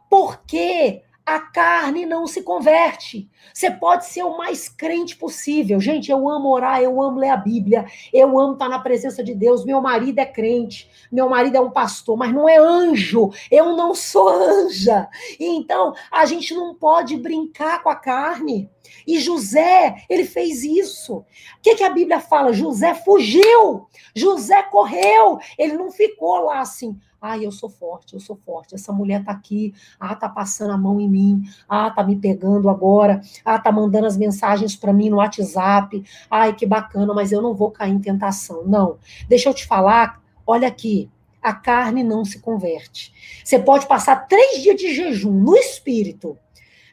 Porque 0.10 1.03
a 1.26 1.40
carne 1.40 2.06
não 2.06 2.28
se 2.28 2.42
converte. 2.42 3.30
Você 3.54 3.72
pode 3.72 4.06
ser 4.06 4.24
o 4.24 4.38
mais 4.38 4.68
crente 4.68 5.16
possível. 5.16 5.80
Gente, 5.80 6.12
eu 6.12 6.30
amo 6.30 6.50
orar, 6.50 6.82
eu 6.82 7.02
amo 7.02 7.20
ler 7.20 7.30
a 7.30 7.38
Bíblia, 7.38 7.86
eu 8.12 8.38
amo 8.38 8.54
estar 8.54 8.68
na 8.68 8.80
presença 8.80 9.24
de 9.24 9.34
Deus. 9.34 9.64
Meu 9.64 9.80
marido 9.80 10.20
é 10.20 10.26
crente, 10.26 10.90
meu 11.12 11.30
marido 11.30 11.56
é 11.56 11.62
um 11.62 11.72
pastor, 11.72 12.18
mas 12.18 12.34
não 12.34 12.48
é 12.48 12.58
anjo. 12.58 13.32
Eu 13.50 13.76
não 13.76 13.96
sou 13.96 14.28
anja. 14.28 15.08
Então, 15.40 15.94
a 16.12 16.26
gente 16.26 16.54
não 16.54 16.76
pode 16.76 17.16
brincar 17.16 17.82
com 17.82 17.90
a 17.90 17.96
carne. 17.96 18.70
E 19.08 19.20
José, 19.20 20.04
ele 20.10 20.26
fez 20.26 20.64
isso. 20.64 21.18
O 21.18 21.26
que, 21.62 21.76
que 21.76 21.84
a 21.84 21.90
Bíblia 21.90 22.20
fala? 22.20 22.54
José 22.54 22.94
fugiu, 22.94 23.88
José 24.14 24.62
correu, 24.64 25.40
ele 25.58 25.74
não 25.74 25.92
ficou 25.92 26.46
lá 26.46 26.60
assim. 26.60 27.00
Ai, 27.26 27.46
eu 27.46 27.54
sou 27.54 27.70
forte, 27.70 28.16
eu 28.16 28.20
sou 28.20 28.36
forte. 28.36 28.76
Essa 28.76 28.92
mulher 28.92 29.24
tá 29.24 29.32
aqui, 29.32 29.74
ah, 29.98 30.14
tá 30.14 30.28
passando 30.28 30.74
a 30.74 30.78
mão 30.78 31.00
em 31.00 31.08
mim, 31.08 31.44
ah, 31.70 31.90
tá 31.90 32.04
me 32.04 32.18
pegando 32.18 32.70
agora, 32.70 33.22
ah, 33.46 33.58
tá 33.58 33.72
mandando 33.72 34.08
as 34.08 34.18
mensagens 34.18 34.76
para 34.76 34.92
mim 34.92 35.10
no 35.10 35.16
WhatsApp. 35.16 36.04
Ai, 36.30 36.54
que 36.54 36.66
bacana, 36.66 37.14
mas 37.14 37.32
eu 37.32 37.42
não 37.42 37.56
vou 37.56 37.72
cair 37.72 37.94
em 37.94 38.00
tentação. 38.00 38.66
Não. 38.66 38.98
Deixa 39.30 39.48
eu 39.48 39.54
te 39.54 39.66
falar, 39.66 40.22
olha 40.46 40.68
aqui, 40.68 41.10
a 41.42 41.54
carne 41.54 42.04
não 42.04 42.26
se 42.26 42.40
converte. 42.40 43.14
Você 43.42 43.58
pode 43.58 43.88
passar 43.88 44.28
três 44.28 44.62
dias 44.62 44.76
de 44.76 44.94
jejum 44.94 45.32
no 45.32 45.56
espírito. 45.56 46.38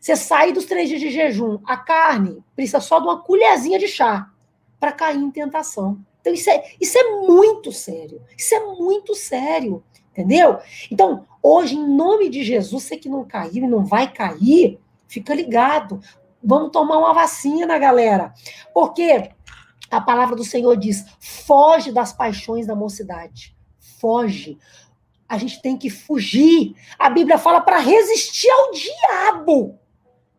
Você 0.00 0.14
sair 0.14 0.52
dos 0.52 0.64
três 0.64 0.88
dias 0.88 1.00
de 1.00 1.10
jejum, 1.10 1.58
a 1.66 1.76
carne 1.76 2.38
precisa 2.54 2.78
só 2.78 3.00
de 3.00 3.06
uma 3.06 3.20
colherzinha 3.20 3.80
de 3.80 3.88
chá 3.88 4.30
para 4.78 4.92
cair 4.92 5.18
em 5.18 5.30
tentação. 5.32 5.98
Então, 6.20 6.32
isso 6.32 6.50
é, 6.50 6.70
isso 6.80 6.96
é 6.96 7.26
muito 7.26 7.72
sério. 7.72 8.22
Isso 8.36 8.54
é 8.54 8.60
muito 8.76 9.14
sério. 9.16 9.82
Entendeu? 10.20 10.58
Então, 10.90 11.26
hoje, 11.42 11.74
em 11.74 11.96
nome 11.96 12.28
de 12.28 12.44
Jesus, 12.44 12.84
você 12.84 12.96
que 12.98 13.08
não 13.08 13.24
caiu 13.24 13.64
e 13.64 13.68
não 13.68 13.86
vai 13.86 14.12
cair, 14.12 14.78
fica 15.08 15.34
ligado. 15.34 15.98
Vamos 16.44 16.70
tomar 16.70 16.98
uma 16.98 17.14
vacina, 17.14 17.78
galera. 17.78 18.34
Porque 18.74 19.30
a 19.90 20.00
palavra 20.00 20.36
do 20.36 20.44
Senhor 20.44 20.76
diz: 20.76 21.06
foge 21.18 21.90
das 21.90 22.12
paixões 22.12 22.66
da 22.66 22.74
mocidade. 22.74 23.56
Foge. 23.98 24.58
A 25.26 25.38
gente 25.38 25.62
tem 25.62 25.76
que 25.76 25.88
fugir. 25.88 26.74
A 26.98 27.08
Bíblia 27.08 27.38
fala 27.38 27.62
para 27.62 27.78
resistir 27.78 28.50
ao 28.50 28.72
diabo. 28.72 29.78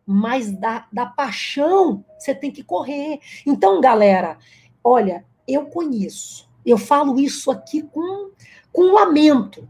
Mas 0.06 0.52
da, 0.52 0.86
da 0.92 1.06
paixão, 1.06 2.04
você 2.18 2.34
tem 2.34 2.52
que 2.52 2.62
correr. 2.62 3.18
Então, 3.44 3.80
galera, 3.80 4.38
olha, 4.84 5.24
eu 5.46 5.66
conheço. 5.66 6.48
Eu 6.64 6.78
falo 6.78 7.18
isso 7.18 7.50
aqui 7.50 7.82
com 7.82 8.31
com 8.72 8.94
lamento. 8.94 9.68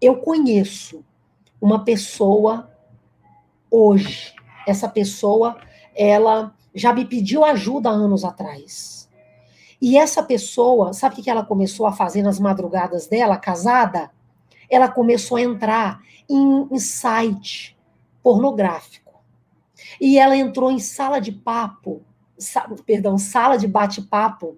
Eu 0.00 0.16
conheço 0.16 1.04
uma 1.60 1.84
pessoa 1.84 2.70
hoje. 3.70 4.34
Essa 4.66 4.88
pessoa, 4.88 5.58
ela 5.94 6.54
já 6.74 6.92
me 6.92 7.04
pediu 7.04 7.44
ajuda 7.44 7.90
anos 7.90 8.24
atrás. 8.24 9.08
E 9.80 9.96
essa 9.96 10.22
pessoa, 10.22 10.92
sabe 10.92 11.20
o 11.20 11.22
que 11.22 11.30
ela 11.30 11.44
começou 11.44 11.86
a 11.86 11.92
fazer 11.92 12.22
nas 12.22 12.38
madrugadas 12.38 13.06
dela, 13.06 13.36
casada? 13.36 14.10
Ela 14.68 14.88
começou 14.88 15.36
a 15.36 15.42
entrar 15.42 16.00
em, 16.28 16.68
em 16.70 16.78
site 16.78 17.76
pornográfico. 18.22 19.14
E 20.00 20.18
ela 20.18 20.36
entrou 20.36 20.70
em 20.70 20.78
sala 20.78 21.20
de 21.20 21.32
papo, 21.32 22.02
sa, 22.36 22.68
perdão, 22.84 23.16
sala 23.16 23.56
de 23.56 23.66
bate-papo, 23.66 24.56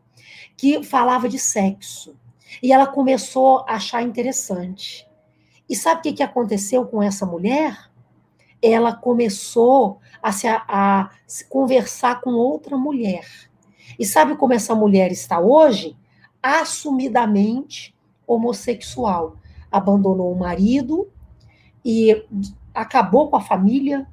que 0.57 0.83
falava 0.83 1.29
de 1.29 1.39
sexo. 1.39 2.17
E 2.63 2.73
ela 2.73 2.87
começou 2.87 3.65
a 3.69 3.75
achar 3.75 4.03
interessante. 4.03 5.07
E 5.69 5.77
sabe 5.77 6.01
o 6.01 6.03
que, 6.03 6.13
que 6.15 6.23
aconteceu 6.23 6.85
com 6.85 7.03
essa 7.03 7.25
mulher? 7.25 7.91
Ela 8.61 8.93
começou 8.95 10.01
a 10.23 10.33
se, 10.33 10.47
a, 10.49 10.65
a 10.69 11.11
se 11.27 11.49
conversar 11.49 12.21
com 12.21 12.31
outra 12.31 12.77
mulher. 12.77 13.25
E 13.99 14.05
sabe 14.05 14.37
como 14.37 14.53
essa 14.53 14.75
mulher 14.75 15.13
está 15.13 15.39
hoje? 15.39 15.97
Assumidamente 16.43 17.95
homossexual. 18.27 19.37
Abandonou 19.71 20.33
o 20.33 20.39
marido 20.39 21.09
e 21.85 22.25
acabou 22.75 23.29
com 23.31 23.37
a 23.37 23.41
família, 23.41 24.07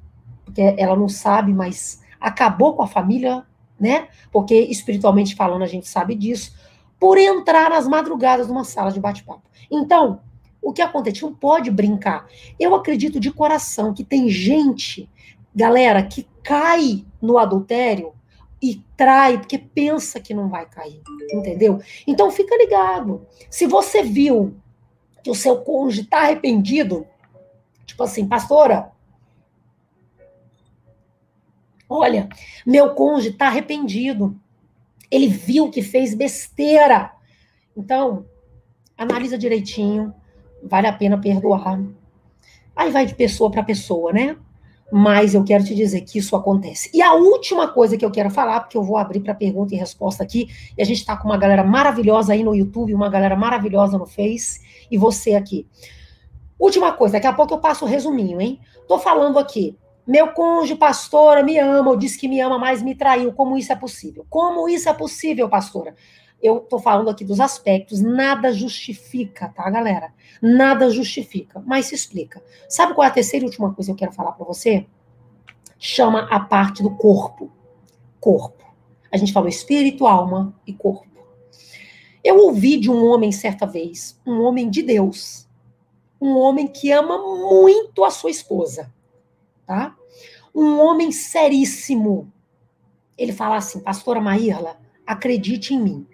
porque 0.44 0.62
ela 0.78 0.96
não 0.96 1.08
sabe, 1.08 1.52
mas 1.52 2.02
acabou 2.20 2.74
com 2.74 2.82
a 2.82 2.86
família, 2.86 3.44
né? 3.78 4.08
Porque 4.32 4.54
espiritualmente 4.54 5.34
falando 5.34 5.62
a 5.62 5.66
gente 5.66 5.88
sabe 5.88 6.14
disso 6.14 6.52
por 6.98 7.18
entrar 7.18 7.70
nas 7.70 7.86
madrugadas 7.86 8.48
numa 8.48 8.64
sala 8.64 8.90
de 8.90 9.00
bate-papo. 9.00 9.42
Então, 9.70 10.20
o 10.60 10.72
que 10.72 10.82
acontece? 10.82 11.22
Não 11.22 11.32
pode 11.32 11.70
brincar. 11.70 12.26
Eu 12.58 12.74
acredito 12.74 13.20
de 13.20 13.30
coração 13.30 13.94
que 13.94 14.04
tem 14.04 14.28
gente, 14.28 15.08
galera, 15.54 16.02
que 16.02 16.26
cai 16.42 17.04
no 17.22 17.38
adultério 17.38 18.12
e 18.60 18.82
trai 18.96 19.38
porque 19.38 19.56
pensa 19.56 20.18
que 20.18 20.34
não 20.34 20.48
vai 20.48 20.66
cair, 20.66 21.00
entendeu? 21.32 21.80
Então 22.06 22.30
fica 22.30 22.56
ligado. 22.56 23.26
Se 23.48 23.66
você 23.66 24.02
viu 24.02 24.56
que 25.22 25.30
o 25.30 25.34
seu 25.34 25.60
cônjuge 25.60 26.02
está 26.02 26.22
arrependido, 26.22 27.06
tipo 27.86 28.02
assim, 28.02 28.26
pastora, 28.26 28.90
olha, 31.88 32.28
meu 32.66 32.94
cônjuge 32.94 33.28
está 33.30 33.46
arrependido. 33.46 34.38
Ele 35.10 35.28
viu 35.28 35.70
que 35.70 35.82
fez 35.82 36.14
besteira. 36.14 37.12
Então, 37.76 38.26
analisa 38.96 39.38
direitinho, 39.38 40.12
vale 40.62 40.86
a 40.86 40.92
pena 40.92 41.18
perdoar. 41.18 41.80
Aí 42.74 42.90
vai 42.90 43.06
de 43.06 43.14
pessoa 43.14 43.50
para 43.50 43.62
pessoa, 43.62 44.12
né? 44.12 44.36
Mas 44.90 45.34
eu 45.34 45.44
quero 45.44 45.64
te 45.64 45.74
dizer 45.74 46.00
que 46.02 46.18
isso 46.18 46.34
acontece. 46.34 46.90
E 46.94 47.02
a 47.02 47.12
última 47.14 47.68
coisa 47.68 47.96
que 47.96 48.04
eu 48.04 48.10
quero 48.10 48.30
falar, 48.30 48.60
porque 48.60 48.76
eu 48.76 48.82
vou 48.82 48.96
abrir 48.96 49.20
para 49.20 49.34
pergunta 49.34 49.74
e 49.74 49.78
resposta 49.78 50.22
aqui, 50.22 50.48
e 50.76 50.82
a 50.82 50.84
gente 50.84 50.98
está 50.98 51.16
com 51.16 51.28
uma 51.28 51.36
galera 51.36 51.62
maravilhosa 51.62 52.32
aí 52.32 52.42
no 52.42 52.54
YouTube, 52.54 52.94
uma 52.94 53.10
galera 53.10 53.36
maravilhosa 53.36 53.98
no 53.98 54.06
Face, 54.06 54.60
e 54.90 54.96
você 54.96 55.34
aqui. 55.34 55.66
Última 56.58 56.92
coisa, 56.92 57.14
daqui 57.14 57.26
a 57.26 57.32
pouco 57.32 57.54
eu 57.54 57.58
passo 57.58 57.84
o 57.84 57.88
resuminho, 57.88 58.40
hein? 58.40 58.58
Tô 58.88 58.98
falando 58.98 59.38
aqui. 59.38 59.76
Meu 60.08 60.32
cônjuge, 60.32 60.74
pastora, 60.74 61.42
me 61.42 61.58
ama, 61.58 61.90
ou 61.90 61.96
diz 61.96 62.16
que 62.16 62.26
me 62.26 62.40
ama, 62.40 62.58
mas 62.58 62.82
me 62.82 62.94
traiu. 62.94 63.30
Como 63.30 63.58
isso 63.58 63.70
é 63.70 63.76
possível? 63.76 64.24
Como 64.30 64.66
isso 64.66 64.88
é 64.88 64.94
possível, 64.94 65.50
pastora? 65.50 65.94
Eu 66.40 66.60
tô 66.60 66.78
falando 66.78 67.10
aqui 67.10 67.26
dos 67.26 67.40
aspectos, 67.40 68.00
nada 68.00 68.50
justifica, 68.50 69.48
tá, 69.48 69.68
galera? 69.68 70.14
Nada 70.40 70.88
justifica, 70.88 71.62
mas 71.66 71.86
se 71.86 71.94
explica. 71.94 72.42
Sabe 72.70 72.94
qual 72.94 73.04
é 73.04 73.08
a 73.08 73.12
terceira 73.12 73.44
e 73.44 73.48
última 73.48 73.74
coisa 73.74 73.88
que 73.88 73.92
eu 73.92 73.98
quero 73.98 74.12
falar 74.12 74.32
para 74.32 74.46
você? 74.46 74.86
Chama 75.78 76.26
a 76.30 76.40
parte 76.40 76.82
do 76.82 76.96
corpo. 76.96 77.52
Corpo. 78.18 78.64
A 79.12 79.18
gente 79.18 79.32
falou 79.32 79.46
espírito, 79.46 80.06
alma 80.06 80.54
e 80.66 80.72
corpo. 80.72 81.06
Eu 82.24 82.38
ouvi 82.38 82.78
de 82.78 82.90
um 82.90 83.04
homem 83.04 83.30
certa 83.30 83.66
vez, 83.66 84.18
um 84.26 84.40
homem 84.40 84.70
de 84.70 84.82
Deus, 84.82 85.46
um 86.18 86.34
homem 86.38 86.66
que 86.66 86.90
ama 86.92 87.18
muito 87.18 88.04
a 88.04 88.10
sua 88.10 88.30
esposa, 88.30 88.90
tá? 89.66 89.97
Um 90.54 90.80
homem 90.80 91.12
seríssimo. 91.12 92.32
Ele 93.16 93.32
fala 93.32 93.56
assim, 93.56 93.80
pastora 93.80 94.20
Maírla, 94.20 94.78
acredite 95.06 95.74
em 95.74 95.80
mim. 95.80 96.06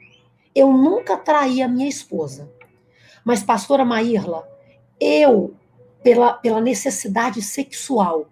Eu 0.54 0.72
nunca 0.72 1.16
traí 1.16 1.60
a 1.62 1.68
minha 1.68 1.88
esposa. 1.88 2.50
Mas, 3.24 3.42
pastora 3.42 3.84
Maírla, 3.84 4.48
eu, 5.00 5.54
pela, 6.02 6.34
pela 6.34 6.60
necessidade 6.60 7.42
sexual, 7.42 8.26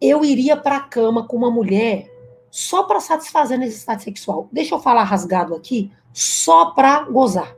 eu 0.00 0.24
iria 0.24 0.56
para 0.56 0.76
a 0.76 0.82
cama 0.82 1.26
com 1.26 1.36
uma 1.36 1.50
mulher 1.50 2.10
só 2.50 2.82
para 2.84 3.00
satisfazer 3.00 3.56
a 3.56 3.60
necessidade 3.60 4.02
sexual. 4.02 4.48
Deixa 4.52 4.74
eu 4.74 4.80
falar 4.80 5.04
rasgado 5.04 5.54
aqui, 5.54 5.90
só 6.12 6.72
para 6.72 7.04
gozar. 7.04 7.56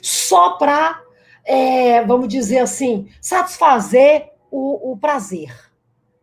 Só 0.00 0.50
para, 0.50 1.02
é, 1.44 2.04
vamos 2.04 2.28
dizer 2.28 2.58
assim, 2.58 3.08
satisfazer 3.20 4.30
o, 4.50 4.92
o 4.92 4.96
prazer. 4.96 5.52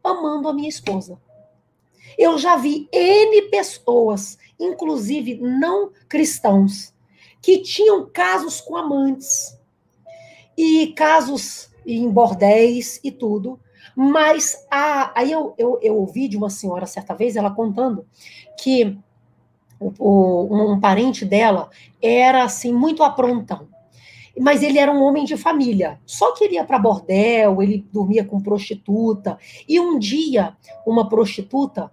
Amando 0.08 0.48
a 0.48 0.54
minha 0.54 0.70
esposa. 0.70 1.20
Eu 2.18 2.38
já 2.38 2.56
vi 2.56 2.88
N 2.92 3.44
pessoas, 3.44 4.38
inclusive 4.60 5.40
não 5.40 5.92
cristãos, 6.10 6.94
que 7.42 7.60
tinham 7.60 8.10
casos 8.10 8.60
com 8.60 8.76
amantes 8.76 9.58
e 10.58 10.88
casos 10.88 11.70
em 11.86 12.10
bordéis 12.10 13.00
e 13.04 13.12
tudo. 13.12 13.60
Mas 13.96 14.66
a, 14.70 15.20
aí 15.20 15.32
eu, 15.32 15.54
eu, 15.58 15.80
eu 15.82 15.96
ouvi 15.96 16.28
de 16.28 16.38
uma 16.38 16.50
senhora 16.50 16.86
certa 16.86 17.14
vez, 17.14 17.36
ela 17.36 17.52
contando 17.52 18.06
que 18.60 18.98
o, 19.80 19.94
o, 20.00 20.74
um 20.74 20.80
parente 20.80 21.24
dela 21.24 21.70
era 22.02 22.44
assim 22.44 22.74
muito 22.74 23.04
aprontão. 23.04 23.68
Mas 24.40 24.62
ele 24.62 24.78
era 24.78 24.92
um 24.92 25.02
homem 25.04 25.26
de 25.26 25.36
família. 25.36 26.00
Só 26.06 26.34
que 26.34 26.44
ele 26.44 26.56
ia 26.56 26.64
para 26.64 26.80
bordel, 26.80 27.62
ele 27.62 27.86
dormia 27.92 28.24
com 28.24 28.40
prostituta. 28.40 29.38
E 29.68 29.80
um 29.80 29.98
dia, 29.98 30.56
uma 30.86 31.10
prostituta 31.10 31.92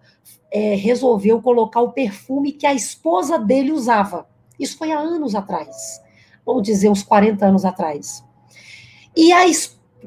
é, 0.51 0.75
resolveu 0.75 1.43
colocar 1.43 1.81
o 1.81 1.93
perfume 1.93 2.53
que 2.53 2.67
a 2.67 2.75
esposa 2.75 3.39
dele 3.39 3.73
usava. 3.73 4.29
Isso 4.59 4.79
foi 4.79 4.93
há 4.93 4.99
anos 4.99 5.35
atrás, 5.35 6.01
vamos 6.47 6.63
dizer, 6.63 6.89
uns 6.89 7.03
40 7.03 7.45
anos 7.45 7.65
atrás. 7.65 8.25
E 9.17 9.33
a, 9.33 9.45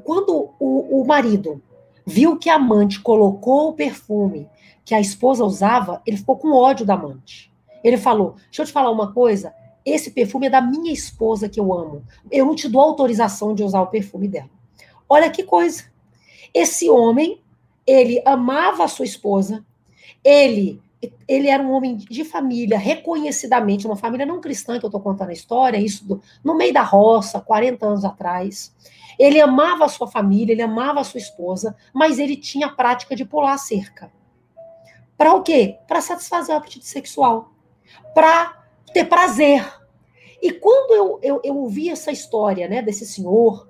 quando 0.04 0.52
o, 0.60 1.02
o 1.02 1.06
marido 1.06 1.62
viu 2.06 2.38
que 2.38 2.50
a 2.50 2.56
amante 2.56 3.02
colocou 3.02 3.70
o 3.70 3.74
perfume 3.74 4.50
que 4.86 4.96
a 4.96 5.02
esposa 5.02 5.44
usava, 5.44 6.02
ele 6.06 6.16
ficou 6.16 6.38
com 6.38 6.54
ódio 6.54 6.86
da 6.86 6.94
amante. 6.94 7.54
Ele 7.84 7.98
falou: 7.98 8.36
Deixa 8.46 8.62
eu 8.62 8.66
te 8.66 8.72
falar 8.72 8.90
uma 8.90 9.14
coisa, 9.14 9.54
esse 9.92 10.12
perfume 10.12 10.48
é 10.48 10.50
da 10.50 10.62
minha 10.62 10.92
esposa 10.92 11.48
que 11.48 11.60
eu 11.60 11.74
amo. 11.74 12.04
Eu 12.32 12.46
não 12.46 12.56
te 12.56 12.68
dou 12.68 12.82
autorização 12.82 13.56
de 13.56 13.64
usar 13.64 13.82
o 13.82 13.88
perfume 13.88 14.28
dela. 14.28 14.50
Olha 15.08 15.30
que 15.30 15.44
coisa. 15.44 15.86
Esse 16.54 16.90
homem, 16.90 17.42
ele 17.86 18.22
amava 18.26 18.84
a 18.84 18.88
sua 18.88 19.06
esposa, 19.06 19.66
ele 20.24 20.82
ele 21.28 21.48
era 21.48 21.62
um 21.62 21.72
homem 21.72 21.96
de 21.96 22.26
família, 22.26 22.78
reconhecidamente, 22.78 23.86
uma 23.86 23.96
família 23.96 24.26
não 24.26 24.42
cristã, 24.42 24.80
que 24.80 24.86
eu 24.86 24.88
estou 24.88 25.00
contando 25.00 25.30
a 25.30 25.34
história, 25.34 25.78
isso 25.78 26.04
do, 26.08 26.22
no 26.44 26.56
meio 26.56 26.74
da 26.74 26.82
roça, 26.82 27.40
40 27.40 27.86
anos 27.86 28.04
atrás. 28.04 28.74
Ele 29.20 29.40
amava 29.40 29.86
a 29.86 29.90
sua 29.90 30.08
família, 30.08 30.54
ele 30.54 30.62
amava 30.62 31.00
a 31.00 31.04
sua 31.04 31.20
esposa, 31.20 31.76
mas 31.94 32.18
ele 32.18 32.36
tinha 32.36 32.66
a 32.66 32.72
prática 32.72 33.16
de 33.16 33.26
pular 33.26 33.54
a 33.54 33.58
cerca. 33.60 34.12
Para 35.16 35.36
o 35.36 35.44
quê? 35.44 35.78
Para 35.88 36.02
satisfazer 36.02 36.56
o 36.56 36.58
apetite 36.58 36.88
sexual. 36.88 37.52
Para 38.16 38.57
ter 38.94 39.06
prazer. 39.06 39.66
E 40.42 40.52
quando 40.52 40.94
eu, 40.94 41.20
eu, 41.22 41.42
eu 41.44 41.58
ouvi 41.58 41.90
essa 41.90 42.12
história 42.12 42.68
né, 42.68 42.82
desse 42.82 43.06
senhor, 43.06 43.68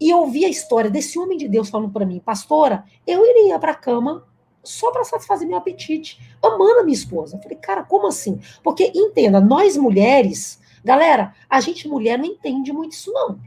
e 0.00 0.10
eu 0.10 0.18
ouvi 0.18 0.44
a 0.44 0.48
história 0.48 0.90
desse 0.90 1.18
homem 1.18 1.38
de 1.38 1.48
Deus 1.48 1.68
falando 1.68 1.92
para 1.92 2.06
mim, 2.06 2.20
pastora, 2.20 2.84
eu 3.06 3.24
iria 3.24 3.58
para 3.58 3.72
a 3.72 3.76
cama 3.76 4.26
só 4.62 4.90
para 4.90 5.04
satisfazer 5.04 5.46
meu 5.46 5.56
apetite, 5.56 6.20
amando 6.42 6.80
a 6.80 6.82
minha 6.82 6.96
esposa. 6.96 7.36
Eu 7.36 7.42
falei, 7.42 7.56
cara, 7.56 7.82
como 7.84 8.06
assim? 8.06 8.40
Porque 8.62 8.90
entenda, 8.94 9.40
nós 9.40 9.76
mulheres, 9.76 10.60
galera, 10.84 11.34
a 11.48 11.60
gente 11.60 11.88
mulher 11.88 12.18
não 12.18 12.26
entende 12.26 12.72
muito 12.72 12.92
isso 12.92 13.12
não. 13.12 13.38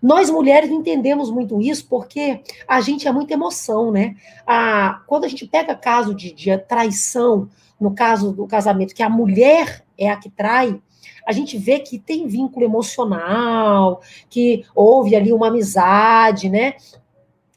Nós 0.00 0.30
mulheres 0.30 0.70
não 0.70 0.78
entendemos 0.78 1.30
muito 1.30 1.60
isso 1.60 1.86
porque 1.88 2.42
a 2.68 2.80
gente 2.80 3.08
é 3.08 3.12
muita 3.12 3.34
emoção, 3.34 3.90
né? 3.90 4.14
A, 4.46 5.02
quando 5.06 5.24
a 5.24 5.28
gente 5.28 5.46
pega 5.46 5.74
caso 5.74 6.14
de, 6.14 6.32
de 6.32 6.56
traição, 6.58 7.48
no 7.80 7.94
caso 7.94 8.30
do 8.30 8.46
casamento, 8.46 8.94
que 8.94 9.02
a 9.02 9.08
mulher 9.08 9.85
é 9.98 10.10
a 10.10 10.16
que 10.16 10.30
trai, 10.30 10.80
a 11.26 11.32
gente 11.32 11.58
vê 11.58 11.80
que 11.80 11.98
tem 11.98 12.26
vínculo 12.26 12.64
emocional, 12.64 14.00
que 14.30 14.64
houve 14.74 15.16
ali 15.16 15.32
uma 15.32 15.48
amizade, 15.48 16.48
né? 16.48 16.74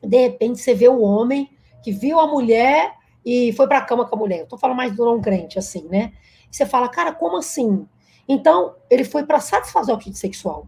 De 0.02 0.18
repente 0.18 0.60
você 0.60 0.74
vê 0.74 0.88
o 0.88 1.02
homem 1.02 1.50
que 1.84 1.92
viu 1.92 2.20
a 2.20 2.28
mulher 2.28 2.94
e 3.26 3.54
foi 3.54 3.68
para 3.68 3.80
a 3.80 3.86
cama 3.86 4.06
com 4.06 4.16
a 4.16 4.20
mulher. 4.20 4.40
Eu 4.40 4.48
tô 4.48 4.58
falando 4.58 4.78
mais 4.78 4.96
do 4.96 5.06
não 5.06 5.22
crente, 5.22 5.60
assim, 5.60 5.88
né? 5.88 6.14
E 6.52 6.56
você 6.56 6.66
fala, 6.66 6.90
cara, 6.90 7.14
como 7.14 7.38
assim? 7.38 7.86
Então, 8.28 8.76
ele 8.90 9.04
foi 9.04 9.26
para 9.26 9.40
satisfazer 9.40 9.94
o 9.94 9.96
apetite 9.96 10.18
sexual. 10.18 10.68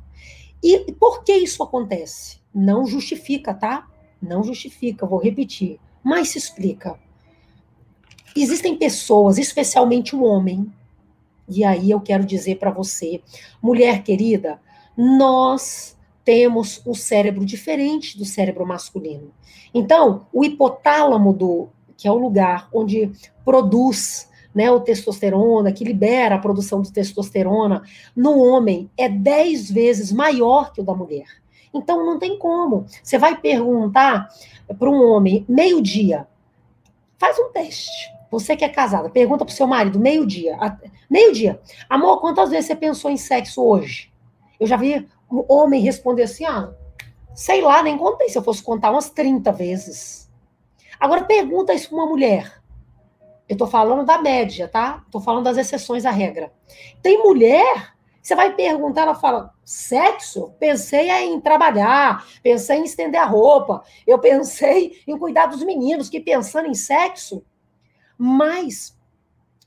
E 0.64 0.92
por 0.94 1.24
que 1.24 1.34
isso 1.34 1.64
acontece? 1.64 2.40
Não 2.54 2.86
justifica, 2.86 3.54
tá? 3.54 3.88
Não 4.22 4.44
justifica, 4.44 5.06
vou 5.06 5.20
repetir. 5.20 5.80
Mas 6.04 6.30
se 6.30 6.38
explica. 6.38 7.00
Existem 8.36 8.78
pessoas, 8.78 9.38
especialmente 9.38 10.16
um 10.16 10.24
homem, 10.24 10.72
e 11.52 11.64
aí 11.64 11.92
eu 11.92 12.00
quero 12.00 12.26
dizer 12.26 12.58
para 12.58 12.72
você, 12.72 13.22
mulher 13.62 14.04
querida, 14.04 14.60
nós 14.98 15.98
temos 16.24 16.82
um 16.86 16.94
cérebro 16.94 17.46
diferente 17.46 18.18
do 18.18 18.26
cérebro 18.26 18.66
masculino. 18.66 19.32
Então, 19.74 20.28
o 20.32 20.44
hipotálamo 20.44 21.34
do 21.34 21.70
que 21.98 22.08
é 22.08 22.12
o 22.12 22.18
lugar 22.18 22.68
onde 22.74 23.12
produz 23.46 24.30
né, 24.54 24.72
o 24.72 24.80
testosterona, 24.80 25.72
que 25.72 25.84
libera 25.84 26.36
a 26.36 26.40
produção 26.40 26.82
de 26.82 26.92
testosterona 26.92 27.84
no 28.16 28.40
homem, 28.40 28.90
é 28.98 29.08
10 29.08 29.72
vezes 29.72 30.12
maior 30.12 30.74
que 30.74 30.82
o 30.82 30.84
da 30.84 30.94
mulher. 30.94 31.28
Então, 31.74 32.06
não 32.06 32.20
tem 32.20 32.38
como. 32.38 32.86
Você 33.02 33.18
vai 33.18 33.40
perguntar 33.40 34.30
para 34.78 34.90
um 34.90 35.12
homem, 35.12 35.46
meio-dia, 35.48 36.28
faz 37.18 37.38
um 37.40 37.52
teste. 37.52 38.12
Você 38.32 38.56
que 38.56 38.64
é 38.64 38.70
casada, 38.70 39.10
pergunta 39.10 39.44
para 39.44 39.52
o 39.52 39.56
seu 39.56 39.68
marido, 39.68 40.00
meio-dia. 40.00 40.58
Meio-dia. 41.10 41.62
Amor, 41.90 42.22
quantas 42.22 42.50
vezes 42.50 42.68
você 42.68 42.76
pensou 42.76 43.12
em 43.12 43.18
sexo 43.18 43.62
hoje? 43.62 44.10
Eu 44.58 44.66
já 44.66 44.78
vi 44.78 45.06
um 45.30 45.44
homem 45.50 45.82
responder 45.82 46.24
assim, 46.24 46.46
ah, 46.46 46.74
sei 47.36 47.62
lá, 47.62 47.84
nem 47.84 47.98
contei. 47.98 48.30
Se 48.30 48.38
eu 48.38 48.44
fosse 48.44 48.64
contar 48.64 48.92
umas 48.92 49.10
30 49.10 49.52
vezes. 49.52 50.32
Agora 50.98 51.26
pergunta 51.26 51.74
isso 51.74 51.90
para 51.90 51.98
uma 51.98 52.08
mulher. 52.08 52.62
Eu 53.50 53.56
estou 53.56 53.68
falando 53.68 54.06
da 54.06 54.22
média, 54.22 54.66
tá? 54.66 55.04
Estou 55.06 55.20
falando 55.20 55.44
das 55.44 55.58
exceções 55.58 56.06
à 56.06 56.12
regra. 56.12 56.54
Tem 57.02 57.22
mulher, 57.22 57.94
você 58.22 58.34
vai 58.34 58.56
perguntar, 58.56 59.02
ela 59.02 59.16
fala: 59.16 59.54
sexo? 59.66 60.54
Pensei 60.58 61.10
em 61.10 61.42
trabalhar, 61.42 62.26
pensei 62.42 62.78
em 62.78 62.86
estender 62.86 63.20
a 63.20 63.26
roupa, 63.26 63.84
eu 64.08 64.20
pensei 64.20 65.02
em 65.06 65.18
cuidar 65.18 65.48
dos 65.48 65.64
meninos, 65.64 66.08
que 66.08 66.22
pensando 66.22 66.68
em 66.68 66.74
sexo. 66.74 67.44
Mas 68.24 68.96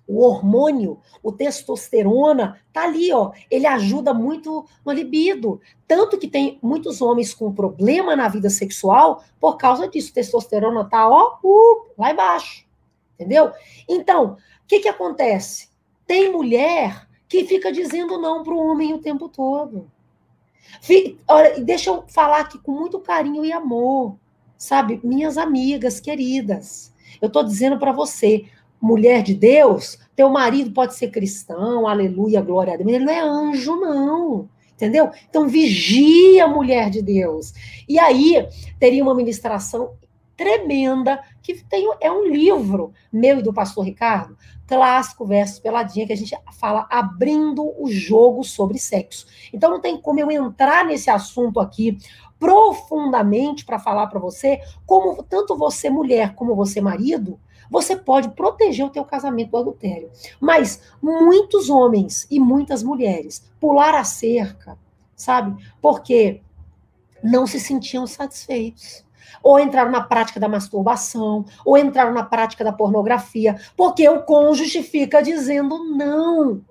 o 0.07 0.21
hormônio, 0.21 1.01
o 1.21 1.33
testosterona, 1.33 2.61
tá 2.73 2.85
ali, 2.85 3.13
ó. 3.13 3.33
Ele 3.51 3.67
ajuda 3.67 4.15
muito 4.15 4.65
no 4.87 4.93
libido. 4.93 5.61
Tanto 5.89 6.17
que 6.17 6.29
tem 6.29 6.57
muitos 6.63 7.03
homens 7.03 7.35
com 7.35 7.53
problema 7.53 8.15
na 8.15 8.29
vida 8.29 8.49
sexual 8.49 9.25
por 9.41 9.57
causa 9.57 9.89
disso. 9.89 10.13
O 10.13 10.15
testosterona 10.15 10.85
tá, 10.85 11.09
ó, 11.09 11.39
uh, 11.43 11.87
lá 11.99 12.13
embaixo. 12.13 12.65
Entendeu? 13.15 13.51
Então, 13.89 14.35
o 14.35 14.67
que 14.69 14.79
que 14.79 14.89
acontece? 14.89 15.69
Tem 16.07 16.31
mulher 16.31 17.09
que 17.29 17.45
fica 17.45 17.73
dizendo 17.73 18.21
não 18.21 18.45
para 18.45 18.55
o 18.55 18.59
homem 18.59 18.95
o 18.95 19.01
tempo 19.01 19.29
todo. 19.29 19.91
Olha, 21.27 21.59
deixa 21.59 21.91
eu 21.91 22.05
falar 22.07 22.39
aqui 22.39 22.59
com 22.59 22.71
muito 22.71 23.01
carinho 23.01 23.45
e 23.45 23.53
amor, 23.53 24.17
sabe? 24.57 25.01
Minhas 25.03 25.37
amigas 25.37 25.99
queridas. 25.99 26.94
Eu 27.21 27.29
estou 27.29 27.45
dizendo 27.45 27.79
para 27.79 27.93
você, 27.93 28.45
mulher 28.81 29.23
de 29.23 29.35
Deus, 29.35 29.99
teu 30.15 30.29
marido 30.29 30.71
pode 30.73 30.95
ser 30.95 31.11
cristão, 31.11 31.87
aleluia, 31.87 32.41
glória 32.41 32.75
a 32.75 32.77
Deus, 32.77 32.89
ele 32.89 33.05
não 33.05 33.13
é 33.13 33.21
anjo, 33.21 33.77
não. 33.77 34.49
Entendeu? 34.75 35.11
Então, 35.31 35.49
vigia, 35.49 36.49
mulher 36.49 36.91
de 36.91 37.01
Deus. 37.01 37.53
E 37.89 37.99
aí, 37.99 38.47
teria 38.79 39.03
uma 39.03 39.15
ministração 39.15 39.93
tremenda, 40.37 41.21
que 41.43 41.55
tem, 41.65 41.89
é 42.01 42.11
um 42.11 42.27
livro 42.27 42.93
meu 43.13 43.39
e 43.39 43.43
do 43.43 43.53
pastor 43.53 43.85
Ricardo, 43.85 44.37
clássico 44.67 45.25
versus 45.25 45.59
peladinha, 45.59 46.07
que 46.07 46.13
a 46.13 46.17
gente 46.17 46.37
fala 46.59 46.87
abrindo 46.91 47.73
o 47.79 47.91
jogo 47.91 48.43
sobre 48.43 48.79
sexo. 48.79 49.27
Então 49.53 49.71
não 49.71 49.81
tem 49.81 49.97
como 50.01 50.21
eu 50.21 50.31
entrar 50.31 50.85
nesse 50.85 51.11
assunto 51.11 51.61
aqui 51.61 51.99
profundamente 52.45 53.65
para 53.65 53.79
falar 53.79 54.07
para 54.09 54.21
você 54.21 54.61
como 54.85 55.23
tanto 55.23 55.57
você 55.57 55.89
mulher 55.89 56.35
como 56.35 56.55
você 56.55 56.79
marido, 56.79 57.41
você 57.71 57.97
pode 57.97 58.29
proteger 58.33 58.85
o 58.85 58.91
teu 58.91 59.03
casamento 59.03 59.53
do 59.53 59.57
adultério. 59.57 60.11
Mas 60.39 60.83
muitos 61.01 61.71
homens 61.71 62.27
e 62.31 62.39
muitas 62.39 62.83
mulheres 62.83 63.51
pular 63.59 63.95
a 63.95 64.05
cerca, 64.05 64.77
sabe? 65.17 65.57
Porque 65.81 66.43
não 67.23 67.47
se 67.47 67.59
sentiam 67.59 68.07
satisfeitos 68.07 69.03
ou 69.43 69.59
entraram 69.59 69.91
na 69.91 70.03
prática 70.03 70.39
da 70.39 70.49
masturbação, 70.49 71.47
ou 71.65 71.79
entraram 71.79 72.13
na 72.13 72.25
prática 72.25 72.63
da 72.63 72.73
pornografia, 72.73 73.59
porque 73.75 74.07
o 74.09 74.23
cônjuge 74.23 74.83
fica 74.83 75.23
dizendo 75.23 75.83
não. 75.97 76.63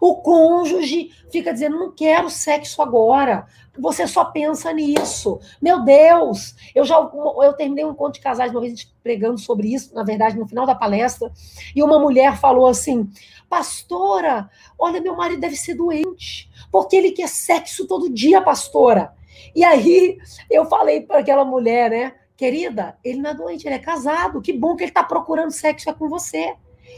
O 0.00 0.16
cônjuge 0.16 1.10
fica 1.30 1.52
dizendo: 1.52 1.78
não 1.78 1.92
quero 1.92 2.30
sexo 2.30 2.82
agora. 2.82 3.46
Você 3.78 4.06
só 4.06 4.24
pensa 4.24 4.72
nisso. 4.72 5.38
Meu 5.60 5.84
Deus! 5.84 6.54
Eu 6.74 6.84
já 6.84 6.96
eu 6.96 7.52
terminei 7.52 7.84
um 7.84 7.90
encontro 7.90 8.14
de 8.14 8.20
casais 8.20 8.50
uma 8.50 8.60
vez 8.60 8.84
pregando 9.02 9.38
sobre 9.38 9.72
isso, 9.72 9.94
na 9.94 10.02
verdade, 10.02 10.38
no 10.38 10.48
final 10.48 10.66
da 10.66 10.74
palestra, 10.74 11.30
e 11.74 11.82
uma 11.82 11.98
mulher 11.98 12.36
falou 12.38 12.66
assim: 12.66 13.10
Pastora, 13.48 14.50
olha, 14.78 15.00
meu 15.00 15.14
marido 15.14 15.40
deve 15.40 15.56
ser 15.56 15.74
doente, 15.74 16.50
porque 16.72 16.96
ele 16.96 17.12
quer 17.12 17.28
sexo 17.28 17.86
todo 17.86 18.10
dia, 18.10 18.40
pastora. 18.40 19.12
E 19.54 19.64
aí 19.64 20.18
eu 20.50 20.64
falei 20.66 21.02
para 21.02 21.18
aquela 21.18 21.44
mulher, 21.44 21.90
né? 21.90 22.14
Querida, 22.36 22.98
ele 23.02 23.20
não 23.20 23.30
é 23.30 23.34
doente, 23.34 23.66
ele 23.66 23.76
é 23.76 23.78
casado. 23.78 24.42
Que 24.42 24.52
bom 24.52 24.76
que 24.76 24.84
ele 24.84 24.90
está 24.90 25.02
procurando 25.02 25.50
sexo 25.50 25.88
é 25.88 25.94
com 25.94 26.08
você. 26.08 26.54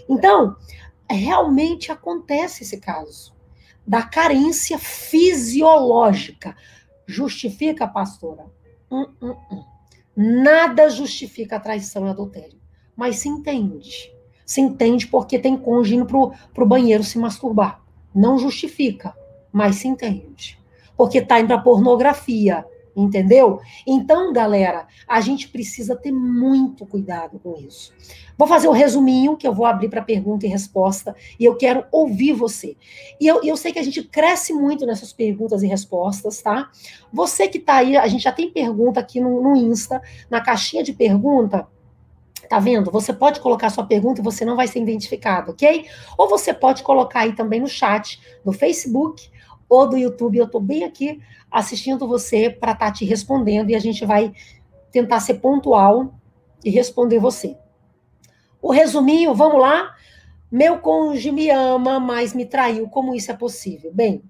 Então, 0.09 0.57
realmente 1.15 1.91
acontece 1.91 2.63
esse 2.63 2.79
caso 2.79 3.35
da 3.87 4.03
carência 4.03 4.79
fisiológica. 4.79 6.57
Justifica, 7.07 7.87
pastora? 7.87 8.47
Hum, 8.91 9.07
hum, 9.23 9.37
hum. 9.51 9.65
Nada 10.15 10.91
justifica 10.91 11.57
a 11.57 11.61
traição 11.61 12.07
e 12.07 12.11
adultério. 12.11 12.59
Mas 12.97 13.17
se 13.17 13.29
entende. 13.29 14.13
Se 14.45 14.61
entende 14.61 15.07
porque 15.07 15.39
tem 15.39 15.57
cônjuge 15.57 15.97
indo 15.97 16.07
para 16.07 16.65
o 16.65 16.67
banheiro 16.67 17.05
se 17.05 17.19
masturbar. 17.19 17.83
Não 18.15 18.39
justifica, 18.39 19.17
mas 19.53 19.77
se 19.77 19.89
entende 19.89 20.59
porque 20.99 21.19
está 21.19 21.39
indo 21.39 21.47
para 21.47 21.59
pornografia, 21.59 22.67
entendeu? 23.03 23.61
Então, 23.87 24.33
galera, 24.33 24.87
a 25.07 25.21
gente 25.21 25.49
precisa 25.49 25.95
ter 25.95 26.13
muito 26.13 26.85
cuidado 26.85 27.39
com 27.39 27.57
isso. 27.57 27.93
Vou 28.37 28.47
fazer 28.47 28.69
um 28.69 28.73
resuminho 28.73 29.37
que 29.37 29.47
eu 29.47 29.55
vou 29.55 29.67
abrir 29.67 29.89
para 29.89 30.03
pergunta 30.03 30.47
e 30.47 30.49
resposta 30.49 31.15
e 31.39 31.45
eu 31.45 31.57
quero 31.57 31.85
ouvir 31.91 32.33
você. 32.33 32.77
E 33.21 33.27
eu, 33.27 33.43
eu 33.43 33.57
sei 33.57 33.73
que 33.73 33.79
a 33.79 33.83
gente 33.83 34.03
cresce 34.03 34.53
muito 34.53 34.87
nessas 34.87 35.13
perguntas 35.13 35.63
e 35.63 35.67
respostas, 35.67 36.41
tá? 36.43 36.71
Você 37.13 37.49
que 37.49 37.59
está 37.59 37.77
aí, 37.77 37.97
a 37.97 38.07
gente 38.07 38.23
já 38.23 38.33
tem 38.33 38.51
pergunta 38.51 39.01
aqui 39.01 39.21
no, 39.21 39.43
no 39.43 39.57
Insta, 39.57 40.03
na 40.31 40.41
caixinha 40.41 40.83
de 40.83 40.93
pergunta. 40.93 41.67
Tá 42.49 42.59
vendo? 42.59 42.91
Você 42.91 43.13
pode 43.13 43.41
colocar 43.41 43.69
sua 43.69 43.85
pergunta 43.85 44.21
e 44.21 44.25
você 44.25 44.43
não 44.43 44.57
vai 44.57 44.67
ser 44.67 44.81
identificado, 44.81 45.51
ok? 45.51 45.85
Ou 46.17 46.31
você 46.31 46.55
pode 46.55 46.83
colocar 46.83 47.21
aí 47.21 47.35
também 47.35 47.61
no 47.61 47.69
chat, 47.69 48.19
no 48.43 48.53
Facebook 48.53 49.29
ou 49.69 49.89
do 49.89 49.97
YouTube, 49.97 50.39
eu 50.39 50.47
estou 50.47 50.61
bem 50.61 50.85
aqui 50.85 51.21
assistindo 51.51 52.09
você 52.09 52.51
para 52.51 52.73
estar 52.73 52.87
tá 52.87 52.93
te 52.93 53.05
respondendo 53.05 53.71
e 53.71 53.75
a 53.75 53.79
gente 53.79 54.05
vai 54.05 54.33
tentar 54.91 55.21
ser 55.21 55.35
pontual 55.35 56.15
e 56.65 56.71
responder 56.71 57.19
você. 57.19 57.57
O 58.61 58.73
resuminho, 58.73 59.35
vamos 59.35 59.61
lá? 59.61 59.95
Meu 60.51 60.79
cônjuge 60.79 61.31
me 61.31 61.51
ama, 61.51 62.01
mas 62.01 62.35
me 62.35 62.47
traiu. 62.47 62.89
Como 62.89 63.15
isso 63.15 63.31
é 63.31 63.35
possível? 63.35 63.93
Bem, 63.93 64.23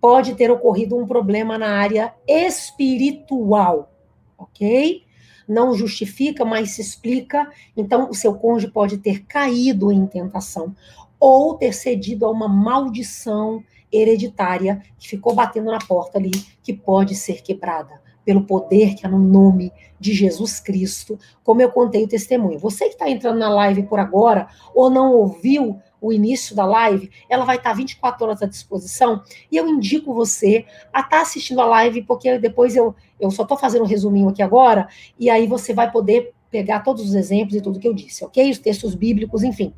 pode 0.00 0.34
ter 0.34 0.50
ocorrido 0.50 0.96
um 0.96 1.06
problema 1.06 1.56
na 1.56 1.78
área 1.78 2.14
espiritual, 2.28 3.90
ok? 4.36 5.02
Não 5.48 5.74
justifica, 5.74 6.44
mas 6.44 6.72
se 6.72 6.82
explica. 6.82 7.50
Então, 7.76 8.08
o 8.10 8.14
seu 8.14 8.34
cônjuge 8.34 8.72
pode 8.72 8.98
ter 8.98 9.24
caído 9.24 9.90
em 9.90 10.06
tentação 10.06 10.74
ou 11.18 11.54
ter 11.54 11.72
cedido 11.72 12.26
a 12.26 12.30
uma 12.30 12.48
maldição 12.48 13.62
hereditária 13.92 14.82
que 14.98 15.08
ficou 15.08 15.34
batendo 15.34 15.70
na 15.70 15.78
porta 15.78 16.18
ali, 16.18 16.30
que 16.62 16.72
pode 16.72 17.14
ser 17.14 17.42
quebrada 17.42 18.00
pelo 18.24 18.44
poder 18.44 18.94
que 18.94 19.04
é 19.04 19.08
no 19.08 19.18
nome 19.18 19.72
de 19.98 20.12
Jesus 20.12 20.60
Cristo, 20.60 21.18
como 21.44 21.60
eu 21.60 21.70
contei 21.70 22.04
o 22.04 22.08
testemunho. 22.08 22.58
Você 22.58 22.86
que 22.86 22.92
está 22.92 23.08
entrando 23.08 23.38
na 23.38 23.48
live 23.48 23.84
por 23.84 23.98
agora 23.98 24.48
ou 24.74 24.90
não 24.90 25.12
ouviu 25.12 25.80
o 26.00 26.12
início 26.12 26.54
da 26.56 26.64
live, 26.64 27.10
ela 27.28 27.44
vai 27.44 27.56
estar 27.56 27.72
24 27.72 28.24
horas 28.24 28.42
à 28.42 28.46
disposição 28.46 29.22
e 29.50 29.56
eu 29.56 29.68
indico 29.68 30.12
você 30.12 30.64
a 30.92 31.00
estar 31.00 31.10
tá 31.10 31.22
assistindo 31.22 31.60
a 31.60 31.64
live, 31.64 32.02
porque 32.02 32.38
depois 32.38 32.74
eu, 32.74 32.94
eu 33.20 33.30
só 33.30 33.42
estou 33.42 33.56
fazendo 33.56 33.82
um 33.82 33.86
resuminho 33.86 34.28
aqui 34.28 34.42
agora, 34.42 34.88
e 35.18 35.30
aí 35.30 35.46
você 35.46 35.72
vai 35.72 35.90
poder 35.92 36.32
pegar 36.50 36.80
todos 36.80 37.04
os 37.04 37.14
exemplos 37.14 37.54
e 37.54 37.60
tudo 37.60 37.78
que 37.78 37.86
eu 37.86 37.94
disse, 37.94 38.24
ok? 38.24 38.50
Os 38.50 38.58
textos 38.58 38.94
bíblicos, 38.96 39.44
enfim. 39.44 39.72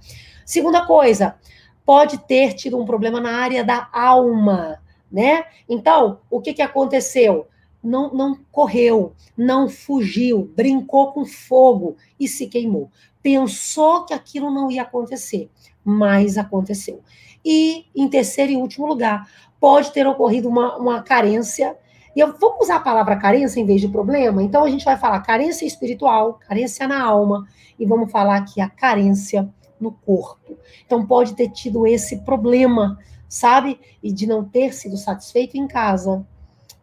Segunda 0.46 0.86
coisa, 0.86 1.36
pode 1.84 2.18
ter 2.18 2.54
tido 2.54 2.78
um 2.78 2.84
problema 2.84 3.20
na 3.20 3.36
área 3.36 3.62
da 3.62 3.88
alma, 3.92 4.80
né? 5.10 5.44
Então, 5.68 6.20
o 6.30 6.40
que, 6.40 6.54
que 6.54 6.62
aconteceu? 6.62 7.46
Não, 7.82 8.12
não 8.14 8.38
correu, 8.50 9.12
não 9.36 9.68
fugiu, 9.68 10.50
brincou 10.56 11.12
com 11.12 11.26
fogo 11.26 11.96
e 12.18 12.26
se 12.26 12.46
queimou. 12.46 12.90
Pensou 13.22 14.04
que 14.04 14.14
aquilo 14.14 14.50
não 14.50 14.70
ia 14.70 14.82
acontecer, 14.82 15.50
mas 15.84 16.38
aconteceu. 16.38 17.02
E, 17.44 17.84
em 17.94 18.08
terceiro 18.08 18.52
e 18.52 18.56
último 18.56 18.86
lugar, 18.86 19.28
pode 19.60 19.92
ter 19.92 20.06
ocorrido 20.06 20.48
uma, 20.48 20.76
uma 20.78 21.02
carência. 21.02 21.76
E 22.16 22.20
eu, 22.20 22.34
vamos 22.38 22.62
usar 22.62 22.76
a 22.76 22.80
palavra 22.80 23.16
carência 23.16 23.60
em 23.60 23.66
vez 23.66 23.82
de 23.82 23.88
problema? 23.88 24.42
Então, 24.42 24.64
a 24.64 24.70
gente 24.70 24.84
vai 24.84 24.96
falar 24.96 25.20
carência 25.20 25.66
espiritual, 25.66 26.34
carência 26.34 26.88
na 26.88 27.02
alma, 27.02 27.46
e 27.78 27.84
vamos 27.84 28.10
falar 28.10 28.36
aqui 28.36 28.62
a 28.62 28.70
carência 28.70 29.52
no 29.80 29.92
corpo. 29.92 30.56
Então 30.84 31.06
pode 31.06 31.34
ter 31.34 31.50
tido 31.50 31.86
esse 31.86 32.18
problema, 32.18 32.98
sabe? 33.28 33.80
E 34.02 34.12
de 34.12 34.26
não 34.26 34.44
ter 34.44 34.72
sido 34.72 34.96
satisfeito 34.96 35.56
em 35.56 35.66
casa 35.66 36.26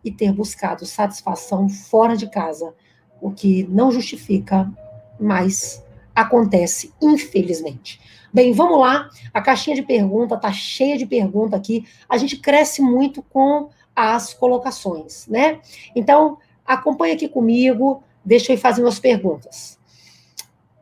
e 0.04 0.12
ter 0.12 0.32
buscado 0.34 0.86
satisfação 0.86 1.70
fora 1.70 2.18
de 2.18 2.30
casa, 2.30 2.74
o 3.22 3.32
que 3.32 3.64
não 3.70 3.92
justifica, 3.92 4.72
mas 5.20 5.84
acontece, 6.16 6.94
infelizmente. 7.02 8.00
Bem, 8.34 8.54
vamos 8.54 8.80
lá. 8.80 9.10
A 9.34 9.42
caixinha 9.42 9.76
de 9.76 9.84
pergunta 9.84 10.38
tá 10.38 10.52
cheia 10.52 10.98
de 10.98 11.06
pergunta 11.06 11.56
aqui. 11.56 11.86
A 12.08 12.18
gente 12.18 12.38
cresce 12.38 12.82
muito 12.82 13.22
com 13.22 13.70
as 13.96 14.34
colocações, 14.34 15.28
né? 15.28 15.60
Então, 15.96 16.38
acompanha 16.66 17.14
aqui 17.14 17.28
comigo, 17.28 18.04
deixa 18.24 18.52
eu 18.52 18.56
ir 18.56 18.60
fazendo 18.60 18.88
as 18.88 19.00
perguntas. 19.00 19.78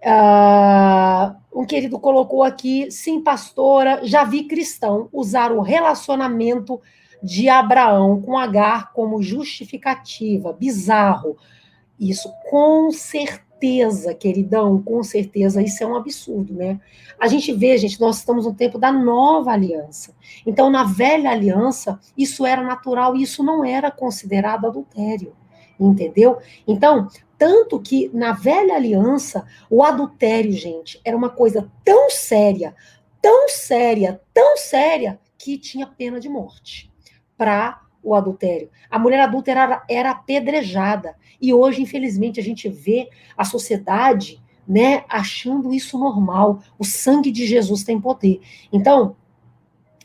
Uh, 0.02 1.36
um 1.54 1.66
querido 1.66 2.00
colocou 2.00 2.43
aqui, 2.43 2.89
sim, 2.89 3.22
pastora, 3.22 4.00
já 4.04 4.24
vi 4.24 4.45
cristão 4.45 5.10
usar 5.12 5.52
o 5.52 5.62
relacionamento 5.62 6.80
de 7.22 7.50
Abraão 7.50 8.22
com 8.22 8.38
Agar 8.38 8.93
como 8.93 9.22
justificativa. 9.22 10.54
Bizarro. 10.54 11.38
Isso, 12.00 12.32
com 12.50 12.89
certeza, 12.91 14.14
queridão, 14.14 14.82
com 14.82 15.04
certeza, 15.04 15.62
isso 15.62 15.84
é 15.84 15.88
um 15.88 15.97
absurdo, 15.97 16.54
né? 16.54 16.80
A 17.20 17.28
gente 17.28 17.52
vê, 17.52 17.78
gente, 17.78 18.00
nós 18.00 18.20
estamos 18.20 18.45
no 18.45 18.54
tempo 18.54 18.80
da 18.80 18.89
nova 18.89 19.52
aliança. 19.52 20.16
Então, 20.45 20.70
na 20.70 20.86
velha 20.86 21.30
aliança, 21.30 22.00
isso 22.18 22.45
era 22.45 22.64
natural 22.64 23.18
e 23.18 23.24
isso 23.24 23.43
não 23.43 23.66
era 23.66 23.91
considerado 23.91 24.66
adultério 24.66 25.36
entendeu? 25.80 26.38
Então, 26.68 27.08
tanto 27.40 27.80
que 27.80 28.12
na 28.14 28.34
velha 28.34 28.76
aliança, 28.76 29.48
o 29.70 29.82
adultério, 29.82 30.52
gente, 30.52 31.00
era 31.06 31.16
uma 31.16 31.30
coisa 31.30 31.72
tão 31.86 32.10
séria, 32.10 32.76
tão 33.22 33.48
séria, 33.48 34.22
tão 34.34 34.58
séria, 34.58 35.18
que 35.38 35.58
tinha 35.58 35.88
pena 35.88 36.20
de 36.20 36.28
morte 36.28 36.92
para 37.38 37.82
o 38.04 38.14
adultério. 38.14 38.70
A 38.92 39.00
mulher 39.00 39.22
adulta 39.22 39.52
era, 39.52 39.84
era 39.90 40.12
apedrejada. 40.12 41.16
E 41.42 41.54
hoje, 41.54 41.82
infelizmente, 41.82 42.42
a 42.42 42.44
gente 42.44 42.68
vê 42.68 43.10
a 43.38 43.46
sociedade 43.46 44.44
né, 44.68 45.06
achando 45.08 45.74
isso 45.74 45.98
normal. 45.98 46.62
O 46.78 46.84
sangue 46.84 47.32
de 47.32 47.48
Jesus 47.48 47.86
tem 47.86 48.00
poder. 48.02 48.42
Então, 48.72 49.16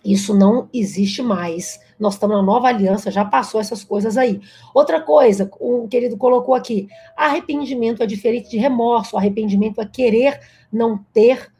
isso 0.04 0.32
não 0.32 0.68
existe 0.72 1.20
mais. 1.20 1.80
Nós 1.98 2.14
estamos 2.14 2.36
na 2.36 2.42
nova 2.42 2.68
aliança, 2.68 3.10
já 3.10 3.24
passou 3.24 3.60
essas 3.60 3.84
coisas 3.84 4.16
aí. 4.16 4.40
Outra 4.74 5.00
coisa, 5.00 5.50
o 5.60 5.86
querido 5.88 6.16
colocou 6.16 6.54
aqui: 6.54 6.88
arrependimento 7.16 8.02
é 8.02 8.06
diferente 8.06 8.50
de 8.50 8.58
remorso. 8.58 9.16
Arrependimento 9.16 9.80
é 9.80 9.86
querer 9.86 10.40
não 10.72 10.98
ter 11.12 11.52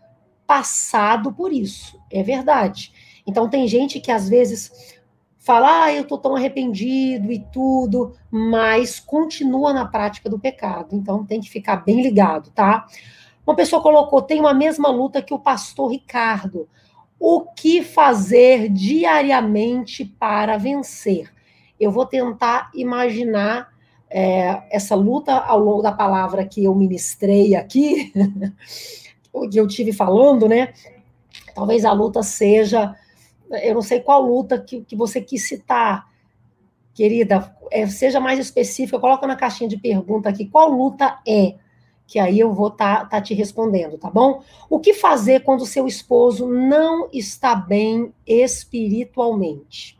passado 0.47 1.33
por 1.33 1.53
isso. 1.53 1.99
É 2.11 2.23
verdade. 2.23 2.93
Então, 3.27 3.49
tem 3.49 3.67
gente 3.67 4.01
que 4.01 4.11
às 4.11 4.29
vezes 4.29 4.95
fala, 5.45 5.85
ah, 5.85 5.93
eu 5.93 6.05
tô 6.05 6.17
tão 6.17 6.35
arrependido 6.35 7.31
e 7.31 7.39
tudo, 7.53 8.15
mas 8.31 8.99
continua 8.99 9.75
na 9.75 9.85
prática 9.85 10.29
do 10.31 10.39
pecado. 10.39 10.97
Então 10.97 11.25
tem 11.25 11.39
que 11.39 11.51
ficar 11.51 11.77
bem 11.77 12.01
ligado, 12.03 12.51
tá? 12.51 12.87
Uma 13.47 13.55
pessoa 13.55 13.83
colocou, 13.83 14.23
tem 14.23 14.45
a 14.47 14.55
mesma 14.55 14.89
luta 14.89 15.21
que 15.21 15.35
o 15.35 15.39
pastor 15.39 15.91
Ricardo. 15.91 16.67
O 17.27 17.41
que 17.41 17.83
fazer 17.83 18.69
diariamente 18.69 20.05
para 20.05 20.59
vencer? 20.59 21.33
Eu 21.81 21.91
vou 21.91 22.05
tentar 22.05 22.71
imaginar 22.75 23.73
é, 24.11 24.63
essa 24.71 24.95
luta 24.95 25.33
ao 25.33 25.59
longo 25.59 25.81
da 25.81 25.91
palavra 25.91 26.45
que 26.45 26.63
eu 26.63 26.75
ministrei 26.75 27.55
aqui, 27.55 28.13
que 29.51 29.59
eu 29.59 29.67
tive 29.67 29.91
falando, 29.91 30.47
né? 30.47 30.75
Talvez 31.55 31.87
a 31.87 31.93
luta 31.93 32.23
seja 32.23 32.95
eu 33.63 33.73
não 33.73 33.81
sei 33.81 34.01
qual 34.01 34.21
luta 34.21 34.59
que, 34.61 34.83
que 34.83 34.95
você 34.95 35.19
quis 35.19 35.49
citar, 35.49 36.07
querida, 36.93 37.57
é, 37.71 37.87
seja 37.87 38.21
mais 38.21 38.39
específica, 38.39 38.99
coloca 38.99 39.27
na 39.27 39.35
caixinha 39.35 39.71
de 39.71 39.79
pergunta 39.79 40.29
aqui 40.29 40.45
qual 40.45 40.69
luta 40.69 41.19
é, 41.27 41.55
que 42.07 42.19
aí 42.19 42.39
eu 42.39 42.53
vou 42.53 42.69
estar 42.69 43.01
tá, 43.01 43.07
tá 43.07 43.21
te 43.21 43.35
respondendo, 43.35 43.99
tá 43.99 44.11
bom? 44.11 44.43
O 44.69 44.79
que 44.79 44.95
fazer 44.95 45.41
quando 45.41 45.67
seu 45.67 45.87
esposo 45.87 46.47
não 46.47 47.09
está 47.13 47.55
bem 47.55 48.13
espiritualmente? 48.27 49.99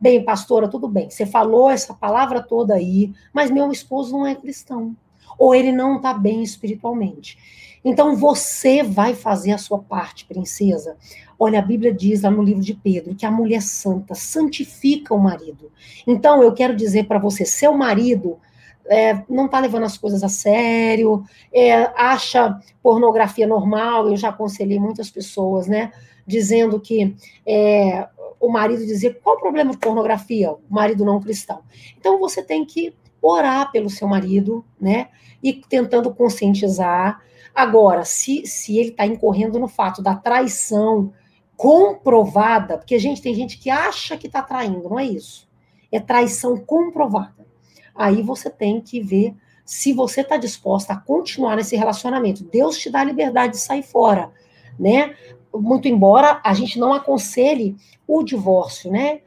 Bem, 0.00 0.24
pastora, 0.24 0.66
tudo 0.66 0.88
bem, 0.88 1.08
você 1.08 1.24
falou 1.24 1.70
essa 1.70 1.94
palavra 1.94 2.42
toda 2.42 2.74
aí, 2.74 3.12
mas 3.32 3.50
meu 3.50 3.70
esposo 3.70 4.12
não 4.12 4.26
é 4.26 4.34
cristão, 4.34 4.96
ou 5.38 5.54
ele 5.54 5.70
não 5.70 5.96
está 5.96 6.12
bem 6.12 6.42
espiritualmente. 6.42 7.38
Então 7.84 8.16
você 8.16 8.82
vai 8.82 9.14
fazer 9.14 9.52
a 9.52 9.58
sua 9.58 9.78
parte, 9.78 10.24
princesa. 10.24 10.96
Olha, 11.38 11.58
a 11.58 11.62
Bíblia 11.62 11.92
diz 11.92 12.22
lá 12.22 12.30
no 12.30 12.42
livro 12.42 12.62
de 12.62 12.74
Pedro 12.74 13.14
que 13.14 13.26
a 13.26 13.30
mulher 13.30 13.60
santa 13.60 14.14
santifica 14.14 15.14
o 15.14 15.18
marido. 15.18 15.70
Então 16.06 16.42
eu 16.42 16.52
quero 16.52 16.76
dizer 16.76 17.06
para 17.06 17.18
você, 17.18 17.44
seu 17.44 17.72
marido 17.72 18.38
é, 18.86 19.22
não 19.28 19.46
está 19.46 19.58
levando 19.58 19.84
as 19.84 19.96
coisas 19.96 20.22
a 20.22 20.28
sério, 20.28 21.24
é, 21.52 21.90
acha 21.96 22.58
pornografia 22.82 23.46
normal. 23.46 24.08
Eu 24.08 24.16
já 24.16 24.28
aconselhei 24.28 24.78
muitas 24.78 25.10
pessoas, 25.10 25.66
né? 25.66 25.92
Dizendo 26.26 26.78
que 26.80 27.16
é, 27.46 28.08
o 28.40 28.48
marido 28.48 28.84
dizer 28.84 29.20
qual 29.22 29.36
o 29.36 29.40
problema 29.40 29.72
de 29.72 29.78
pornografia, 29.78 30.52
o 30.52 30.60
marido 30.68 31.04
não 31.04 31.20
cristão. 31.20 31.60
Então 31.98 32.18
você 32.18 32.42
tem 32.42 32.64
que 32.64 32.94
orar 33.20 33.70
pelo 33.70 33.88
seu 33.88 34.08
marido, 34.08 34.64
né? 34.80 35.08
E 35.42 35.52
tentando 35.52 36.12
conscientizar, 36.14 37.20
Agora, 37.54 38.04
se, 38.04 38.46
se 38.46 38.78
ele 38.78 38.90
está 38.90 39.06
incorrendo 39.06 39.58
no 39.58 39.68
fato 39.68 40.02
da 40.02 40.14
traição 40.14 41.12
comprovada, 41.56 42.78
porque, 42.78 42.98
gente, 42.98 43.20
tem 43.20 43.34
gente 43.34 43.58
que 43.58 43.68
acha 43.68 44.16
que 44.16 44.26
está 44.26 44.42
traindo, 44.42 44.88
não 44.88 44.98
é 44.98 45.04
isso. 45.04 45.48
É 45.90 46.00
traição 46.00 46.56
comprovada. 46.56 47.41
Aí 47.94 48.22
você 48.22 48.50
tem 48.50 48.80
que 48.80 49.00
ver 49.00 49.34
se 49.64 49.92
você 49.92 50.22
está 50.22 50.36
disposta 50.36 50.92
a 50.92 50.96
continuar 50.96 51.56
nesse 51.56 51.76
relacionamento. 51.76 52.44
Deus 52.44 52.78
te 52.78 52.90
dá 52.90 53.00
a 53.00 53.04
liberdade 53.04 53.54
de 53.54 53.60
sair 53.60 53.82
fora, 53.82 54.30
né? 54.78 55.14
Muito 55.54 55.88
embora 55.88 56.40
a 56.44 56.54
gente 56.54 56.78
não 56.78 56.92
aconselhe 56.92 57.76
o 58.06 58.22
divórcio, 58.22 58.90
né? 58.90 59.20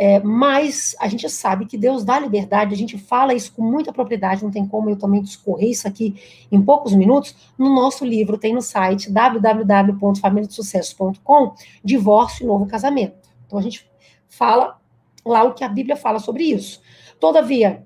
É, 0.00 0.20
mas 0.20 0.94
a 1.00 1.08
gente 1.08 1.28
sabe 1.28 1.66
que 1.66 1.76
Deus 1.76 2.04
dá 2.04 2.20
liberdade, 2.20 2.72
a 2.72 2.76
gente 2.76 2.96
fala 2.96 3.34
isso 3.34 3.52
com 3.52 3.62
muita 3.62 3.92
propriedade, 3.92 4.44
não 4.44 4.50
tem 4.52 4.64
como 4.64 4.88
eu 4.88 4.96
também 4.96 5.20
discorrer 5.20 5.70
isso 5.70 5.88
aqui 5.88 6.14
em 6.52 6.62
poucos 6.62 6.94
minutos. 6.94 7.34
No 7.58 7.74
nosso 7.74 8.04
livro, 8.04 8.38
tem 8.38 8.54
no 8.54 8.62
site 8.62 9.10
www.familiadesucesso.com 9.10 11.52
Divórcio 11.82 12.44
e 12.44 12.46
Novo 12.46 12.64
Casamento. 12.66 13.28
Então 13.44 13.58
a 13.58 13.62
gente 13.62 13.90
fala 14.28 14.78
lá 15.26 15.42
o 15.42 15.52
que 15.52 15.64
a 15.64 15.68
Bíblia 15.68 15.96
fala 15.96 16.20
sobre 16.20 16.44
isso. 16.44 16.80
Todavia, 17.18 17.84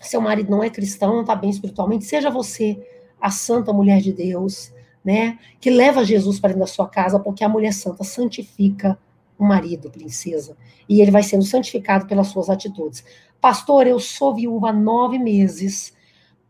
seu 0.00 0.20
marido 0.20 0.50
não 0.50 0.62
é 0.62 0.70
cristão, 0.70 1.14
não 1.14 1.20
está 1.22 1.34
bem 1.34 1.50
espiritualmente, 1.50 2.04
seja 2.04 2.30
você 2.30 2.80
a 3.20 3.30
santa 3.30 3.72
mulher 3.72 4.00
de 4.00 4.12
Deus, 4.12 4.72
né, 5.04 5.38
que 5.60 5.70
leva 5.70 6.04
Jesus 6.04 6.38
para 6.40 6.48
dentro 6.48 6.60
da 6.60 6.66
sua 6.66 6.88
casa, 6.88 7.18
porque 7.18 7.44
a 7.44 7.48
mulher 7.48 7.72
santa 7.72 8.04
santifica 8.04 8.98
o 9.38 9.44
marido, 9.44 9.90
princesa, 9.90 10.56
e 10.88 11.00
ele 11.00 11.10
vai 11.10 11.22
sendo 11.22 11.44
santificado 11.44 12.06
pelas 12.06 12.28
suas 12.28 12.48
atitudes. 12.48 13.04
Pastor, 13.40 13.86
eu 13.86 14.00
sou 14.00 14.34
viúva 14.34 14.70
há 14.70 14.72
nove 14.72 15.18
meses. 15.18 15.94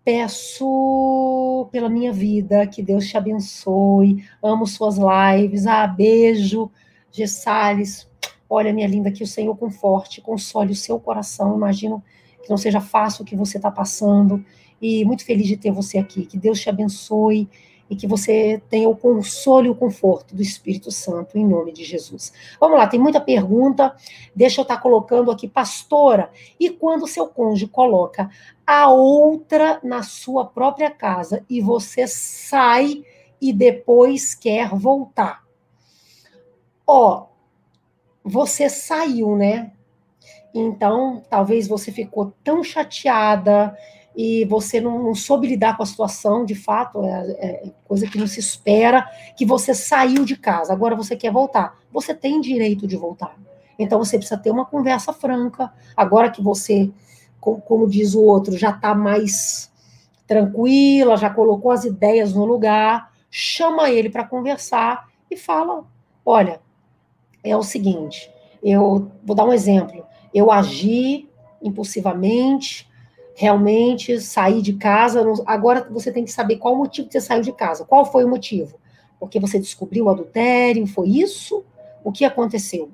Peço 0.04 1.66
pela 1.72 1.88
minha 1.88 2.12
vida 2.12 2.66
que 2.66 2.82
Deus 2.82 3.08
te 3.08 3.16
abençoe. 3.16 4.22
Amo 4.42 4.66
suas 4.66 4.96
lives. 4.96 5.66
Ah, 5.66 5.86
beijo, 5.86 6.70
Gessales. 7.10 8.06
Olha, 8.48 8.72
minha 8.72 8.86
linda, 8.86 9.10
que 9.10 9.24
o 9.24 9.26
Senhor 9.26 9.56
conforte, 9.56 10.20
console 10.20 10.72
o 10.72 10.76
seu 10.76 11.00
coração. 11.00 11.56
Imagino 11.56 12.00
que 12.44 12.50
não 12.50 12.56
seja 12.56 12.80
fácil 12.80 13.22
o 13.22 13.26
que 13.26 13.34
você 13.34 13.56
está 13.56 13.70
passando. 13.70 14.44
E 14.80 15.04
muito 15.04 15.24
feliz 15.24 15.46
de 15.46 15.56
ter 15.56 15.72
você 15.72 15.98
aqui. 15.98 16.26
Que 16.26 16.36
Deus 16.36 16.60
te 16.60 16.68
abençoe 16.68 17.48
e 17.88 17.96
que 17.96 18.06
você 18.06 18.62
tenha 18.68 18.88
o 18.88 18.96
consolo 18.96 19.66
e 19.66 19.70
o 19.70 19.74
conforto 19.74 20.34
do 20.34 20.42
Espírito 20.42 20.90
Santo, 20.90 21.36
em 21.36 21.46
nome 21.46 21.72
de 21.72 21.84
Jesus. 21.84 22.32
Vamos 22.58 22.78
lá, 22.78 22.86
tem 22.86 22.98
muita 22.98 23.20
pergunta. 23.20 23.94
Deixa 24.34 24.60
eu 24.60 24.62
estar 24.62 24.78
colocando 24.78 25.30
aqui, 25.30 25.48
pastora. 25.48 26.30
E 26.58 26.70
quando 26.70 27.06
seu 27.06 27.26
cônjuge 27.26 27.66
coloca 27.66 28.30
a 28.66 28.88
outra 28.88 29.80
na 29.82 30.02
sua 30.02 30.44
própria 30.44 30.90
casa 30.90 31.44
e 31.48 31.60
você 31.60 32.06
sai 32.06 33.04
e 33.40 33.52
depois 33.52 34.34
quer 34.34 34.70
voltar? 34.70 35.44
Ó, 36.86 37.26
você 38.22 38.70
saiu, 38.70 39.36
né? 39.36 39.72
Então, 40.54 41.20
talvez 41.28 41.66
você 41.66 41.90
ficou 41.90 42.32
tão 42.44 42.62
chateada 42.62 43.76
e 44.16 44.44
você 44.44 44.80
não, 44.80 45.02
não, 45.02 45.14
soube 45.14 45.48
lidar 45.48 45.76
com 45.76 45.82
a 45.82 45.86
situação, 45.86 46.44
de 46.44 46.54
fato, 46.54 47.04
é, 47.04 47.30
é, 47.32 47.72
coisa 47.84 48.06
que 48.06 48.16
não 48.16 48.28
se 48.28 48.38
espera, 48.38 49.10
que 49.36 49.44
você 49.44 49.74
saiu 49.74 50.24
de 50.24 50.36
casa, 50.36 50.72
agora 50.72 50.94
você 50.94 51.16
quer 51.16 51.32
voltar. 51.32 51.76
Você 51.92 52.14
tem 52.14 52.40
direito 52.40 52.86
de 52.86 52.96
voltar. 52.96 53.36
Então 53.76 53.98
você 53.98 54.16
precisa 54.16 54.40
ter 54.40 54.52
uma 54.52 54.64
conversa 54.64 55.12
franca. 55.12 55.72
Agora 55.96 56.30
que 56.30 56.40
você, 56.40 56.88
como, 57.40 57.60
como 57.60 57.88
diz 57.88 58.14
o 58.14 58.22
outro, 58.22 58.56
já 58.56 58.70
está 58.70 58.94
mais 58.94 59.72
tranquila, 60.28 61.16
já 61.16 61.28
colocou 61.28 61.72
as 61.72 61.84
ideias 61.84 62.32
no 62.32 62.44
lugar, 62.44 63.12
chama 63.28 63.90
ele 63.90 64.08
para 64.08 64.24
conversar 64.24 65.08
e 65.28 65.36
fala: 65.36 65.84
olha, 66.24 66.60
é 67.42 67.56
o 67.56 67.62
seguinte, 67.64 68.30
eu 68.62 69.10
vou 69.24 69.34
dar 69.34 69.44
um 69.44 69.52
exemplo. 69.52 70.06
Eu 70.34 70.50
agi 70.50 71.28
impulsivamente, 71.62 72.86
realmente 73.34 74.20
sair 74.20 74.62
de 74.62 74.74
casa. 74.74 75.24
Agora 75.46 75.88
você 75.90 76.12
tem 76.12 76.24
que 76.24 76.30
saber 76.30 76.56
qual 76.56 76.74
o 76.74 76.78
motivo 76.78 77.08
que 77.08 77.12
você 77.14 77.20
saiu 77.20 77.42
de 77.42 77.52
casa. 77.52 77.84
Qual 77.84 78.04
foi 78.04 78.24
o 78.24 78.28
motivo? 78.28 78.78
Porque 79.18 79.40
você 79.40 79.58
descobriu 79.58 80.04
o 80.04 80.10
adultério? 80.10 80.86
Foi 80.86 81.08
isso? 81.08 81.64
O 82.02 82.12
que 82.12 82.24
aconteceu? 82.24 82.90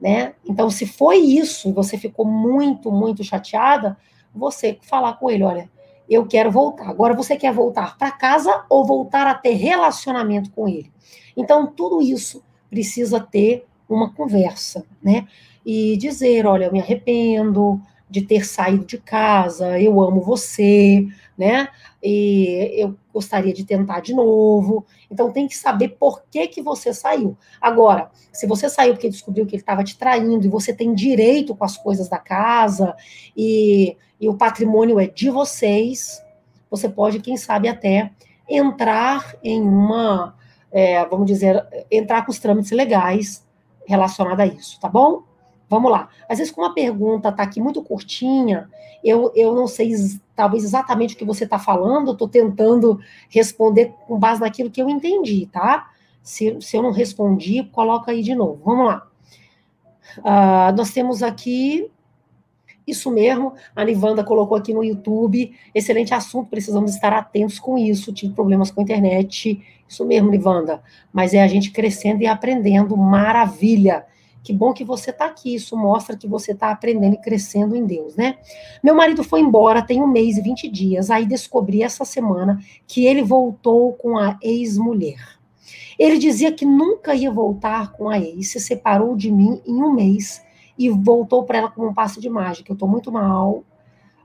Né? 0.00 0.34
Então, 0.48 0.70
se 0.70 0.86
foi 0.86 1.16
isso, 1.16 1.72
você 1.72 1.98
ficou 1.98 2.24
muito, 2.24 2.92
muito 2.92 3.24
chateada, 3.24 3.96
você 4.32 4.78
falar 4.82 5.14
com 5.14 5.28
ele, 5.28 5.42
olha, 5.42 5.68
eu 6.08 6.24
quero 6.24 6.52
voltar. 6.52 6.88
Agora 6.88 7.14
você 7.14 7.36
quer 7.36 7.52
voltar 7.52 7.98
para 7.98 8.12
casa 8.12 8.64
ou 8.68 8.84
voltar 8.84 9.26
a 9.26 9.34
ter 9.34 9.54
relacionamento 9.54 10.52
com 10.52 10.68
ele? 10.68 10.92
Então, 11.36 11.66
tudo 11.66 12.00
isso 12.00 12.44
precisa 12.70 13.18
ter 13.18 13.66
uma 13.88 14.12
conversa, 14.12 14.84
né? 15.02 15.26
E 15.64 15.96
dizer, 15.96 16.46
olha, 16.46 16.66
eu 16.66 16.72
me 16.72 16.80
arrependo, 16.80 17.80
de 18.10 18.22
ter 18.22 18.44
saído 18.46 18.86
de 18.86 18.98
casa, 18.98 19.78
eu 19.78 20.00
amo 20.00 20.20
você, 20.20 21.06
né? 21.36 21.68
E 22.02 22.70
eu 22.76 22.96
gostaria 23.12 23.52
de 23.52 23.64
tentar 23.64 24.00
de 24.00 24.14
novo. 24.14 24.86
Então 25.10 25.30
tem 25.30 25.46
que 25.46 25.56
saber 25.56 25.90
por 25.90 26.22
que 26.30 26.48
que 26.48 26.62
você 26.62 26.94
saiu. 26.94 27.36
Agora, 27.60 28.10
se 28.32 28.46
você 28.46 28.68
saiu 28.68 28.94
porque 28.94 29.10
descobriu 29.10 29.44
que 29.44 29.56
ele 29.56 29.62
estava 29.62 29.84
te 29.84 29.98
traindo 29.98 30.46
e 30.46 30.50
você 30.50 30.72
tem 30.72 30.94
direito 30.94 31.54
com 31.54 31.64
as 31.64 31.76
coisas 31.76 32.08
da 32.08 32.18
casa 32.18 32.96
e, 33.36 33.96
e 34.18 34.28
o 34.28 34.34
patrimônio 34.34 34.98
é 34.98 35.06
de 35.06 35.28
vocês, 35.28 36.22
você 36.70 36.88
pode, 36.88 37.20
quem 37.20 37.36
sabe, 37.36 37.68
até 37.68 38.10
entrar 38.48 39.34
em 39.42 39.60
uma 39.60 40.34
é, 40.70 41.04
vamos 41.06 41.26
dizer, 41.26 41.66
entrar 41.90 42.24
com 42.24 42.30
os 42.30 42.38
trâmites 42.38 42.70
legais 42.72 43.46
relacionados 43.86 44.40
a 44.40 44.46
isso, 44.46 44.78
tá 44.78 44.88
bom? 44.88 45.27
Vamos 45.68 45.90
lá. 45.90 46.08
Às 46.28 46.38
vezes, 46.38 46.52
como 46.52 46.66
a 46.66 46.72
pergunta 46.72 47.28
está 47.28 47.42
aqui 47.42 47.60
muito 47.60 47.82
curtinha, 47.82 48.68
eu, 49.04 49.30
eu 49.34 49.54
não 49.54 49.66
sei 49.66 49.92
talvez 50.34 50.64
exatamente 50.64 51.14
o 51.14 51.18
que 51.18 51.24
você 51.24 51.44
está 51.44 51.58
falando, 51.58 52.12
estou 52.12 52.28
tentando 52.28 52.98
responder 53.28 53.92
com 54.06 54.18
base 54.18 54.40
naquilo 54.40 54.70
que 54.70 54.80
eu 54.80 54.88
entendi, 54.88 55.46
tá? 55.46 55.90
Se, 56.22 56.56
se 56.60 56.76
eu 56.76 56.82
não 56.82 56.90
respondi, 56.90 57.64
coloca 57.64 58.12
aí 58.12 58.22
de 58.22 58.34
novo. 58.34 58.60
Vamos 58.64 58.86
lá. 58.86 59.06
Uh, 60.18 60.76
nós 60.76 60.90
temos 60.90 61.22
aqui. 61.22 61.90
Isso 62.86 63.10
mesmo, 63.10 63.52
a 63.76 63.84
Nivanda 63.84 64.24
colocou 64.24 64.56
aqui 64.56 64.72
no 64.72 64.82
YouTube. 64.82 65.54
Excelente 65.74 66.14
assunto, 66.14 66.48
precisamos 66.48 66.94
estar 66.94 67.12
atentos 67.12 67.58
com 67.58 67.76
isso. 67.76 68.14
Tive 68.14 68.32
problemas 68.32 68.70
com 68.70 68.80
a 68.80 68.82
internet. 68.82 69.62
Isso 69.86 70.06
mesmo, 70.06 70.30
Nivanda. 70.30 70.82
Mas 71.12 71.34
é 71.34 71.42
a 71.42 71.46
gente 71.46 71.70
crescendo 71.70 72.22
e 72.22 72.26
aprendendo. 72.26 72.96
Maravilha. 72.96 74.06
Que 74.48 74.52
bom 74.54 74.72
que 74.72 74.82
você 74.82 75.10
está 75.10 75.26
aqui. 75.26 75.54
Isso 75.54 75.76
mostra 75.76 76.16
que 76.16 76.26
você 76.26 76.52
está 76.52 76.70
aprendendo 76.70 77.12
e 77.12 77.20
crescendo 77.20 77.76
em 77.76 77.84
Deus, 77.84 78.16
né? 78.16 78.38
Meu 78.82 78.94
marido 78.94 79.22
foi 79.22 79.40
embora 79.40 79.86
tem 79.86 80.02
um 80.02 80.06
mês 80.06 80.38
e 80.38 80.40
20 80.40 80.70
dias. 80.70 81.10
Aí 81.10 81.26
descobri 81.26 81.82
essa 81.82 82.02
semana 82.02 82.58
que 82.86 83.04
ele 83.04 83.22
voltou 83.22 83.92
com 83.92 84.16
a 84.16 84.38
ex-mulher. 84.42 85.38
Ele 85.98 86.16
dizia 86.16 86.50
que 86.50 86.64
nunca 86.64 87.14
ia 87.14 87.30
voltar 87.30 87.92
com 87.92 88.08
a 88.08 88.18
ex, 88.18 88.52
se 88.52 88.58
separou 88.58 89.14
de 89.14 89.30
mim 89.30 89.60
em 89.66 89.82
um 89.82 89.92
mês 89.92 90.42
e 90.78 90.88
voltou 90.88 91.44
para 91.44 91.58
ela 91.58 91.70
como 91.70 91.86
um 91.86 91.92
passe 91.92 92.18
de 92.18 92.30
mágica. 92.30 92.72
Eu 92.72 92.74
estou 92.74 92.88
muito 92.88 93.12
mal, 93.12 93.62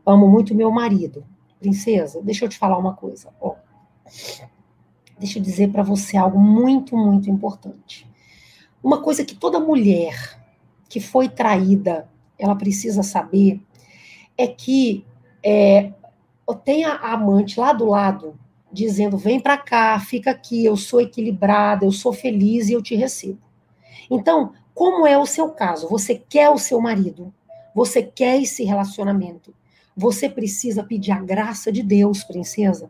amo 0.05 0.25
muito 0.25 0.55
meu 0.55 0.71
marido. 0.71 1.25
Princesa, 1.59 2.21
deixa 2.23 2.45
eu 2.45 2.49
te 2.49 2.57
falar 2.57 2.77
uma 2.77 2.93
coisa. 2.93 3.27
Ó, 3.41 3.55
deixa 5.19 5.37
eu 5.37 5.43
dizer 5.43 5.69
para 5.69 5.83
você 5.83 6.15
algo 6.15 6.39
muito, 6.39 6.95
muito 6.95 7.29
importante. 7.29 8.07
Uma 8.83 9.01
coisa 9.01 9.23
que 9.23 9.35
toda 9.35 9.59
mulher 9.59 10.39
que 10.89 10.99
foi 10.99 11.29
traída, 11.29 12.07
ela 12.37 12.55
precisa 12.55 13.01
saber, 13.01 13.61
é 14.37 14.45
que 14.45 15.05
é, 15.41 15.91
tem 16.63 16.83
a 16.85 16.95
amante 16.97 17.59
lá 17.59 17.73
do 17.73 17.85
lado 17.85 18.37
dizendo: 18.71 19.17
vem 19.17 19.39
para 19.39 19.57
cá, 19.57 19.99
fica 19.99 20.31
aqui, 20.31 20.65
eu 20.65 20.75
sou 20.75 20.99
equilibrada, 20.99 21.85
eu 21.85 21.91
sou 21.91 22.11
feliz 22.11 22.69
e 22.69 22.73
eu 22.73 22.81
te 22.81 22.95
recebo. 22.95 23.39
Então, 24.09 24.51
como 24.73 25.07
é 25.07 25.17
o 25.17 25.25
seu 25.25 25.49
caso? 25.49 25.87
Você 25.87 26.15
quer 26.15 26.49
o 26.49 26.57
seu 26.57 26.81
marido, 26.81 27.33
você 27.73 28.03
quer 28.03 28.41
esse 28.41 28.63
relacionamento, 28.63 29.53
você 29.95 30.27
precisa 30.27 30.83
pedir 30.83 31.11
a 31.11 31.19
graça 31.19 31.71
de 31.71 31.83
Deus, 31.83 32.23
princesa, 32.23 32.89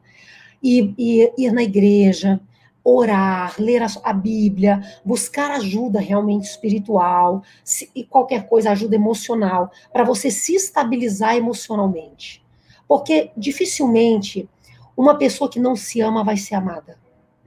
e, 0.62 0.94
e 0.98 1.34
ir 1.38 1.52
na 1.52 1.62
igreja, 1.62 2.40
orar, 2.84 3.56
ler 3.58 3.82
a, 3.82 3.88
a, 4.04 4.14
Bíblia, 4.14 4.82
buscar 5.06 5.52
ajuda 5.52 6.00
realmente 6.00 6.44
espiritual 6.44 7.42
se, 7.64 7.90
e 7.96 8.04
qualquer 8.04 8.48
coisa, 8.48 8.72
ajuda 8.72 8.96
emocional, 8.96 9.72
para 9.92 10.04
você 10.04 10.30
se 10.30 10.54
estabilizar 10.54 11.36
emocionalmente. 11.36 12.44
Porque 12.88 13.32
dificilmente 13.38 14.50
uma 14.98 15.16
pessoa 15.16 15.50
que 15.50 15.60
não 15.60 15.76
se 15.76 16.02
ama 16.02 16.24
vai 16.24 16.38
ser 16.38 16.56
amada. 16.56 16.98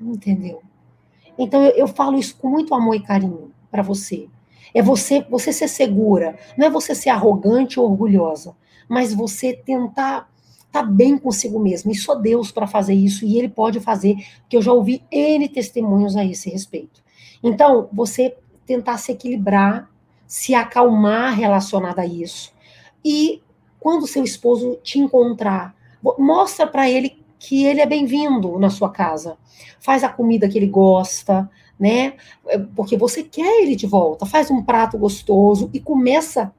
Entendeu? 0.00 0.62
Então 1.38 1.62
eu, 1.64 1.72
eu 1.72 1.88
falo 1.88 2.18
isso 2.18 2.36
com 2.36 2.48
muito 2.48 2.74
amor 2.74 2.94
e 2.94 3.02
carinho 3.02 3.52
para 3.70 3.82
você. 3.82 4.28
É 4.74 4.82
você, 4.82 5.22
você 5.22 5.52
ser 5.52 5.68
segura, 5.68 6.38
não 6.56 6.66
é 6.66 6.70
você 6.70 6.94
ser 6.94 7.10
arrogante 7.10 7.78
ou 7.78 7.90
orgulhosa, 7.90 8.54
mas 8.88 9.14
você 9.14 9.54
tentar 9.54 10.28
tá 10.76 10.82
bem 10.82 11.16
consigo 11.16 11.58
mesmo. 11.58 11.90
E 11.90 11.94
só 11.94 12.14
Deus 12.14 12.52
para 12.52 12.66
fazer 12.66 12.92
isso 12.92 13.24
e 13.24 13.38
ele 13.38 13.48
pode 13.48 13.80
fazer, 13.80 14.16
porque 14.40 14.58
eu 14.58 14.62
já 14.62 14.72
ouvi 14.72 15.02
N 15.10 15.48
testemunhos 15.48 16.16
a 16.16 16.24
esse 16.24 16.50
respeito. 16.50 17.02
Então, 17.42 17.88
você 17.90 18.36
tentar 18.66 18.98
se 18.98 19.12
equilibrar, 19.12 19.88
se 20.26 20.54
acalmar 20.54 21.34
relacionado 21.34 21.98
a 21.98 22.04
isso. 22.04 22.52
E 23.02 23.42
quando 23.80 24.06
seu 24.06 24.22
esposo 24.22 24.78
te 24.82 24.98
encontrar, 24.98 25.74
mostra 26.18 26.66
para 26.66 26.90
ele 26.90 27.24
que 27.38 27.64
ele 27.64 27.80
é 27.80 27.86
bem-vindo 27.86 28.58
na 28.58 28.68
sua 28.68 28.90
casa. 28.90 29.38
Faz 29.80 30.04
a 30.04 30.10
comida 30.10 30.48
que 30.48 30.58
ele 30.58 30.66
gosta, 30.66 31.48
né? 31.78 32.14
Porque 32.74 32.98
você 32.98 33.22
quer 33.22 33.62
ele 33.62 33.76
de 33.76 33.86
volta. 33.86 34.26
Faz 34.26 34.50
um 34.50 34.62
prato 34.62 34.98
gostoso 34.98 35.70
e 35.72 35.80
começa 35.80 36.52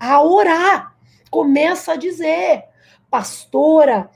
a 0.00 0.20
orar. 0.20 0.96
Começa 1.30 1.92
a 1.92 1.96
dizer, 1.96 2.64
pastora, 3.16 4.10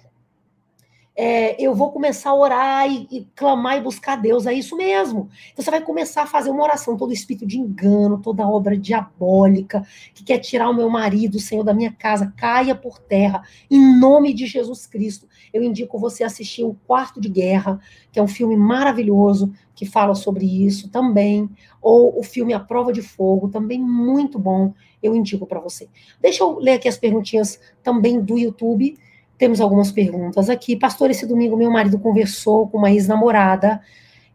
é, 1.23 1.55
eu 1.63 1.75
vou 1.75 1.93
começar 1.93 2.31
a 2.31 2.35
orar 2.35 2.91
e, 2.91 3.07
e, 3.11 3.29
clamar 3.37 3.77
e 3.77 3.83
buscar 3.83 4.17
Deus, 4.17 4.47
é 4.47 4.55
isso 4.55 4.75
mesmo. 4.75 5.29
Então 5.53 5.63
você 5.63 5.71
vai 5.71 5.83
começar 5.83 6.23
a 6.23 6.27
fazer 6.27 6.49
uma 6.49 6.63
oração, 6.63 6.97
todo 6.97 7.13
espírito 7.13 7.47
de 7.47 7.59
engano, 7.59 8.23
toda 8.23 8.49
obra 8.49 8.75
diabólica 8.75 9.87
que 10.15 10.25
quer 10.25 10.39
tirar 10.39 10.71
o 10.71 10.75
meu 10.75 10.89
marido, 10.89 11.35
o 11.35 11.39
Senhor 11.39 11.63
da 11.63 11.75
minha 11.75 11.93
casa, 11.93 12.33
caia 12.39 12.75
por 12.75 12.99
terra, 12.99 13.43
em 13.71 14.01
nome 14.01 14.33
de 14.33 14.47
Jesus 14.47 14.87
Cristo. 14.87 15.29
Eu 15.53 15.63
indico 15.63 15.99
você 15.99 16.25
assistir 16.25 16.65
o 16.65 16.75
Quarto 16.87 17.21
de 17.21 17.29
Guerra, 17.29 17.79
que 18.11 18.19
é 18.19 18.23
um 18.23 18.29
filme 18.29 18.57
maravilhoso 18.57 19.53
que 19.75 19.85
fala 19.85 20.15
sobre 20.15 20.47
isso 20.47 20.89
também, 20.89 21.51
ou 21.83 22.19
o 22.19 22.23
filme 22.23 22.55
A 22.55 22.61
Prova 22.61 22.95
de 22.95 23.03
Fogo, 23.03 23.51
também 23.51 23.79
muito 23.79 24.39
bom, 24.39 24.73
eu 25.03 25.15
indico 25.15 25.47
para 25.47 25.61
você. 25.61 25.87
Deixa 26.19 26.43
eu 26.43 26.59
ler 26.59 26.73
aqui 26.73 26.89
as 26.89 26.97
perguntinhas 26.97 27.61
também 27.83 28.19
do 28.23 28.39
YouTube 28.39 28.97
temos 29.41 29.59
algumas 29.59 29.91
perguntas 29.91 30.51
aqui. 30.51 30.77
Pastor, 30.77 31.11
esse 31.11 31.27
domingo 31.27 31.57
meu 31.57 31.71
marido 31.71 31.99
conversou 31.99 32.69
com 32.69 32.77
uma 32.77 32.91
ex-namorada 32.91 33.81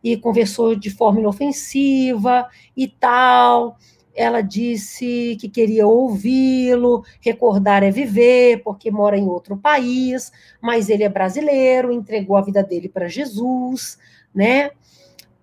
e 0.04 0.18
conversou 0.18 0.76
de 0.76 0.90
forma 0.90 1.20
inofensiva 1.20 2.48
e 2.76 2.88
tal. 2.88 3.78
Ela 4.16 4.42
disse 4.42 5.38
que 5.40 5.48
queria 5.48 5.86
ouvi-lo, 5.86 7.04
recordar 7.22 7.84
é 7.84 7.92
viver, 7.92 8.64
porque 8.64 8.90
mora 8.90 9.16
em 9.16 9.28
outro 9.28 9.56
país, 9.56 10.32
mas 10.60 10.90
ele 10.90 11.04
é 11.04 11.10
brasileiro, 11.10 11.92
entregou 11.92 12.36
a 12.36 12.42
vida 12.42 12.64
dele 12.64 12.90
para 12.90 13.08
Jesus, 13.08 14.00
né? 14.34 14.72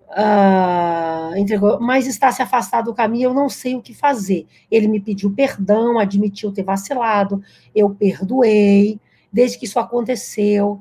Uh, 0.09 1.37
entregou, 1.37 1.79
mas 1.79 2.09
está 2.09 2.33
se 2.33 2.43
afastado 2.43 2.87
do 2.87 2.95
caminho, 2.95 3.31
eu 3.31 3.35
não 3.35 3.49
sei 3.49 3.77
o 3.77 3.81
que 3.81 3.95
fazer. 3.95 4.45
Ele 4.69 4.89
me 4.89 4.99
pediu 4.99 5.31
perdão, 5.31 6.01
admitiu 6.01 6.51
ter 6.51 6.65
vacilado, 6.65 7.41
eu 7.73 7.91
perdoei, 7.91 8.99
desde 9.33 9.59
que 9.59 9.65
isso 9.65 9.79
aconteceu. 9.79 10.81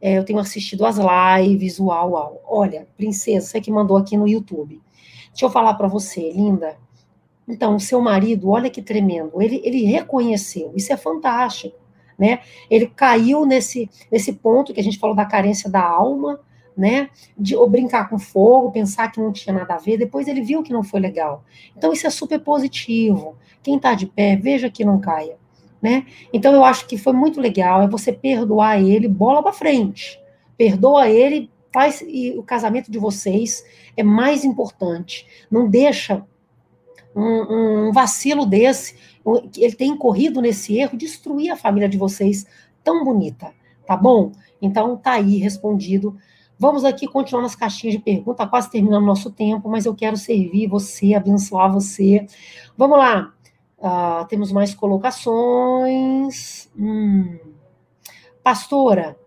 É, 0.00 0.18
eu 0.18 0.24
tenho 0.24 0.40
assistido 0.40 0.84
as 0.84 0.96
lives, 0.98 1.78
uau, 1.78 2.10
uau. 2.10 2.42
Olha, 2.44 2.88
princesa, 2.96 3.46
você 3.46 3.60
que 3.60 3.70
mandou 3.70 3.96
aqui 3.96 4.16
no 4.16 4.26
YouTube. 4.26 4.80
Deixa 5.28 5.46
eu 5.46 5.50
falar 5.50 5.74
para 5.74 5.86
você, 5.86 6.32
linda. 6.32 6.76
Então, 7.48 7.76
o 7.76 7.80
seu 7.80 8.00
marido, 8.00 8.50
olha 8.50 8.70
que 8.70 8.82
tremendo, 8.82 9.40
ele, 9.40 9.60
ele 9.64 9.84
reconheceu, 9.84 10.72
isso 10.76 10.92
é 10.92 10.96
fantástico, 10.96 11.76
né? 12.16 12.40
Ele 12.70 12.86
caiu 12.86 13.44
nesse, 13.44 13.90
nesse 14.10 14.32
ponto 14.34 14.72
que 14.72 14.80
a 14.80 14.82
gente 14.82 14.98
falou 14.98 15.14
da 15.14 15.24
carência 15.24 15.68
da 15.68 15.82
alma, 15.82 16.38
né? 16.76 17.10
De 17.36 17.56
ou 17.56 17.68
brincar 17.68 18.08
com 18.08 18.18
fogo, 18.18 18.70
pensar 18.70 19.10
que 19.10 19.20
não 19.20 19.32
tinha 19.32 19.52
nada 19.52 19.74
a 19.74 19.78
ver, 19.78 19.98
depois 19.98 20.28
ele 20.28 20.40
viu 20.40 20.62
que 20.62 20.72
não 20.72 20.84
foi 20.84 21.00
legal. 21.00 21.44
Então, 21.76 21.92
isso 21.92 22.06
é 22.06 22.10
super 22.10 22.38
positivo. 22.40 23.36
Quem 23.62 23.76
está 23.76 23.94
de 23.94 24.06
pé, 24.06 24.36
veja 24.36 24.70
que 24.70 24.84
não 24.84 25.00
caia 25.00 25.41
né? 25.82 26.06
Então 26.32 26.52
eu 26.52 26.64
acho 26.64 26.86
que 26.86 26.96
foi 26.96 27.12
muito 27.12 27.40
legal, 27.40 27.82
é 27.82 27.88
você 27.88 28.12
perdoar 28.12 28.80
ele, 28.80 29.08
bola 29.08 29.42
para 29.42 29.52
frente. 29.52 30.20
Perdoa 30.56 31.08
ele, 31.08 31.50
faz 31.72 32.00
e 32.06 32.38
o 32.38 32.42
casamento 32.42 32.90
de 32.90 32.98
vocês 32.98 33.64
é 33.96 34.02
mais 34.02 34.44
importante. 34.44 35.26
Não 35.50 35.68
deixa 35.68 36.24
um, 37.16 37.88
um 37.88 37.92
vacilo 37.92 38.46
desse, 38.46 38.94
ele 39.56 39.74
tem 39.74 39.96
corrido 39.96 40.40
nesse 40.40 40.78
erro, 40.78 40.96
destruir 40.96 41.50
a 41.50 41.56
família 41.56 41.88
de 41.88 41.98
vocês 41.98 42.46
tão 42.84 43.04
bonita, 43.04 43.52
tá 43.84 43.96
bom? 43.96 44.32
Então 44.60 44.96
tá 44.96 45.12
aí 45.12 45.38
respondido. 45.38 46.16
Vamos 46.58 46.84
aqui 46.84 47.08
continuar 47.08 47.42
nas 47.42 47.56
caixinhas 47.56 47.96
de 47.96 48.02
pergunta, 48.02 48.46
quase 48.46 48.70
terminando 48.70 49.04
nosso 49.04 49.30
tempo, 49.32 49.68
mas 49.68 49.84
eu 49.84 49.94
quero 49.96 50.16
servir 50.16 50.68
você, 50.68 51.14
abençoar 51.14 51.72
você. 51.72 52.24
Vamos 52.76 52.98
lá. 52.98 53.32
Uh, 53.82 54.24
temos 54.28 54.52
mais 54.52 54.72
colocações. 54.74 56.70
Hum. 56.78 57.36
Pastora, 58.40 59.18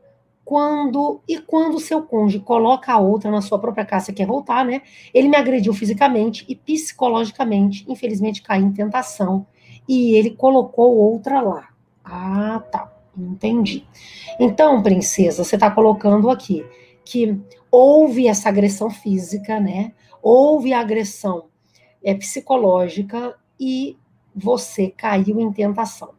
quando 0.46 1.22
e 1.28 1.40
quando 1.40 1.80
seu 1.80 2.04
cônjuge 2.04 2.40
coloca 2.40 2.94
a 2.94 3.00
outra 3.00 3.30
na 3.30 3.42
sua 3.42 3.60
própria 3.60 3.84
casa, 3.84 4.14
quer 4.14 4.26
voltar, 4.26 4.64
né? 4.64 4.82
Ele 5.14 5.28
me 5.28 5.36
agrediu 5.36 5.74
fisicamente 5.74 6.46
e 6.48 6.56
psicologicamente. 6.56 7.84
Infelizmente 7.88 8.42
caí 8.42 8.62
em 8.62 8.72
tentação 8.72 9.46
e 9.88 10.14
ele 10.16 10.32
colocou 10.32 10.96
outra 10.96 11.42
lá. 11.42 11.70
Ah, 12.04 12.64
tá. 12.72 12.92
Entendi. 13.18 13.86
Então, 14.40 14.84
princesa, 14.84 15.44
você 15.44 15.56
está 15.56 15.72
colocando 15.72 16.30
aqui 16.30 16.66
que 17.04 17.40
houve 17.72 18.28
essa 18.28 18.50
agressão 18.50 18.90
física, 18.90 19.60
né? 19.60 19.94
Houve 20.22 20.74
agressão 20.74 21.46
é, 22.04 22.14
psicológica 22.14 23.36
e 23.60 23.98
você 24.36 24.90
caiu 24.90 25.40
em 25.40 25.52
tentação. 25.52 26.10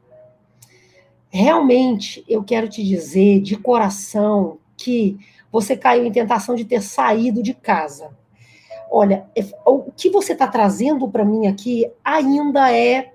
Realmente, 1.28 2.24
eu 2.28 2.42
quero 2.42 2.68
te 2.68 2.82
dizer 2.82 3.40
de 3.40 3.56
coração 3.56 4.58
que 4.76 5.18
você 5.52 5.76
caiu 5.76 6.04
em 6.04 6.12
tentação 6.12 6.54
de 6.54 6.64
ter 6.64 6.82
saído 6.82 7.42
de 7.42 7.52
casa. 7.52 8.10
Olha, 8.90 9.26
é, 9.36 9.44
o 9.66 9.90
que 9.92 10.08
você 10.08 10.32
está 10.32 10.46
trazendo 10.46 11.08
para 11.08 11.24
mim 11.24 11.46
aqui 11.46 11.90
ainda 12.04 12.72
é, 12.72 13.12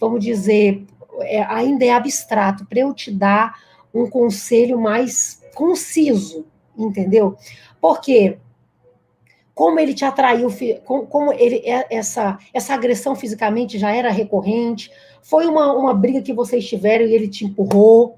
vamos 0.00 0.24
dizer, 0.24 0.86
é, 1.20 1.42
ainda 1.42 1.84
é 1.84 1.90
abstrato, 1.90 2.64
para 2.66 2.80
eu 2.80 2.94
te 2.94 3.10
dar 3.10 3.60
um 3.92 4.08
conselho 4.08 4.78
mais 4.80 5.42
conciso, 5.54 6.46
entendeu? 6.76 7.36
Porque 7.80 8.38
como 9.58 9.80
ele 9.80 9.92
te 9.92 10.04
atraiu, 10.04 10.48
como 10.84 11.32
ele 11.32 11.56
é, 11.64 11.84
essa 11.90 12.38
essa 12.54 12.74
agressão 12.74 13.16
fisicamente 13.16 13.76
já 13.76 13.90
era 13.90 14.08
recorrente, 14.08 14.88
foi 15.20 15.46
uma, 15.46 15.72
uma 15.72 15.92
briga 15.92 16.22
que 16.22 16.32
vocês 16.32 16.64
tiveram 16.64 17.04
e 17.04 17.12
ele 17.12 17.26
te 17.26 17.44
empurrou, 17.44 18.16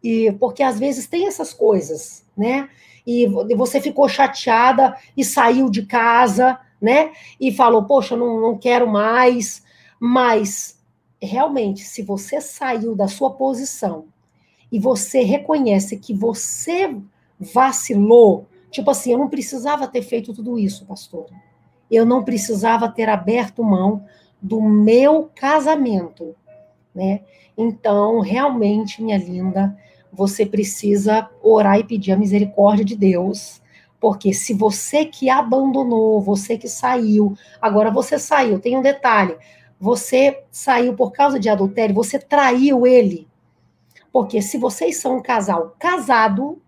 e 0.00 0.30
porque 0.38 0.62
às 0.62 0.78
vezes 0.78 1.08
tem 1.08 1.26
essas 1.26 1.52
coisas, 1.52 2.24
né? 2.36 2.68
E 3.04 3.26
você 3.56 3.80
ficou 3.80 4.08
chateada 4.08 4.96
e 5.16 5.24
saiu 5.24 5.68
de 5.68 5.84
casa, 5.84 6.56
né? 6.80 7.10
E 7.40 7.50
falou, 7.50 7.82
poxa, 7.82 8.16
não, 8.16 8.40
não 8.40 8.56
quero 8.56 8.86
mais. 8.86 9.64
Mas 9.98 10.78
realmente, 11.20 11.80
se 11.80 12.00
você 12.00 12.40
saiu 12.40 12.94
da 12.94 13.08
sua 13.08 13.32
posição 13.32 14.04
e 14.70 14.78
você 14.78 15.24
reconhece 15.24 15.96
que 15.96 16.14
você 16.14 16.94
vacilou, 17.40 18.46
Tipo 18.70 18.90
assim, 18.90 19.12
eu 19.12 19.18
não 19.18 19.28
precisava 19.28 19.86
ter 19.86 20.02
feito 20.02 20.32
tudo 20.32 20.58
isso, 20.58 20.84
pastor. 20.86 21.26
Eu 21.90 22.04
não 22.04 22.24
precisava 22.24 22.88
ter 22.88 23.08
aberto 23.08 23.62
mão 23.62 24.04
do 24.40 24.60
meu 24.60 25.30
casamento, 25.34 26.34
né? 26.94 27.20
Então, 27.56 28.20
realmente, 28.20 29.02
minha 29.02 29.16
linda, 29.16 29.76
você 30.12 30.44
precisa 30.44 31.28
orar 31.42 31.78
e 31.78 31.84
pedir 31.84 32.12
a 32.12 32.16
misericórdia 32.16 32.84
de 32.84 32.96
Deus, 32.96 33.62
porque 34.00 34.32
se 34.32 34.52
você 34.52 35.04
que 35.04 35.30
abandonou, 35.30 36.20
você 36.20 36.58
que 36.58 36.68
saiu, 36.68 37.36
agora 37.60 37.90
você 37.90 38.18
saiu, 38.18 38.60
tem 38.60 38.76
um 38.76 38.82
detalhe, 38.82 39.36
você 39.78 40.42
saiu 40.50 40.94
por 40.94 41.12
causa 41.12 41.38
de 41.38 41.48
adultério, 41.48 41.94
você 41.94 42.18
traiu 42.18 42.86
ele. 42.86 43.28
Porque 44.12 44.40
se 44.40 44.58
vocês 44.58 44.96
são 44.96 45.18
um 45.18 45.22
casal 45.22 45.74
casado, 45.78 46.60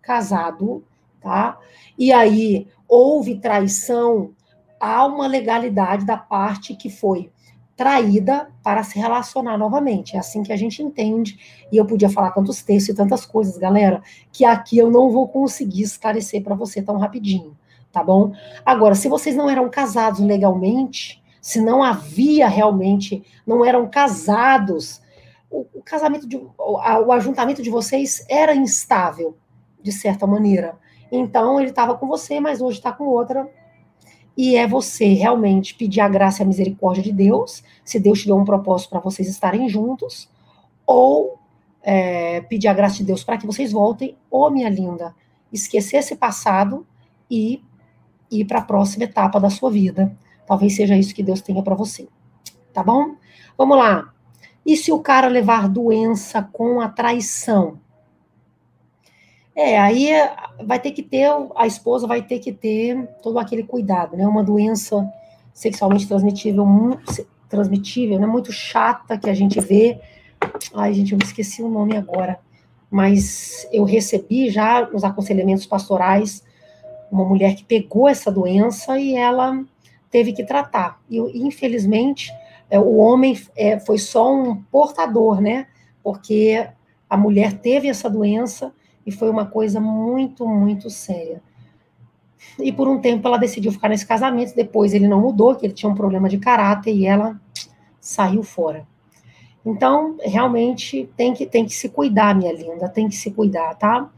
casado, 0.00 0.84
tá? 1.24 1.58
E 1.98 2.12
aí 2.12 2.68
houve 2.86 3.40
traição, 3.40 4.32
há 4.78 5.06
uma 5.06 5.26
legalidade 5.26 6.04
da 6.04 6.18
parte 6.18 6.76
que 6.76 6.90
foi 6.90 7.32
traída 7.74 8.48
para 8.62 8.84
se 8.84 8.98
relacionar 8.98 9.56
novamente. 9.56 10.14
É 10.14 10.18
assim 10.18 10.42
que 10.42 10.52
a 10.52 10.56
gente 10.56 10.82
entende. 10.82 11.38
E 11.72 11.76
eu 11.76 11.86
podia 11.86 12.10
falar 12.10 12.30
tantos 12.30 12.62
textos 12.62 12.94
e 12.94 12.96
tantas 12.96 13.24
coisas, 13.24 13.56
galera, 13.56 14.02
que 14.30 14.44
aqui 14.44 14.76
eu 14.76 14.90
não 14.90 15.10
vou 15.10 15.26
conseguir 15.26 15.82
esclarecer 15.82 16.42
para 16.42 16.54
você 16.54 16.82
tão 16.82 16.98
rapidinho, 16.98 17.56
tá 17.90 18.04
bom? 18.04 18.32
Agora, 18.64 18.94
se 18.94 19.08
vocês 19.08 19.34
não 19.34 19.48
eram 19.48 19.68
casados 19.70 20.20
legalmente, 20.20 21.22
se 21.40 21.60
não 21.60 21.82
havia 21.82 22.46
realmente, 22.46 23.24
não 23.46 23.64
eram 23.64 23.88
casados, 23.88 25.02
o, 25.50 25.82
casamento 25.84 26.28
de, 26.28 26.36
o 26.36 27.12
ajuntamento 27.12 27.62
de 27.62 27.70
vocês 27.70 28.24
era 28.28 28.54
instável, 28.54 29.36
de 29.82 29.92
certa 29.92 30.26
maneira. 30.26 30.76
Então, 31.16 31.60
ele 31.60 31.70
estava 31.70 31.96
com 31.96 32.06
você, 32.08 32.40
mas 32.40 32.60
hoje 32.60 32.78
está 32.78 32.90
com 32.90 33.04
outra. 33.04 33.48
E 34.36 34.56
é 34.56 34.66
você 34.66 35.06
realmente 35.12 35.74
pedir 35.74 36.00
a 36.00 36.08
graça 36.08 36.42
e 36.42 36.44
a 36.44 36.46
misericórdia 36.46 37.02
de 37.02 37.12
Deus, 37.12 37.62
se 37.84 38.00
Deus 38.00 38.20
te 38.20 38.26
deu 38.26 38.36
um 38.36 38.44
propósito 38.44 38.90
para 38.90 38.98
vocês 38.98 39.28
estarem 39.28 39.68
juntos, 39.68 40.28
ou 40.84 41.38
é, 41.82 42.40
pedir 42.40 42.66
a 42.66 42.74
graça 42.74 42.96
de 42.96 43.04
Deus 43.04 43.22
para 43.22 43.38
que 43.38 43.46
vocês 43.46 43.70
voltem, 43.70 44.16
ou, 44.28 44.50
minha 44.50 44.68
linda, 44.68 45.14
esquecer 45.52 45.98
esse 45.98 46.16
passado 46.16 46.84
e 47.30 47.62
ir 48.28 48.44
para 48.44 48.58
a 48.58 48.64
próxima 48.64 49.04
etapa 49.04 49.38
da 49.38 49.50
sua 49.50 49.70
vida. 49.70 50.16
Talvez 50.46 50.74
seja 50.74 50.96
isso 50.96 51.14
que 51.14 51.22
Deus 51.22 51.40
tenha 51.40 51.62
para 51.62 51.76
você. 51.76 52.08
Tá 52.72 52.82
bom? 52.82 53.14
Vamos 53.56 53.78
lá. 53.78 54.12
E 54.66 54.76
se 54.76 54.90
o 54.90 54.98
cara 54.98 55.28
levar 55.28 55.68
doença 55.68 56.42
com 56.52 56.80
a 56.80 56.88
traição? 56.88 57.78
É, 59.56 59.78
aí 59.78 60.08
vai 60.64 60.80
ter 60.80 60.90
que 60.90 61.02
ter, 61.02 61.30
a 61.54 61.66
esposa 61.66 62.06
vai 62.06 62.22
ter 62.22 62.40
que 62.40 62.52
ter 62.52 63.06
todo 63.22 63.38
aquele 63.38 63.62
cuidado, 63.62 64.16
né? 64.16 64.26
Uma 64.26 64.42
doença 64.42 65.08
sexualmente 65.52 66.08
transmitível, 66.08 66.66
muito, 66.66 67.26
transmitível, 67.48 68.18
né? 68.18 68.26
Muito 68.26 68.50
chata 68.50 69.16
que 69.16 69.30
a 69.30 69.34
gente 69.34 69.60
vê. 69.60 70.00
Ai, 70.74 70.92
gente, 70.92 71.12
eu 71.12 71.18
me 71.18 71.24
esqueci 71.24 71.62
o 71.62 71.68
nome 71.68 71.96
agora. 71.96 72.40
Mas 72.90 73.66
eu 73.72 73.84
recebi 73.84 74.50
já 74.50 74.88
nos 74.90 75.04
aconselhamentos 75.04 75.66
pastorais 75.66 76.42
uma 77.10 77.24
mulher 77.24 77.54
que 77.54 77.64
pegou 77.64 78.08
essa 78.08 78.30
doença 78.30 78.98
e 78.98 79.14
ela 79.14 79.64
teve 80.10 80.32
que 80.32 80.44
tratar. 80.44 81.00
E, 81.08 81.18
infelizmente, 81.46 82.32
é, 82.68 82.78
o 82.78 82.96
homem 82.96 83.38
é, 83.56 83.78
foi 83.78 83.98
só 83.98 84.34
um 84.34 84.56
portador, 84.56 85.40
né? 85.40 85.68
Porque 86.02 86.68
a 87.08 87.16
mulher 87.16 87.52
teve 87.58 87.88
essa 87.88 88.10
doença 88.10 88.72
e 89.06 89.12
foi 89.12 89.28
uma 89.30 89.46
coisa 89.46 89.80
muito, 89.80 90.46
muito 90.46 90.88
séria. 90.90 91.42
E 92.58 92.72
por 92.72 92.88
um 92.88 93.00
tempo 93.00 93.26
ela 93.26 93.38
decidiu 93.38 93.72
ficar 93.72 93.88
nesse 93.88 94.06
casamento, 94.06 94.54
depois 94.54 94.94
ele 94.94 95.08
não 95.08 95.20
mudou, 95.20 95.54
que 95.54 95.66
ele 95.66 95.72
tinha 95.72 95.90
um 95.90 95.94
problema 95.94 96.28
de 96.28 96.38
caráter 96.38 96.94
e 96.94 97.06
ela 97.06 97.40
saiu 98.00 98.42
fora. 98.42 98.86
Então, 99.64 100.16
realmente 100.20 101.08
tem 101.16 101.32
que, 101.32 101.46
tem 101.46 101.64
que 101.64 101.72
se 101.72 101.88
cuidar, 101.88 102.34
minha 102.34 102.52
linda, 102.52 102.88
tem 102.88 103.08
que 103.08 103.16
se 103.16 103.30
cuidar, 103.30 103.74
tá? 103.76 104.10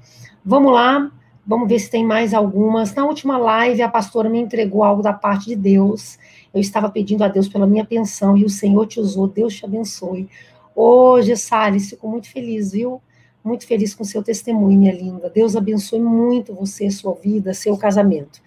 Vamos 0.45 0.73
lá, 0.73 1.11
vamos 1.47 1.69
ver 1.69 1.79
se 1.79 1.89
tem 1.89 2.05
mais 2.05 2.35
algumas. 2.35 2.93
Na 2.95 3.05
última 3.05 3.39
live, 3.39 3.81
a 3.81 3.89
pastora 3.89 4.29
me 4.29 4.41
entregou 4.41 4.83
algo 4.83 5.03
da 5.03 5.13
parte 5.13 5.47
de 5.47 5.57
Deus. 5.57 6.19
Eu 6.53 6.61
estava 6.61 6.91
pedindo 6.91 7.23
a 7.23 7.29
Deus 7.29 7.49
pela 7.49 7.67
minha 7.67 7.85
pensão 7.85 8.37
e 8.37 8.45
o 8.45 8.51
Senhor 8.51 8.87
te 8.87 8.99
usou. 8.99 9.29
Deus 9.29 9.55
te 9.55 9.65
abençoe. 9.65 10.29
Hoje, 10.75 11.37
Salles, 11.37 11.91
fico 11.91 12.09
muito 12.09 12.29
feliz, 12.29 12.73
viu? 12.73 13.01
Muito 13.47 13.67
feliz 13.67 13.95
com 13.95 14.03
seu 14.03 14.23
testemunho, 14.23 14.79
minha 14.79 14.93
linda. 14.93 15.31
Deus 15.31 15.55
abençoe 15.55 16.01
muito 16.01 16.55
você, 16.55 16.91
sua 16.91 17.15
vida, 17.15 17.55
seu 17.55 17.77
casamento. 17.77 18.41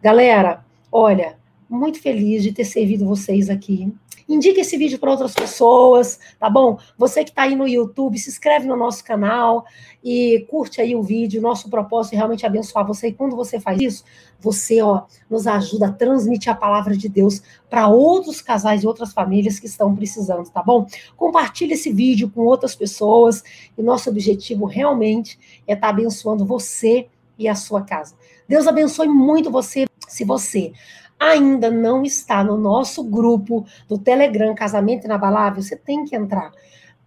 Galera, 0.00 0.64
olha, 0.92 1.36
muito 1.68 2.00
feliz 2.00 2.42
de 2.42 2.52
ter 2.52 2.64
servido 2.64 3.04
vocês 3.04 3.50
aqui. 3.50 3.92
Indique 4.28 4.60
esse 4.60 4.76
vídeo 4.78 4.98
para 4.98 5.10
outras 5.10 5.34
pessoas, 5.34 6.18
tá 6.38 6.48
bom? 6.48 6.78
Você 6.96 7.22
que 7.22 7.30
está 7.30 7.42
aí 7.42 7.54
no 7.54 7.68
YouTube, 7.68 8.18
se 8.18 8.30
inscreve 8.30 8.66
no 8.66 8.76
nosso 8.76 9.04
canal 9.04 9.64
e 10.02 10.46
curte 10.48 10.80
aí 10.80 10.96
o 10.96 11.02
vídeo. 11.02 11.42
Nosso 11.42 11.68
propósito 11.68 12.14
é 12.14 12.16
realmente 12.16 12.46
abençoar 12.46 12.86
você. 12.86 13.08
E 13.08 13.12
quando 13.12 13.36
você 13.36 13.60
faz 13.60 13.80
isso, 13.80 14.04
você 14.40 14.80
ó, 14.80 15.02
nos 15.28 15.46
ajuda 15.46 15.88
a 15.88 15.92
transmitir 15.92 16.50
a 16.50 16.54
palavra 16.54 16.96
de 16.96 17.08
Deus 17.08 17.42
para 17.68 17.88
outros 17.88 18.40
casais 18.40 18.82
e 18.82 18.86
outras 18.86 19.12
famílias 19.12 19.58
que 19.58 19.66
estão 19.66 19.94
precisando, 19.94 20.48
tá 20.48 20.62
bom? 20.62 20.86
Compartilhe 21.16 21.74
esse 21.74 21.92
vídeo 21.92 22.30
com 22.30 22.42
outras 22.42 22.74
pessoas. 22.74 23.42
E 23.76 23.82
nosso 23.82 24.08
objetivo 24.08 24.64
realmente 24.64 25.38
é 25.66 25.74
estar 25.74 25.88
tá 25.88 25.90
abençoando 25.90 26.46
você 26.46 27.08
e 27.38 27.46
a 27.46 27.54
sua 27.54 27.82
casa. 27.82 28.14
Deus 28.48 28.66
abençoe 28.66 29.08
muito 29.08 29.50
você. 29.50 29.84
Se 30.06 30.24
você 30.24 30.72
ainda 31.24 31.70
não 31.70 32.02
está 32.02 32.44
no 32.44 32.58
nosso 32.58 33.02
grupo 33.02 33.64
do 33.88 33.98
Telegram 33.98 34.54
Casamento 34.54 35.06
Inabalável, 35.06 35.62
você 35.62 35.76
tem 35.76 36.04
que 36.04 36.14
entrar. 36.14 36.52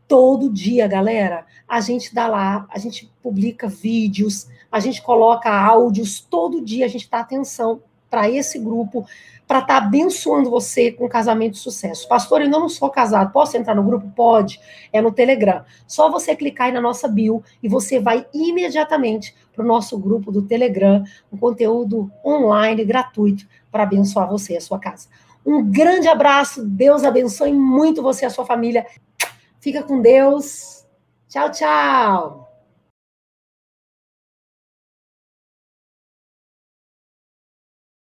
Todo 0.08 0.52
dia, 0.52 0.88
galera, 0.88 1.46
a 1.68 1.80
gente 1.82 2.16
dá 2.16 2.28
lá, 2.28 2.66
a 2.72 2.80
gente 2.80 3.12
publica 3.22 3.68
vídeos, 3.68 4.48
a 4.72 4.80
gente 4.80 5.02
coloca 5.02 5.52
áudios, 5.52 6.20
todo 6.20 6.62
dia 6.62 6.86
a 6.86 6.88
gente 6.88 7.10
dá 7.10 7.20
atenção 7.20 7.82
para 8.18 8.30
esse 8.32 8.58
grupo, 8.58 9.06
para 9.46 9.60
estar 9.60 9.80
tá 9.80 9.86
abençoando 9.86 10.50
você 10.50 10.92
com 10.92 11.08
casamento 11.08 11.54
de 11.54 11.60
sucesso. 11.60 12.08
Pastor, 12.08 12.42
eu 12.42 12.50
não 12.50 12.68
sou 12.68 12.90
casado, 12.90 13.32
posso 13.32 13.56
entrar 13.56 13.76
no 13.76 13.84
grupo? 13.84 14.12
Pode, 14.16 14.60
é 14.92 15.00
no 15.00 15.12
Telegram. 15.12 15.64
Só 15.86 16.10
você 16.10 16.36
clicar 16.36 16.68
aí 16.68 16.74
na 16.74 16.82
nossa 16.82 17.08
bio 17.08 17.44
e 17.62 17.70
você 17.70 18.00
vai 18.00 18.26
imediatamente 18.34 19.36
para 19.54 19.64
o 19.64 19.68
nosso 19.68 20.00
grupo 20.00 20.32
do 20.32 20.42
Telegram, 20.42 21.04
um 21.32 21.38
conteúdo 21.38 22.12
online 22.26 22.84
gratuito 22.84 23.48
para 23.72 23.84
abençoar 23.84 24.28
você 24.28 24.54
e 24.54 24.58
a 24.58 24.62
sua 24.62 24.80
casa. 24.80 25.08
Um 25.46 25.64
grande 25.64 26.08
abraço, 26.08 26.66
Deus 26.66 27.04
abençoe 27.04 27.54
muito 27.54 28.02
você 28.02 28.26
e 28.26 28.28
a 28.28 28.32
sua 28.32 28.46
família. 28.46 28.86
Fica 29.60 29.84
com 29.84 30.02
Deus. 30.02 30.86
Tchau, 31.30 31.52
tchau. 31.52 32.47